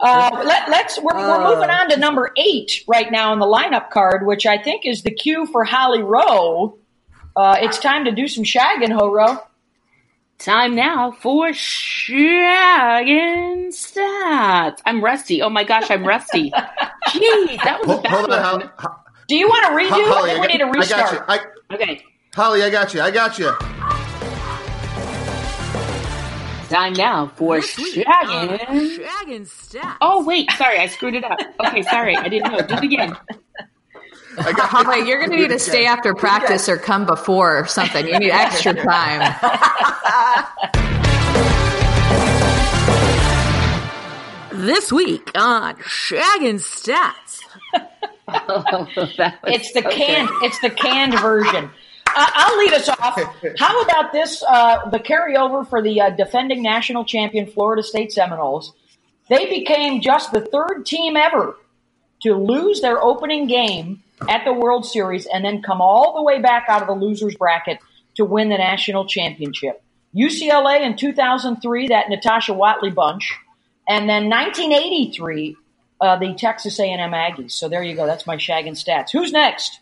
Uh, 0.00 0.42
let, 0.44 0.68
let's 0.68 1.00
we're, 1.00 1.16
we're 1.16 1.42
moving 1.42 1.70
on 1.70 1.88
to 1.88 1.96
number 1.96 2.30
eight 2.36 2.84
right 2.86 3.10
now 3.10 3.32
in 3.32 3.38
the 3.38 3.46
lineup 3.46 3.90
card, 3.90 4.26
which 4.26 4.46
I 4.46 4.62
think 4.62 4.82
is 4.84 5.02
the 5.02 5.10
cue 5.10 5.46
for 5.46 5.64
Holly 5.64 6.02
Rowe. 6.02 6.78
Uh, 7.36 7.56
it's 7.60 7.78
time 7.78 8.04
to 8.04 8.12
do 8.12 8.26
some 8.28 8.44
shagging, 8.44 8.90
Ho 8.92 9.12
Rowe. 9.12 9.38
Time 10.38 10.74
now 10.76 11.10
for 11.10 11.48
shagging 11.48 12.08
stats. 13.68 14.78
I'm 14.86 15.02
rusty. 15.02 15.42
Oh 15.42 15.50
my 15.50 15.64
gosh, 15.64 15.90
I'm 15.90 16.04
rusty. 16.06 16.50
Jeez, 17.08 17.62
that 17.64 17.80
was 17.84 17.98
a 17.98 18.02
bad 18.02 18.10
hold 18.12 18.24
on, 18.24 18.30
one. 18.30 18.42
Holly. 18.42 18.64
Ho- 18.78 18.96
Do 19.28 19.34
you 19.36 19.48
want 19.48 19.64
to 19.66 19.70
redo? 19.72 19.88
Ho- 20.04 20.12
Holly, 20.14 20.30
I 20.30 20.34
think 20.34 20.46
we 20.46 20.52
need 20.52 20.58
to 20.58 20.66
got, 20.66 20.76
I 20.76 20.86
got 20.88 21.12
you. 21.12 21.18
restart. 21.18 21.24
I, 21.28 21.74
Okay, 21.74 22.02
Holly, 22.34 22.62
I 22.62 22.70
got 22.70 22.94
you. 22.94 23.00
I 23.00 23.10
got 23.10 23.38
you. 23.38 23.50
time 26.68 26.92
now 26.94 27.26
for 27.34 27.58
shagging. 27.58 28.58
Shagging 28.58 29.46
stats. 29.48 29.96
Oh 30.00 30.24
wait, 30.24 30.50
sorry, 30.52 30.78
I 30.78 30.86
screwed 30.86 31.14
it 31.14 31.24
up. 31.24 31.38
Okay, 31.66 31.82
sorry, 31.82 32.14
I 32.16 32.28
didn't 32.28 32.52
know. 32.52 32.60
Do 32.60 32.74
it 32.74 32.84
again. 32.84 33.16
I 34.40 34.52
got 34.52 34.68
Holly, 34.68 35.06
you're 35.08 35.18
going 35.18 35.30
to 35.30 35.36
need 35.36 35.48
to 35.48 35.58
stay 35.58 35.86
after 35.86 36.14
practice 36.14 36.68
or 36.68 36.76
come 36.76 37.06
before 37.06 37.58
or 37.60 37.66
something. 37.66 38.06
You 38.06 38.18
need 38.18 38.30
extra 38.30 38.74
time. 38.84 39.34
This 44.52 44.90
week 44.92 45.30
on 45.34 45.76
Shagging 45.76 46.60
Stats. 46.60 47.42
That 48.26 49.38
It's 49.44 49.72
the 49.72 49.86
okay. 49.86 49.96
canned. 50.06 50.28
It's 50.42 50.58
the 50.60 50.70
canned 50.70 51.18
version. 51.20 51.70
Uh, 52.06 52.26
I'll 52.34 52.58
lead 52.58 52.72
us 52.72 52.88
off. 52.88 53.20
How 53.58 53.80
about 53.82 54.12
this? 54.12 54.42
Uh, 54.42 54.88
the 54.90 54.98
carryover 54.98 55.68
for 55.68 55.82
the 55.82 56.00
uh, 56.00 56.10
defending 56.10 56.62
national 56.62 57.04
champion 57.04 57.46
Florida 57.46 57.82
State 57.82 58.12
Seminoles. 58.12 58.72
They 59.28 59.48
became 59.48 60.00
just 60.00 60.32
the 60.32 60.40
third 60.40 60.84
team 60.86 61.16
ever 61.16 61.56
to 62.22 62.34
lose 62.34 62.80
their 62.80 63.02
opening 63.02 63.46
game 63.46 64.02
at 64.28 64.44
the 64.44 64.52
World 64.52 64.86
Series 64.86 65.26
and 65.26 65.44
then 65.44 65.62
come 65.62 65.80
all 65.80 66.14
the 66.16 66.22
way 66.22 66.40
back 66.40 66.66
out 66.68 66.82
of 66.82 66.88
the 66.88 66.94
losers 66.94 67.34
bracket 67.36 67.78
to 68.16 68.24
win 68.24 68.48
the 68.48 68.58
national 68.58 69.06
championship. 69.06 69.82
UCLA 70.16 70.80
in 70.80 70.96
2003, 70.96 71.88
that 71.88 72.08
Natasha 72.08 72.52
Watley 72.52 72.90
bunch, 72.90 73.34
and 73.88 74.08
then 74.08 74.28
1983, 74.28 75.56
uh, 76.00 76.16
the 76.18 76.34
Texas 76.34 76.78
A&M 76.80 77.12
Aggies. 77.12 77.52
So 77.52 77.68
there 77.68 77.82
you 77.82 77.94
go. 77.94 78.06
That's 78.06 78.26
my 78.26 78.36
shaggin' 78.36 78.72
stats. 78.72 79.10
Who's 79.12 79.32
next? 79.32 79.80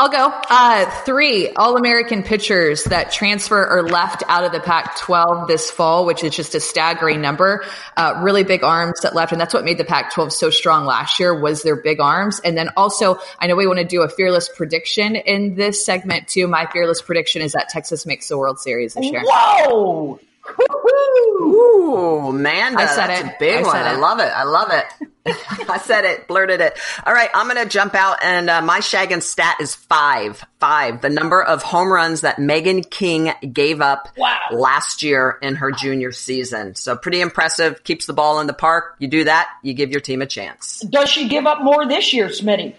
I'll 0.00 0.08
go. 0.08 0.32
Uh, 0.48 0.88
three 1.04 1.50
All 1.54 1.76
American 1.76 2.22
pitchers 2.22 2.84
that 2.84 3.10
transfer 3.10 3.68
or 3.68 3.82
left 3.82 4.22
out 4.28 4.44
of 4.44 4.52
the 4.52 4.60
Pac 4.60 4.96
12 4.98 5.48
this 5.48 5.72
fall, 5.72 6.06
which 6.06 6.22
is 6.22 6.36
just 6.36 6.54
a 6.54 6.60
staggering 6.60 7.20
number. 7.20 7.64
Uh, 7.96 8.20
really 8.22 8.44
big 8.44 8.62
arms 8.62 9.00
that 9.00 9.16
left. 9.16 9.32
And 9.32 9.40
that's 9.40 9.52
what 9.52 9.64
made 9.64 9.76
the 9.76 9.84
Pac 9.84 10.12
12 10.12 10.32
so 10.32 10.50
strong 10.50 10.84
last 10.84 11.18
year 11.18 11.34
was 11.34 11.62
their 11.62 11.74
big 11.74 11.98
arms. 11.98 12.40
And 12.44 12.56
then 12.56 12.70
also, 12.76 13.18
I 13.40 13.48
know 13.48 13.56
we 13.56 13.66
want 13.66 13.80
to 13.80 13.84
do 13.84 14.02
a 14.02 14.08
fearless 14.08 14.48
prediction 14.48 15.16
in 15.16 15.56
this 15.56 15.84
segment 15.84 16.28
too. 16.28 16.46
My 16.46 16.66
fearless 16.66 17.02
prediction 17.02 17.42
is 17.42 17.52
that 17.52 17.68
Texas 17.68 18.06
makes 18.06 18.28
the 18.28 18.38
World 18.38 18.60
Series 18.60 18.94
this 18.94 19.10
year. 19.10 19.22
Whoa! 19.24 20.20
Ooh, 20.60 22.28
Amanda, 22.28 22.80
I 22.82 22.86
said 22.86 23.06
that's 23.08 23.20
it. 23.20 23.26
a 23.26 23.36
big 23.38 23.58
I 23.58 23.62
one. 23.62 23.72
said 23.72 23.86
I 23.86 23.96
love 23.96 24.18
it. 24.20 24.24
I 24.34 24.44
love 24.44 24.68
it. 24.72 24.84
I 25.68 25.78
said 25.78 26.04
it, 26.04 26.26
blurted 26.26 26.60
it. 26.60 26.78
All 27.04 27.12
right, 27.12 27.28
I'm 27.34 27.48
going 27.48 27.62
to 27.62 27.68
jump 27.68 27.94
out, 27.94 28.18
and 28.22 28.48
uh, 28.48 28.62
my 28.62 28.78
shaggin' 28.80 29.22
stat 29.22 29.56
is 29.60 29.74
five. 29.74 30.42
Five, 30.58 31.02
the 31.02 31.10
number 31.10 31.42
of 31.42 31.62
home 31.62 31.92
runs 31.92 32.22
that 32.22 32.36
Meghan 32.38 32.88
King 32.88 33.32
gave 33.52 33.80
up 33.80 34.08
Wow. 34.16 34.38
last 34.50 35.02
year 35.02 35.38
in 35.42 35.56
her 35.56 35.70
junior 35.70 36.12
season. 36.12 36.74
So 36.76 36.96
pretty 36.96 37.20
impressive. 37.20 37.84
Keeps 37.84 38.06
the 38.06 38.14
ball 38.14 38.40
in 38.40 38.46
the 38.46 38.54
park. 38.54 38.96
You 38.98 39.08
do 39.08 39.24
that, 39.24 39.48
you 39.62 39.74
give 39.74 39.90
your 39.90 40.00
team 40.00 40.22
a 40.22 40.26
chance. 40.26 40.80
Does 40.80 41.10
she 41.10 41.28
give 41.28 41.46
up 41.46 41.62
more 41.62 41.86
this 41.86 42.12
year, 42.14 42.28
Smitty? 42.28 42.74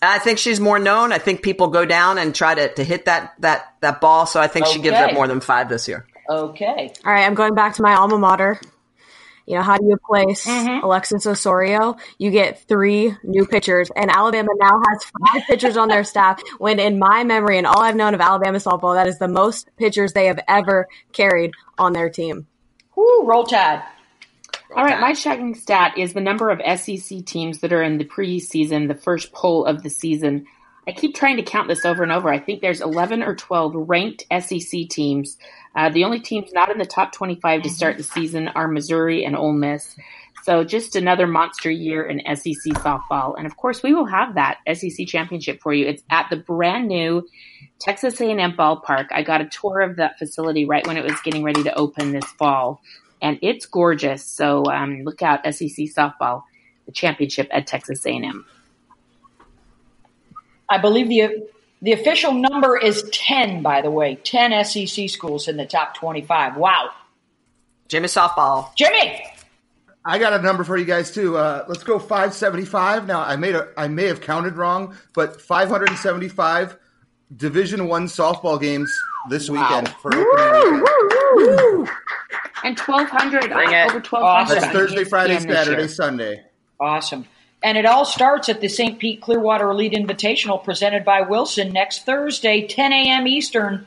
I 0.00 0.18
think 0.18 0.38
she's 0.38 0.58
more 0.58 0.80
known. 0.80 1.12
I 1.12 1.18
think 1.18 1.42
people 1.42 1.68
go 1.68 1.84
down 1.84 2.18
and 2.18 2.34
try 2.34 2.54
to, 2.56 2.74
to 2.74 2.82
hit 2.82 3.04
that 3.04 3.34
that 3.38 3.74
that 3.82 4.00
ball. 4.00 4.26
So 4.26 4.40
I 4.40 4.48
think 4.48 4.66
she 4.66 4.80
gives 4.80 4.96
up 4.96 5.12
more 5.14 5.28
than 5.28 5.40
five 5.40 5.68
this 5.68 5.86
year. 5.86 6.06
Okay. 6.32 6.92
All 7.04 7.12
right, 7.12 7.24
I'm 7.24 7.34
going 7.34 7.54
back 7.54 7.74
to 7.74 7.82
my 7.82 7.94
alma 7.94 8.18
mater. 8.18 8.60
You 9.46 9.56
know, 9.56 9.62
how 9.62 9.76
do 9.76 9.84
you 9.86 9.96
place 9.96 10.46
Mm-hmm. 10.46 10.84
Alexis 10.84 11.26
Osorio? 11.26 11.96
You 12.18 12.30
get 12.30 12.66
three 12.68 13.14
new 13.24 13.46
pitchers, 13.46 13.90
and 13.94 14.10
Alabama 14.10 14.50
now 14.56 14.80
has 14.88 15.04
five 15.04 15.42
pitchers 15.46 15.76
on 15.76 15.88
their 15.88 16.04
staff. 16.04 16.40
When 16.58 16.78
in 16.78 16.98
my 16.98 17.24
memory 17.24 17.58
and 17.58 17.66
all 17.66 17.80
I've 17.80 17.96
known 17.96 18.14
of 18.14 18.20
Alabama 18.20 18.58
softball, 18.58 18.94
that 18.94 19.08
is 19.08 19.18
the 19.18 19.28
most 19.28 19.68
pitchers 19.76 20.12
they 20.12 20.26
have 20.26 20.40
ever 20.48 20.88
carried 21.12 21.52
on 21.76 21.92
their 21.92 22.08
team. 22.08 22.46
Whoo, 22.96 23.26
roll 23.26 23.44
tide. 23.44 23.82
All 24.74 24.84
right, 24.84 25.00
my 25.00 25.12
shagging 25.12 25.56
stat 25.56 25.98
is 25.98 26.14
the 26.14 26.20
number 26.20 26.48
of 26.48 26.60
SEC 26.78 27.24
teams 27.26 27.60
that 27.60 27.72
are 27.72 27.82
in 27.82 27.98
the 27.98 28.06
preseason, 28.06 28.88
the 28.88 28.94
first 28.94 29.32
poll 29.32 29.66
of 29.66 29.82
the 29.82 29.90
season. 29.90 30.46
I 30.86 30.92
keep 30.92 31.14
trying 31.14 31.36
to 31.36 31.42
count 31.42 31.68
this 31.68 31.84
over 31.84 32.02
and 32.02 32.10
over. 32.10 32.28
I 32.28 32.40
think 32.40 32.60
there's 32.60 32.80
11 32.80 33.22
or 33.22 33.36
12 33.36 33.72
ranked 33.88 34.24
SEC 34.40 34.88
teams. 34.88 35.38
Uh, 35.76 35.90
the 35.90 36.04
only 36.04 36.20
teams 36.20 36.52
not 36.52 36.70
in 36.70 36.78
the 36.78 36.84
top 36.84 37.12
25 37.12 37.62
to 37.62 37.70
start 37.70 37.96
the 37.96 38.02
season 38.02 38.48
are 38.48 38.66
Missouri 38.66 39.24
and 39.24 39.36
Ole 39.36 39.52
Miss. 39.52 39.96
So 40.42 40.64
just 40.64 40.96
another 40.96 41.28
monster 41.28 41.70
year 41.70 42.04
in 42.04 42.20
SEC 42.36 42.74
softball, 42.74 43.36
and 43.38 43.46
of 43.46 43.56
course 43.56 43.80
we 43.80 43.94
will 43.94 44.06
have 44.06 44.34
that 44.34 44.58
SEC 44.74 45.06
championship 45.06 45.60
for 45.60 45.72
you. 45.72 45.86
It's 45.86 46.02
at 46.10 46.30
the 46.30 46.36
brand 46.36 46.88
new 46.88 47.28
Texas 47.78 48.20
A&M 48.20 48.52
ballpark. 48.56 49.06
I 49.12 49.22
got 49.22 49.40
a 49.40 49.48
tour 49.48 49.82
of 49.82 49.96
that 49.96 50.18
facility 50.18 50.64
right 50.64 50.84
when 50.84 50.96
it 50.96 51.04
was 51.04 51.20
getting 51.22 51.44
ready 51.44 51.62
to 51.62 51.74
open 51.74 52.10
this 52.10 52.24
fall, 52.24 52.82
and 53.20 53.38
it's 53.40 53.66
gorgeous. 53.66 54.24
So 54.24 54.64
um, 54.64 55.04
look 55.04 55.22
out, 55.22 55.44
SEC 55.44 55.86
softball, 55.96 56.42
the 56.86 56.92
championship 56.92 57.48
at 57.52 57.68
Texas 57.68 58.04
A&M. 58.04 58.44
I 60.72 60.78
believe 60.78 61.08
the 61.08 61.48
the 61.82 61.92
official 61.92 62.32
number 62.32 62.78
is 62.78 63.04
10, 63.12 63.60
by 63.60 63.82
the 63.82 63.90
way. 63.90 64.14
10 64.14 64.64
SEC 64.64 65.10
schools 65.10 65.48
in 65.48 65.56
the 65.58 65.66
top 65.66 65.94
25. 65.96 66.56
Wow. 66.56 66.90
Jimmy 67.88 68.06
softball. 68.06 68.74
Jimmy! 68.74 69.22
I 70.04 70.18
got 70.18 70.32
a 70.32 70.40
number 70.40 70.64
for 70.64 70.78
you 70.78 70.86
guys 70.86 71.10
too. 71.10 71.36
Uh, 71.36 71.66
let's 71.68 71.84
go 71.84 71.98
575. 71.98 73.06
Now 73.06 73.20
I 73.20 73.36
made 73.36 73.54
a 73.54 73.68
I 73.76 73.88
may 73.88 74.06
have 74.06 74.22
counted 74.22 74.56
wrong, 74.56 74.96
but 75.14 75.42
575 75.42 76.78
Division 77.36 77.86
One 77.86 78.06
softball 78.06 78.58
games 78.58 78.90
this 79.28 79.50
weekend 79.50 79.90
for 80.00 80.10
opening 80.14 80.82
weekend. 81.36 81.88
And 82.64 82.78
1,200, 82.78 83.50
Bring 83.50 83.72
it. 83.72 83.86
over 83.86 83.98
1,200. 84.00 84.54
That's 84.54 84.72
Thursday, 84.72 85.04
Friday, 85.04 85.36
ESPN 85.36 85.52
Saturday. 85.52 85.88
Sunday. 85.88 86.44
Awesome. 86.80 87.26
And 87.62 87.78
it 87.78 87.86
all 87.86 88.04
starts 88.04 88.48
at 88.48 88.60
the 88.60 88.68
St. 88.68 88.98
Pete 88.98 89.20
Clearwater 89.20 89.70
Elite 89.70 89.92
Invitational 89.92 90.62
presented 90.62 91.04
by 91.04 91.20
Wilson 91.20 91.72
next 91.72 92.04
Thursday, 92.04 92.66
10 92.66 92.92
a.m. 92.92 93.26
Eastern. 93.28 93.86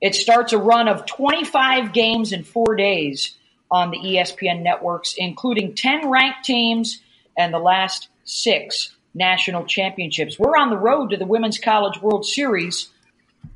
It 0.00 0.14
starts 0.14 0.52
a 0.52 0.58
run 0.58 0.88
of 0.88 1.06
25 1.06 1.92
games 1.92 2.32
in 2.32 2.44
four 2.44 2.76
days 2.76 3.36
on 3.70 3.90
the 3.90 3.98
ESPN 3.98 4.62
networks, 4.62 5.14
including 5.16 5.74
10 5.74 6.10
ranked 6.10 6.44
teams 6.44 7.00
and 7.36 7.52
the 7.52 7.58
last 7.58 8.08
six 8.24 8.94
national 9.14 9.64
championships. 9.64 10.38
We're 10.38 10.56
on 10.56 10.70
the 10.70 10.78
road 10.78 11.10
to 11.10 11.16
the 11.16 11.26
Women's 11.26 11.58
College 11.58 12.00
World 12.00 12.24
Series. 12.24 12.88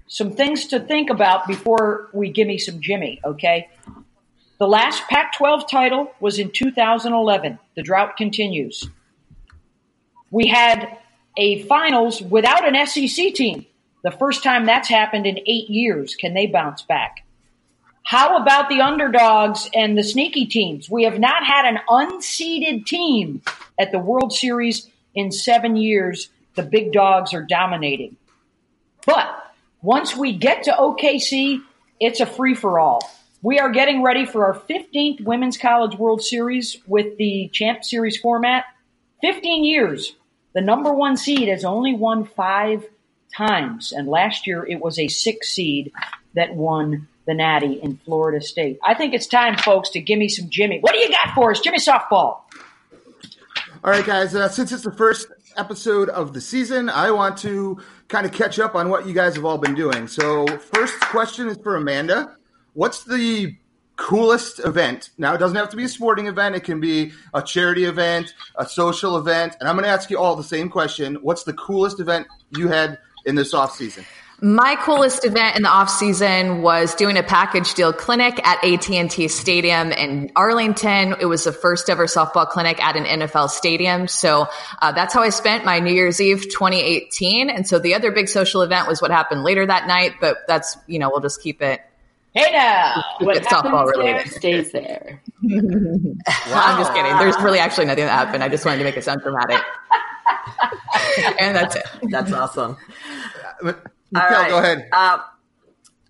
Some 0.09 0.33
things 0.33 0.67
to 0.69 0.81
think 0.81 1.11
about 1.11 1.47
before 1.47 2.09
we 2.13 2.31
give 2.31 2.49
me 2.49 2.59
some 2.59 2.81
Jimmy, 2.81 3.21
okay? 3.25 3.69
The 4.59 4.67
last 4.67 5.03
Pac 5.09 5.35
12 5.35 5.71
title 5.71 6.13
was 6.21 6.39
in 6.39 6.51
2011. 6.51 7.59
The 7.75 7.83
drought 7.83 8.17
continues. 8.17 8.89
We 10.31 10.49
had 10.49 10.99
a 11.37 11.63
finals 11.63 12.23
without 12.23 12.67
an 12.67 12.87
SEC 12.87 13.35
team. 13.35 13.67
The 14.03 14.11
first 14.11 14.43
time 14.43 14.67
that's 14.67 14.89
happened 14.89 15.27
in 15.27 15.39
eight 15.47 15.69
years. 15.69 16.15
Can 16.15 16.35
they 16.35 16.47
bounce 16.47 16.83
back? 16.83 17.25
How 18.05 18.37
about 18.37 18.69
the 18.69 18.81
underdogs 18.81 19.69
and 19.75 19.99
the 19.99 20.05
sneaky 20.05 20.47
teams? 20.47 20.89
We 20.89 21.05
have 21.05 21.19
not 21.19 21.45
had 21.45 21.65
an 21.65 21.81
unseeded 21.89 22.87
team 22.87 23.43
at 23.79 23.91
the 23.91 23.99
World 23.99 24.33
Series 24.33 24.89
in 25.15 25.33
seven 25.33 25.77
years. 25.77 26.29
The 26.55 26.63
big 26.63 26.93
dogs 26.93 27.35
are 27.35 27.43
dominating. 27.43 28.17
But 29.05 29.29
once 29.83 30.17
we 30.17 30.33
get 30.33 30.63
to 30.65 30.71
OKC, 30.71 31.61
it's 31.99 32.21
a 32.21 32.27
free 32.27 32.55
for 32.55 32.79
all. 32.79 33.11
We 33.43 33.59
are 33.59 33.71
getting 33.71 34.03
ready 34.03 34.25
for 34.25 34.47
our 34.47 34.55
15th 34.55 35.25
Women's 35.25 35.59
College 35.59 35.99
World 35.99 36.23
Series 36.23 36.79
with 36.87 37.17
the 37.19 37.49
Champ 37.53 37.85
Series 37.85 38.17
format. 38.17 38.65
15 39.23 39.65
years. 39.65 40.15
The 40.55 40.61
number 40.61 40.93
one 40.93 41.17
seed 41.17 41.49
has 41.49 41.65
only 41.65 41.95
won 41.95 42.25
five 42.25 42.85
times. 43.37 43.93
And 43.93 44.09
last 44.09 44.47
year 44.47 44.65
it 44.67 44.81
was 44.81 44.99
a 44.99 45.09
six 45.09 45.51
seed 45.51 45.93
that 46.35 46.55
won 46.55 47.09
the 47.27 47.35
Natty 47.35 47.75
in 47.75 47.99
Florida 48.05 48.41
State. 48.41 48.79
I 48.85 48.95
think 48.95 49.13
it's 49.13 49.27
time, 49.27 49.57
folks, 49.57 49.91
to 49.91 50.01
give 50.01 50.19
me 50.19 50.29
some 50.29 50.49
Jimmy. 50.49 50.79
What 50.81 50.93
do 50.93 50.99
you 50.99 51.11
got 51.11 51.35
for 51.35 51.51
us? 51.51 51.61
Jimmy 51.61 51.79
Softball. 51.79 52.41
All 53.85 53.93
right, 53.93 54.05
guys. 54.05 54.35
Uh, 54.35 54.49
since 54.49 54.73
it's 54.73 54.85
the 54.85 54.93
first 54.93 55.29
episode 55.57 56.09
of 56.09 56.33
the 56.33 56.41
season, 56.41 56.89
I 56.89 57.11
want 57.11 57.37
to 57.39 57.81
kind 58.09 58.27
of 58.27 58.33
catch 58.33 58.59
up 58.59 58.75
on 58.75 58.89
what 58.89 59.07
you 59.07 59.13
guys 59.13 59.35
have 59.37 59.45
all 59.45 59.59
been 59.59 59.75
doing. 59.75 60.07
So, 60.07 60.47
first 60.59 60.99
question 61.01 61.49
is 61.49 61.59
for 61.59 61.77
Amanda. 61.77 62.37
What's 62.75 63.05
the 63.05 63.57
coolest 63.97 64.61
event? 64.61 65.11
Now, 65.19 65.35
it 65.35 65.39
doesn't 65.39 65.57
have 65.57 65.71
to 65.71 65.77
be 65.77 65.85
a 65.85 65.89
sporting 65.89 66.27
event. 66.27 66.55
It 66.55 66.65
can 66.65 66.81
be 66.81 67.13
a 67.35 67.43
charity 67.43 67.85
event, 67.85 68.35
a 68.57 68.67
social 68.67 69.17
event. 69.17 69.57
And 69.59 69.69
I'm 69.69 69.75
going 69.75 69.85
to 69.85 69.91
ask 69.91 70.11
you 70.11 70.19
all 70.19 70.37
the 70.37 70.45
same 70.45 70.69
question. 70.69 71.17
What's 71.17 71.45
the 71.45 71.55
coolest 71.55 72.01
event 72.01 72.27
you 72.51 72.69
had 72.69 72.99
in 73.25 73.35
this 73.35 73.55
off 73.55 73.75
season? 73.75 74.05
My 74.43 74.77
coolest 74.77 75.25
event 75.25 75.57
in 75.57 75.63
the 75.63 75.71
off 75.71 75.89
season 75.89 76.61
was 76.61 76.95
doing 76.95 77.17
a 77.17 77.23
package 77.23 77.73
deal 77.73 77.91
clinic 77.95 78.39
at 78.47 78.63
AT&T 78.63 79.29
Stadium 79.29 79.93
in 79.93 80.31
Arlington. 80.37 81.17
It 81.19 81.25
was 81.25 81.45
the 81.45 81.53
first 81.53 81.89
ever 81.89 82.05
softball 82.05 82.47
clinic 82.47 82.83
at 82.85 82.97
an 82.97 83.05
NFL 83.05 83.49
stadium. 83.49 84.09
So 84.09 84.47
uh, 84.83 84.93
that's 84.93 85.15
how 85.15 85.23
I 85.23 85.31
spent 85.31 85.65
my 85.65 85.79
New 85.79 85.93
Year's 85.93 86.21
Eve 86.21 86.43
2018. 86.51 87.49
And 87.49 87.67
so 87.67 87.79
the 87.79 87.95
other 87.95 88.13
big 88.13 88.29
social 88.29 88.61
event 88.61 88.89
was 88.89 89.01
what 89.01 89.11
happened 89.11 89.43
later 89.43 89.65
that 89.65 89.87
night. 89.87 90.17
But 90.21 90.37
that's 90.47 90.77
you 90.87 90.99
know 90.99 91.09
we'll 91.09 91.21
just 91.21 91.41
keep 91.43 91.63
it. 91.63 91.81
Hey 92.37 92.53
now. 92.53 93.03
What 93.21 93.39
It's 93.39 93.47
softball 93.47 93.87
happens 93.87 93.97
related. 93.97 94.31
stays 94.31 94.71
there. 94.71 95.23
I'm 95.51 96.79
just 96.79 96.93
kidding. 96.93 97.17
There's 97.17 97.37
really 97.41 97.59
actually 97.59 97.87
nothing 97.87 98.05
that 98.05 98.13
happened. 98.13 98.45
I 98.45 98.51
just 98.51 98.63
wanted 98.67 98.79
to 98.79 98.85
make 98.85 98.99
it 98.99 99.05
sound 99.05 99.23
dramatic. 99.23 99.59
and 101.41 101.57
that's 101.57 101.77
it. 101.77 101.87
That's 102.11 102.33
awesome. 102.33 102.77
Mikel, 103.63 103.81
right. 104.13 104.51
go 104.51 104.59
ahead. 104.59 104.87
Uh, 104.93 105.19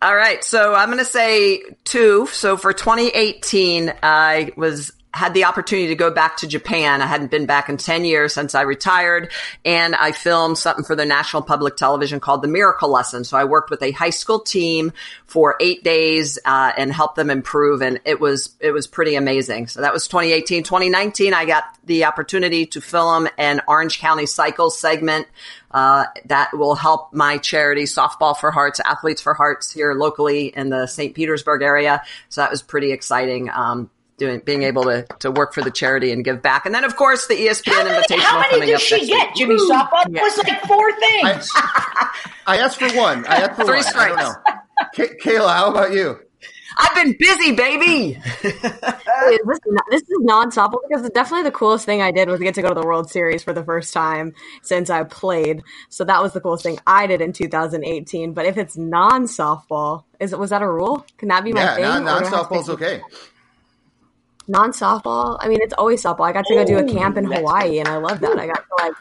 all 0.02 0.16
right, 0.16 0.42
so 0.42 0.74
I'm 0.74 0.88
going 0.88 0.98
to 0.98 1.04
say 1.04 1.62
two. 1.84 2.26
So 2.32 2.56
for 2.56 2.72
2018, 2.72 3.92
I 4.02 4.50
was 4.56 4.90
had 5.16 5.32
the 5.32 5.44
opportunity 5.44 5.88
to 5.88 5.94
go 5.94 6.10
back 6.10 6.36
to 6.38 6.46
Japan. 6.46 7.00
I 7.00 7.06
hadn't 7.06 7.30
been 7.30 7.46
back 7.46 7.68
in 7.68 7.78
10 7.78 8.04
years 8.04 8.34
since 8.34 8.54
I 8.54 8.62
retired 8.62 9.32
and 9.64 9.94
I 9.96 10.12
filmed 10.12 10.58
something 10.58 10.84
for 10.84 10.94
the 10.94 11.06
national 11.06 11.42
public 11.42 11.76
television 11.76 12.20
called 12.20 12.42
The 12.42 12.48
Miracle 12.48 12.90
Lesson. 12.90 13.24
So 13.24 13.38
I 13.38 13.44
worked 13.44 13.70
with 13.70 13.82
a 13.82 13.92
high 13.92 14.10
school 14.10 14.40
team 14.40 14.92
for 15.24 15.56
eight 15.60 15.82
days, 15.82 16.38
uh, 16.44 16.72
and 16.76 16.92
helped 16.92 17.16
them 17.16 17.30
improve. 17.30 17.80
And 17.80 18.00
it 18.04 18.20
was, 18.20 18.54
it 18.60 18.72
was 18.72 18.86
pretty 18.86 19.14
amazing. 19.14 19.68
So 19.68 19.80
that 19.80 19.92
was 19.92 20.06
2018. 20.06 20.62
2019, 20.62 21.32
I 21.32 21.46
got 21.46 21.64
the 21.84 22.04
opportunity 22.04 22.66
to 22.66 22.80
film 22.80 23.26
an 23.38 23.62
Orange 23.66 23.98
County 23.98 24.26
Cycle 24.26 24.70
segment 24.70 25.26
uh, 25.70 26.04
that 26.26 26.56
will 26.56 26.74
help 26.74 27.12
my 27.12 27.38
charity, 27.38 27.84
Softball 27.84 28.36
for 28.36 28.50
Hearts, 28.50 28.80
Athletes 28.80 29.22
for 29.22 29.34
Hearts, 29.34 29.72
here 29.72 29.94
locally 29.94 30.46
in 30.46 30.68
the 30.68 30.86
St. 30.86 31.14
Petersburg 31.14 31.62
area. 31.62 32.02
So 32.28 32.42
that 32.42 32.50
was 32.50 32.62
pretty 32.62 32.92
exciting. 32.92 33.50
Um, 33.50 33.90
doing 34.18 34.40
being 34.44 34.62
able 34.62 34.84
to 34.84 35.06
to 35.20 35.30
work 35.30 35.52
for 35.54 35.62
the 35.62 35.70
charity 35.70 36.10
and 36.12 36.24
give 36.24 36.42
back. 36.42 36.66
And 36.66 36.74
then 36.74 36.84
of 36.84 36.96
course 36.96 37.26
the 37.26 37.34
ESPN 37.34 37.72
How 37.72 37.84
many, 37.84 37.98
Invitational 37.98 38.18
how 38.20 38.38
many 38.40 38.50
coming 38.50 38.66
did 38.68 38.74
up 38.76 38.80
she 38.80 39.06
get, 39.06 39.26
week. 39.28 39.36
Jimmy 39.36 39.56
Softball? 39.56 40.06
It 40.06 40.12
was 40.22 40.38
like 40.38 40.62
four 40.62 40.92
things. 40.98 41.50
I 42.46 42.58
asked 42.58 42.78
for 42.78 42.88
one. 42.96 43.26
I 43.26 43.36
asked 43.36 43.56
for 43.56 43.64
Three 43.64 43.76
one. 43.76 43.84
I 43.96 44.08
don't 44.08 44.18
strikes. 44.18 44.22
know. 44.22 44.34
Kay- 44.94 45.16
Kayla, 45.22 45.54
how 45.54 45.70
about 45.70 45.92
you? 45.92 46.18
I've 46.78 46.94
been 46.94 47.16
busy, 47.18 47.52
baby. 47.52 48.20
Wait, 48.44 48.52
this, 48.60 48.60
is 48.60 49.60
not, 49.66 49.84
this 49.90 50.02
is 50.02 50.08
non-softball 50.20 50.76
because 50.86 51.08
definitely 51.10 51.44
the 51.44 51.50
coolest 51.50 51.86
thing 51.86 52.02
I 52.02 52.10
did 52.10 52.28
was 52.28 52.38
get 52.38 52.54
to 52.56 52.62
go 52.62 52.68
to 52.68 52.74
the 52.74 52.86
World 52.86 53.08
Series 53.10 53.42
for 53.42 53.54
the 53.54 53.64
first 53.64 53.94
time 53.94 54.34
since 54.62 54.90
I 54.90 55.04
played. 55.04 55.62
So 55.88 56.04
that 56.04 56.22
was 56.22 56.34
the 56.34 56.40
coolest 56.40 56.64
thing 56.64 56.78
I 56.86 57.06
did 57.06 57.22
in 57.22 57.32
2018. 57.32 58.34
But 58.34 58.44
if 58.44 58.58
it's 58.58 58.76
non-softball, 58.76 60.04
is 60.20 60.34
it 60.34 60.38
was 60.38 60.50
that 60.50 60.60
a 60.60 60.70
rule? 60.70 61.06
Can 61.16 61.28
that 61.28 61.44
be 61.44 61.52
my 61.54 61.62
Yeah, 61.62 61.74
thing? 61.76 61.84
non 61.84 62.00
Or 62.02 62.02
do 62.02 62.08
I 62.08 62.12
have 62.18 62.30
to 62.30 62.54
softball's 62.54 62.68
make- 62.68 63.02
okay. 64.49 64.53
Non-softball. 64.53 65.38
I 65.40 65.49
mean, 65.49 65.59
it's 65.62 65.74
always 65.74 66.03
softball. 66.03 66.26
I 66.26 66.32
got 66.32 66.44
to 66.47 66.55
go 66.55 66.64
do 66.64 66.78
a 66.78 66.84
camp 66.84 67.16
in 67.16 67.24
Hawaii, 67.24 67.78
and 67.78 67.88
I 67.88 67.97
love 67.97 68.20
that. 68.20 68.38
I 68.38 68.47
got 68.47 68.57
to 68.57 68.84
like 68.84 68.92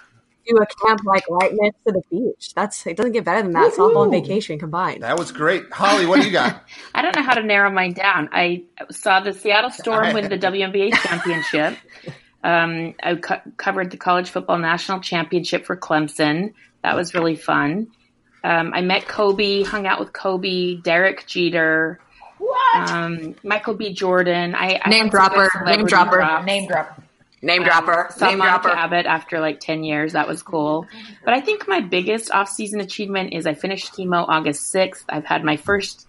do 0.48 0.58
a 0.58 0.66
camp 0.86 1.02
like 1.06 1.24
right 1.30 1.52
next 1.54 1.78
to 1.86 1.92
the 1.94 2.02
beach. 2.12 2.54
That's 2.54 2.86
it. 2.86 2.98
Doesn't 2.98 3.14
get 3.14 3.24
better 3.26 3.42
than 3.42 3.54
that. 3.54 3.74
Softball 3.74 4.04
and 4.04 4.12
vacation 4.12 4.60
combined. 4.60 5.04
That 5.04 5.18
was 5.18 5.32
great. 5.32 5.72
Holly, 5.72 6.06
what 6.06 6.22
do 6.22 6.26
you 6.28 6.32
got? 6.32 6.64
I 6.96 7.02
don't 7.02 7.16
know 7.16 7.24
how 7.24 7.34
to 7.34 7.44
narrow 7.44 7.72
mine 7.72 7.94
down. 7.94 8.30
I 8.32 8.64
saw 8.92 9.20
the 9.20 9.34
Seattle 9.34 9.72
Storm 9.72 10.14
win 10.14 10.30
the 10.30 10.38
WNBA 10.38 10.94
championship. 10.94 11.78
Um, 12.44 12.94
I 13.02 13.16
co- 13.16 13.42
covered 13.58 13.90
the 13.92 13.98
college 13.98 14.30
football 14.30 14.60
national 14.60 15.00
championship 15.00 15.66
for 15.66 15.76
Clemson. 15.76 16.54
That 16.84 16.96
was 16.96 17.16
really 17.16 17.36
fun. 17.36 17.88
Um, 18.44 18.74
I 18.76 18.82
met 18.82 19.08
Kobe, 19.08 19.64
hung 19.64 19.88
out 19.88 20.00
with 20.00 20.14
Kobe, 20.14 20.76
Derek 20.76 21.26
Jeter, 21.26 22.00
What? 22.00 22.05
Um, 22.76 23.36
Michael 23.44 23.74
B. 23.76 23.94
Jordan. 23.94 24.56
I, 24.56 24.80
I 24.84 24.90
Name 24.90 25.00
had 25.00 25.00
some 25.00 25.10
dropper, 25.10 25.50
celebrity 25.52 25.78
name 25.78 25.86
dropper. 25.88 26.16
drops. 26.18 26.46
Name 26.46 26.68
drop. 26.68 27.02
Name 27.42 27.64
dropper. 27.64 28.08
Saw 28.16 28.30
Name 28.30 28.38
Monica 28.40 28.62
dropper. 28.64 28.78
Abbott 28.78 29.06
after 29.06 29.40
like 29.40 29.60
10 29.60 29.84
years. 29.84 30.14
That 30.14 30.28
was 30.28 30.42
cool. 30.42 30.88
But 31.24 31.34
I 31.36 31.42
think 31.42 31.68
my 31.68 31.80
biggest 31.82 32.32
off-season 32.32 32.80
achievement 32.82 33.34
is 33.34 33.46
I 33.46 33.54
finished 33.54 33.94
chemo 33.94 34.26
August 34.28 34.74
6th. 34.74 35.04
I've 35.10 35.26
had 35.26 35.44
my 35.44 35.58
first 35.58 36.08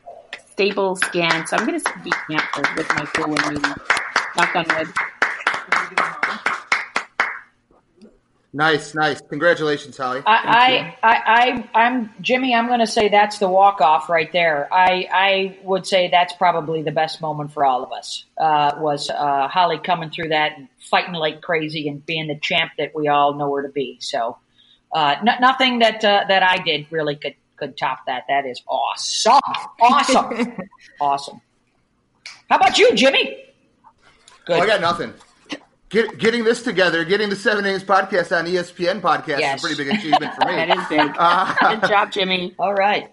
stable 0.52 0.96
scan, 0.96 1.46
so 1.46 1.56
I'm 1.56 1.66
going 1.66 1.78
to 1.78 1.92
be 2.02 2.10
cancer 2.30 2.62
with 2.76 2.88
my 2.96 3.04
full 3.06 3.24
immunity. 3.34 3.68
Knock 4.36 4.56
on 4.56 4.64
wood. 4.76 4.88
Nice, 8.56 8.94
nice. 8.94 9.20
Congratulations, 9.20 9.98
Holly. 9.98 10.22
I, 10.24 10.96
I, 11.02 11.08
I, 11.10 11.68
I, 11.74 11.84
I'm 11.84 12.10
Jimmy. 12.22 12.54
I'm 12.54 12.68
going 12.68 12.80
to 12.80 12.86
say 12.86 13.10
that's 13.10 13.38
the 13.38 13.50
walk 13.50 13.82
off 13.82 14.08
right 14.08 14.32
there. 14.32 14.66
I, 14.72 15.06
I 15.12 15.58
would 15.62 15.86
say 15.86 16.08
that's 16.08 16.32
probably 16.32 16.80
the 16.80 16.90
best 16.90 17.20
moment 17.20 17.52
for 17.52 17.66
all 17.66 17.84
of 17.84 17.92
us. 17.92 18.24
Uh, 18.38 18.72
was 18.78 19.10
uh, 19.10 19.48
Holly 19.48 19.78
coming 19.78 20.08
through 20.08 20.30
that 20.30 20.56
and 20.56 20.68
fighting 20.78 21.12
like 21.12 21.42
crazy 21.42 21.86
and 21.86 22.04
being 22.06 22.28
the 22.28 22.36
champ 22.36 22.72
that 22.78 22.94
we 22.94 23.08
all 23.08 23.34
know 23.34 23.54
her 23.54 23.62
to 23.62 23.68
be. 23.68 23.98
So, 24.00 24.38
uh, 24.90 25.16
n- 25.18 25.38
nothing 25.38 25.80
that 25.80 26.02
uh, 26.02 26.24
that 26.26 26.42
I 26.42 26.56
did 26.56 26.86
really 26.90 27.16
could 27.16 27.34
could 27.56 27.76
top 27.76 28.06
that. 28.06 28.24
That 28.26 28.46
is 28.46 28.62
awesome, 28.66 29.38
awesome, 29.82 30.56
awesome. 31.00 31.42
How 32.48 32.56
about 32.56 32.78
you, 32.78 32.94
Jimmy? 32.94 33.44
Good. 34.46 34.56
Oh, 34.56 34.60
I 34.60 34.66
got 34.66 34.80
nothing. 34.80 35.12
Get, 35.88 36.18
getting 36.18 36.42
this 36.44 36.62
together, 36.62 37.04
getting 37.04 37.30
the 37.30 37.36
Seven 37.36 37.64
Innings 37.64 37.84
podcast 37.84 38.36
on 38.36 38.46
ESPN 38.46 39.00
podcast 39.00 39.38
Yes. 39.38 39.64
is 39.64 39.64
a 39.72 39.76
pretty 39.76 39.84
big 39.90 39.98
achievement 39.98 40.34
for 40.34 40.46
me. 40.48 40.54
That 40.56 40.76
is 40.76 40.86
big. 40.88 41.14
Uh, 41.16 41.54
Good 41.80 41.88
job, 41.88 42.10
Jimmy. 42.10 42.54
All 42.58 42.74
right. 42.74 43.08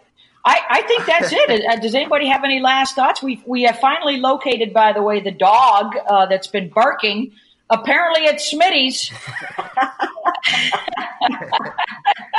I, 0.45 0.59
I 0.69 0.81
think 0.81 1.05
that's 1.05 1.31
it. 1.31 1.63
Uh, 1.69 1.75
Does 1.79 1.93
anybody 1.93 2.27
have 2.27 2.43
any 2.43 2.59
last 2.59 2.95
thoughts? 2.95 3.21
We 3.21 3.41
we 3.45 3.63
have 3.63 3.79
finally 3.79 4.17
located, 4.17 4.73
by 4.73 4.91
the 4.91 5.01
way, 5.03 5.21
the 5.21 5.31
dog 5.31 5.93
uh, 6.07 6.25
that's 6.25 6.47
been 6.47 6.69
barking. 6.69 7.31
Apparently, 7.69 8.23
it's 8.25 8.51
Smitty's. 8.53 9.09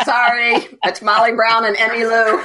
Sorry, 0.05 0.57
it's 0.85 1.01
Molly 1.01 1.33
Brown 1.33 1.65
and 1.65 1.77
Emmy 1.77 2.05
Lou. 2.05 2.43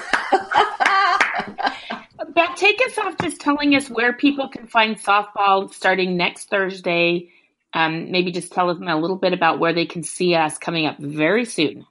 But 2.34 2.56
take 2.56 2.80
us 2.86 2.98
off 3.00 3.16
just 3.22 3.42
telling 3.42 3.76
us 3.76 3.90
where 3.90 4.14
people 4.14 4.48
can 4.48 4.68
find 4.68 4.96
softball 4.98 5.74
starting 5.74 6.16
next 6.16 6.50
Thursday. 6.50 7.30
Um, 7.74 8.12
maybe 8.12 8.32
just 8.32 8.52
tell 8.52 8.74
them 8.74 8.88
a 8.88 8.98
little 9.00 9.16
bit 9.16 9.34
about 9.34 9.60
where 9.60 9.74
they 9.74 9.86
can 9.86 10.04
see 10.04 10.36
us 10.36 10.58
coming 10.58 10.86
up 10.86 10.98
very 11.00 11.46
soon. 11.46 11.86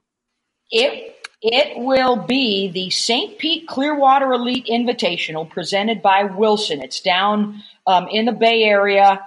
It 0.71 1.15
it 1.41 1.77
will 1.77 2.17
be 2.17 2.69
the 2.69 2.89
St. 2.89 3.37
Pete 3.37 3.65
Clearwater 3.65 4.33
Elite 4.33 4.65
Invitational 4.65 5.49
presented 5.49 6.01
by 6.01 6.23
Wilson. 6.23 6.81
It's 6.81 6.99
down 6.99 7.63
um, 7.87 8.07
in 8.09 8.25
the 8.25 8.33
Bay 8.33 8.63
Area. 8.63 9.25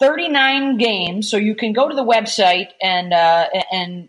39 0.00 0.76
games, 0.76 1.30
so 1.30 1.36
you 1.36 1.54
can 1.54 1.72
go 1.72 1.88
to 1.88 1.94
the 1.94 2.04
website 2.04 2.70
and 2.82 3.12
uh, 3.12 3.46
and 3.70 4.08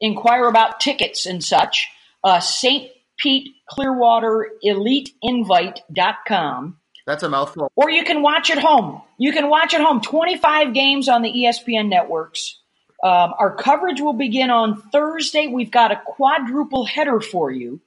inquire 0.00 0.46
about 0.46 0.80
tickets 0.80 1.26
and 1.26 1.42
such. 1.42 1.88
Uh, 2.22 2.40
St. 2.40 2.90
Pete 3.18 3.50
Clearwater 3.68 4.50
Elite 4.62 5.10
Invite.com. 5.22 6.78
that's 7.06 7.22
a 7.22 7.28
mouthful. 7.28 7.70
Or 7.74 7.90
you 7.90 8.04
can 8.04 8.22
watch 8.22 8.50
at 8.50 8.58
home. 8.58 9.02
You 9.18 9.32
can 9.32 9.48
watch 9.48 9.74
at 9.74 9.80
home. 9.80 10.00
25 10.00 10.72
games 10.74 11.08
on 11.08 11.22
the 11.22 11.30
ESPN 11.30 11.88
networks. 11.88 12.58
Um, 13.02 13.34
our 13.38 13.54
coverage 13.56 14.00
will 14.00 14.12
begin 14.12 14.50
on 14.50 14.80
Thursday. 14.92 15.48
We've 15.48 15.70
got 15.70 15.90
a 15.90 16.00
quadruple 16.04 16.84
header 16.84 17.20
for 17.20 17.50
you 17.50 17.80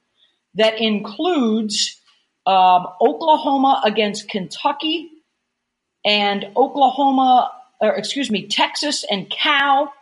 that 0.54 0.80
includes 0.80 2.00
um, 2.46 2.86
Oklahoma 3.00 3.82
against 3.84 4.28
Kentucky 4.28 5.10
and 6.04 6.46
Oklahoma, 6.56 7.50
or 7.80 7.94
excuse 7.96 8.30
me, 8.30 8.46
Texas 8.46 9.04
and 9.10 9.28
Cal 9.30 9.92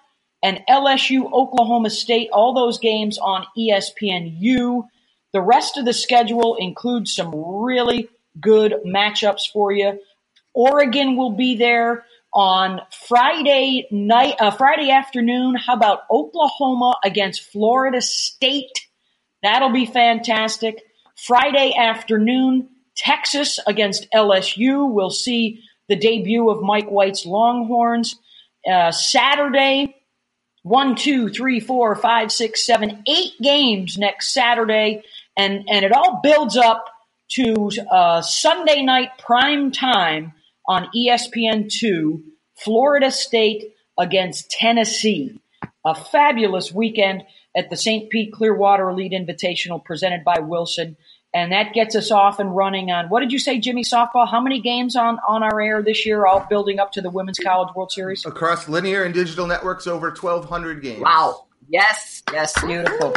and 0.43 0.61
LSU, 0.69 1.33
Oklahoma 1.33 1.91
State, 1.91 2.29
all 2.33 2.53
those 2.53 2.79
games 2.79 3.17
on 3.19 3.47
ESPNU. 3.57 4.87
The 5.33 5.41
rest 5.41 5.79
of 5.79 5.85
the 5.85 5.95
schedule 5.95 6.57
includes 6.57 7.15
some 7.15 7.33
really 7.35 8.09
good 8.41 8.75
matchups 8.87 9.51
for 9.53 9.73
you. 9.73 9.99
Oregon 10.53 11.17
will 11.17 11.33
be 11.33 11.57
there 11.57 12.05
on 12.33 12.81
Friday 13.09 13.87
night, 13.91 14.35
uh, 14.41 14.51
Friday 14.51 14.91
afternoon. 14.91 15.55
How 15.55 15.75
about 15.75 16.01
Oklahoma 16.11 16.97
against 17.05 17.43
Florida 17.51 18.01
State? 18.01 18.87
That'll 19.43 19.73
be 19.73 19.87
fantastic. 19.87 20.83
Friday 21.17 21.75
afternoon, 21.77 22.69
Texas 22.97 23.59
against 23.67 24.07
LSU. 24.13 24.91
We'll 24.91 25.11
see 25.11 25.61
the 25.89 25.97
debut 25.97 26.49
of 26.51 26.63
Mike 26.63 26.89
White's 26.89 27.27
Longhorns. 27.27 28.17
Uh, 28.69 28.91
Saturday, 28.91 29.97
one, 30.63 30.97
two, 30.97 31.29
three, 31.29 31.61
four, 31.61 31.95
five, 31.95 32.33
six, 32.33 32.65
seven, 32.65 33.03
eight 33.07 33.33
games 33.43 33.99
next 33.99 34.33
Saturday, 34.33 35.03
and 35.37 35.69
and 35.69 35.85
it 35.85 35.93
all 35.93 36.21
builds 36.23 36.57
up 36.57 36.87
to 37.31 37.71
uh, 37.91 38.23
Sunday 38.23 38.83
night 38.83 39.11
prime 39.19 39.73
time 39.73 40.33
on 40.67 40.89
E 40.95 41.11
ESPN 41.11 41.71
two. 41.71 42.23
Florida 42.57 43.11
State 43.11 43.75
against 43.99 44.51
Tennessee. 44.51 45.41
A 45.85 45.95
fabulous 45.95 46.73
weekend 46.73 47.25
at 47.57 47.71
the 47.71 47.77
St. 47.77 48.11
Pete 48.11 48.33
Clearwater 48.33 48.89
Elite 48.89 49.13
Invitational 49.13 49.85
presented 49.85 50.25
by 50.25 50.39
Wilson. 50.41 50.97
And 51.35 51.51
that 51.53 51.73
gets 51.73 51.97
us 51.97 52.11
off 52.13 52.39
and 52.39 52.55
running 52.55 52.91
on 52.93 53.09
what 53.09 53.21
did 53.21 53.33
you 53.33 53.39
say, 53.41 53.59
Jimmy 53.59 53.83
Softball? 53.83 54.31
How 54.31 54.41
many 54.41 54.61
games 54.61 54.95
on, 54.95 55.19
on 55.27 55.43
our 55.43 55.61
air 55.61 55.83
this 55.83 56.07
year, 56.07 56.27
all 56.27 56.47
building 56.49 56.79
up 56.79 56.93
to 56.93 57.01
the 57.01 57.11
Women's 57.11 57.39
College 57.39 57.75
World 57.75 57.91
Series? 57.91 58.25
Across 58.25 58.69
linear 58.69 59.03
and 59.03 59.13
digital 59.13 59.47
networks, 59.47 59.87
over 59.87 60.11
1,200 60.11 60.81
games. 60.81 61.01
Wow. 61.01 61.47
Yes. 61.69 62.23
Yes. 62.33 62.55
Beautiful. 62.65 63.15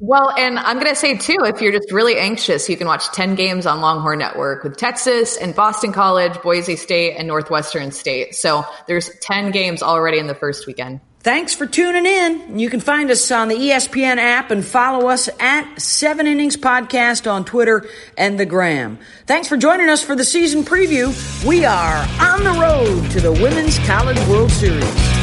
Well, 0.00 0.32
and 0.36 0.58
I'm 0.58 0.76
going 0.76 0.88
to 0.88 0.96
say 0.96 1.18
too, 1.18 1.40
if 1.44 1.60
you're 1.60 1.72
just 1.72 1.92
really 1.92 2.16
anxious, 2.16 2.70
you 2.70 2.76
can 2.78 2.86
watch 2.86 3.12
10 3.12 3.34
games 3.34 3.66
on 3.66 3.82
Longhorn 3.82 4.18
Network 4.18 4.64
with 4.64 4.78
Texas 4.78 5.36
and 5.36 5.54
Boston 5.54 5.92
College, 5.92 6.40
Boise 6.42 6.76
State, 6.76 7.16
and 7.16 7.28
Northwestern 7.28 7.92
State. 7.92 8.34
So 8.34 8.64
there's 8.86 9.10
10 9.20 9.50
games 9.50 9.82
already 9.82 10.18
in 10.18 10.26
the 10.26 10.34
first 10.34 10.66
weekend. 10.66 11.00
Thanks 11.22 11.54
for 11.54 11.66
tuning 11.66 12.06
in. 12.06 12.58
You 12.58 12.70
can 12.70 12.80
find 12.80 13.10
us 13.10 13.30
on 13.30 13.48
the 13.48 13.54
ESPN 13.54 14.16
app 14.16 14.50
and 14.50 14.64
follow 14.64 15.08
us 15.08 15.28
at 15.38 15.78
Seven 15.78 16.26
Innings 16.26 16.56
Podcast 16.56 17.30
on 17.30 17.44
Twitter 17.44 17.86
and 18.16 18.40
the 18.40 18.46
Gram. 18.46 18.98
Thanks 19.26 19.46
for 19.46 19.58
joining 19.58 19.90
us 19.90 20.02
for 20.02 20.16
the 20.16 20.24
season 20.24 20.64
preview. 20.64 21.12
We 21.46 21.66
are 21.66 22.06
on 22.20 22.42
the 22.42 22.58
road 22.58 23.10
to 23.10 23.20
the 23.20 23.32
Women's 23.32 23.78
College 23.80 24.18
World 24.28 24.50
Series. 24.50 25.19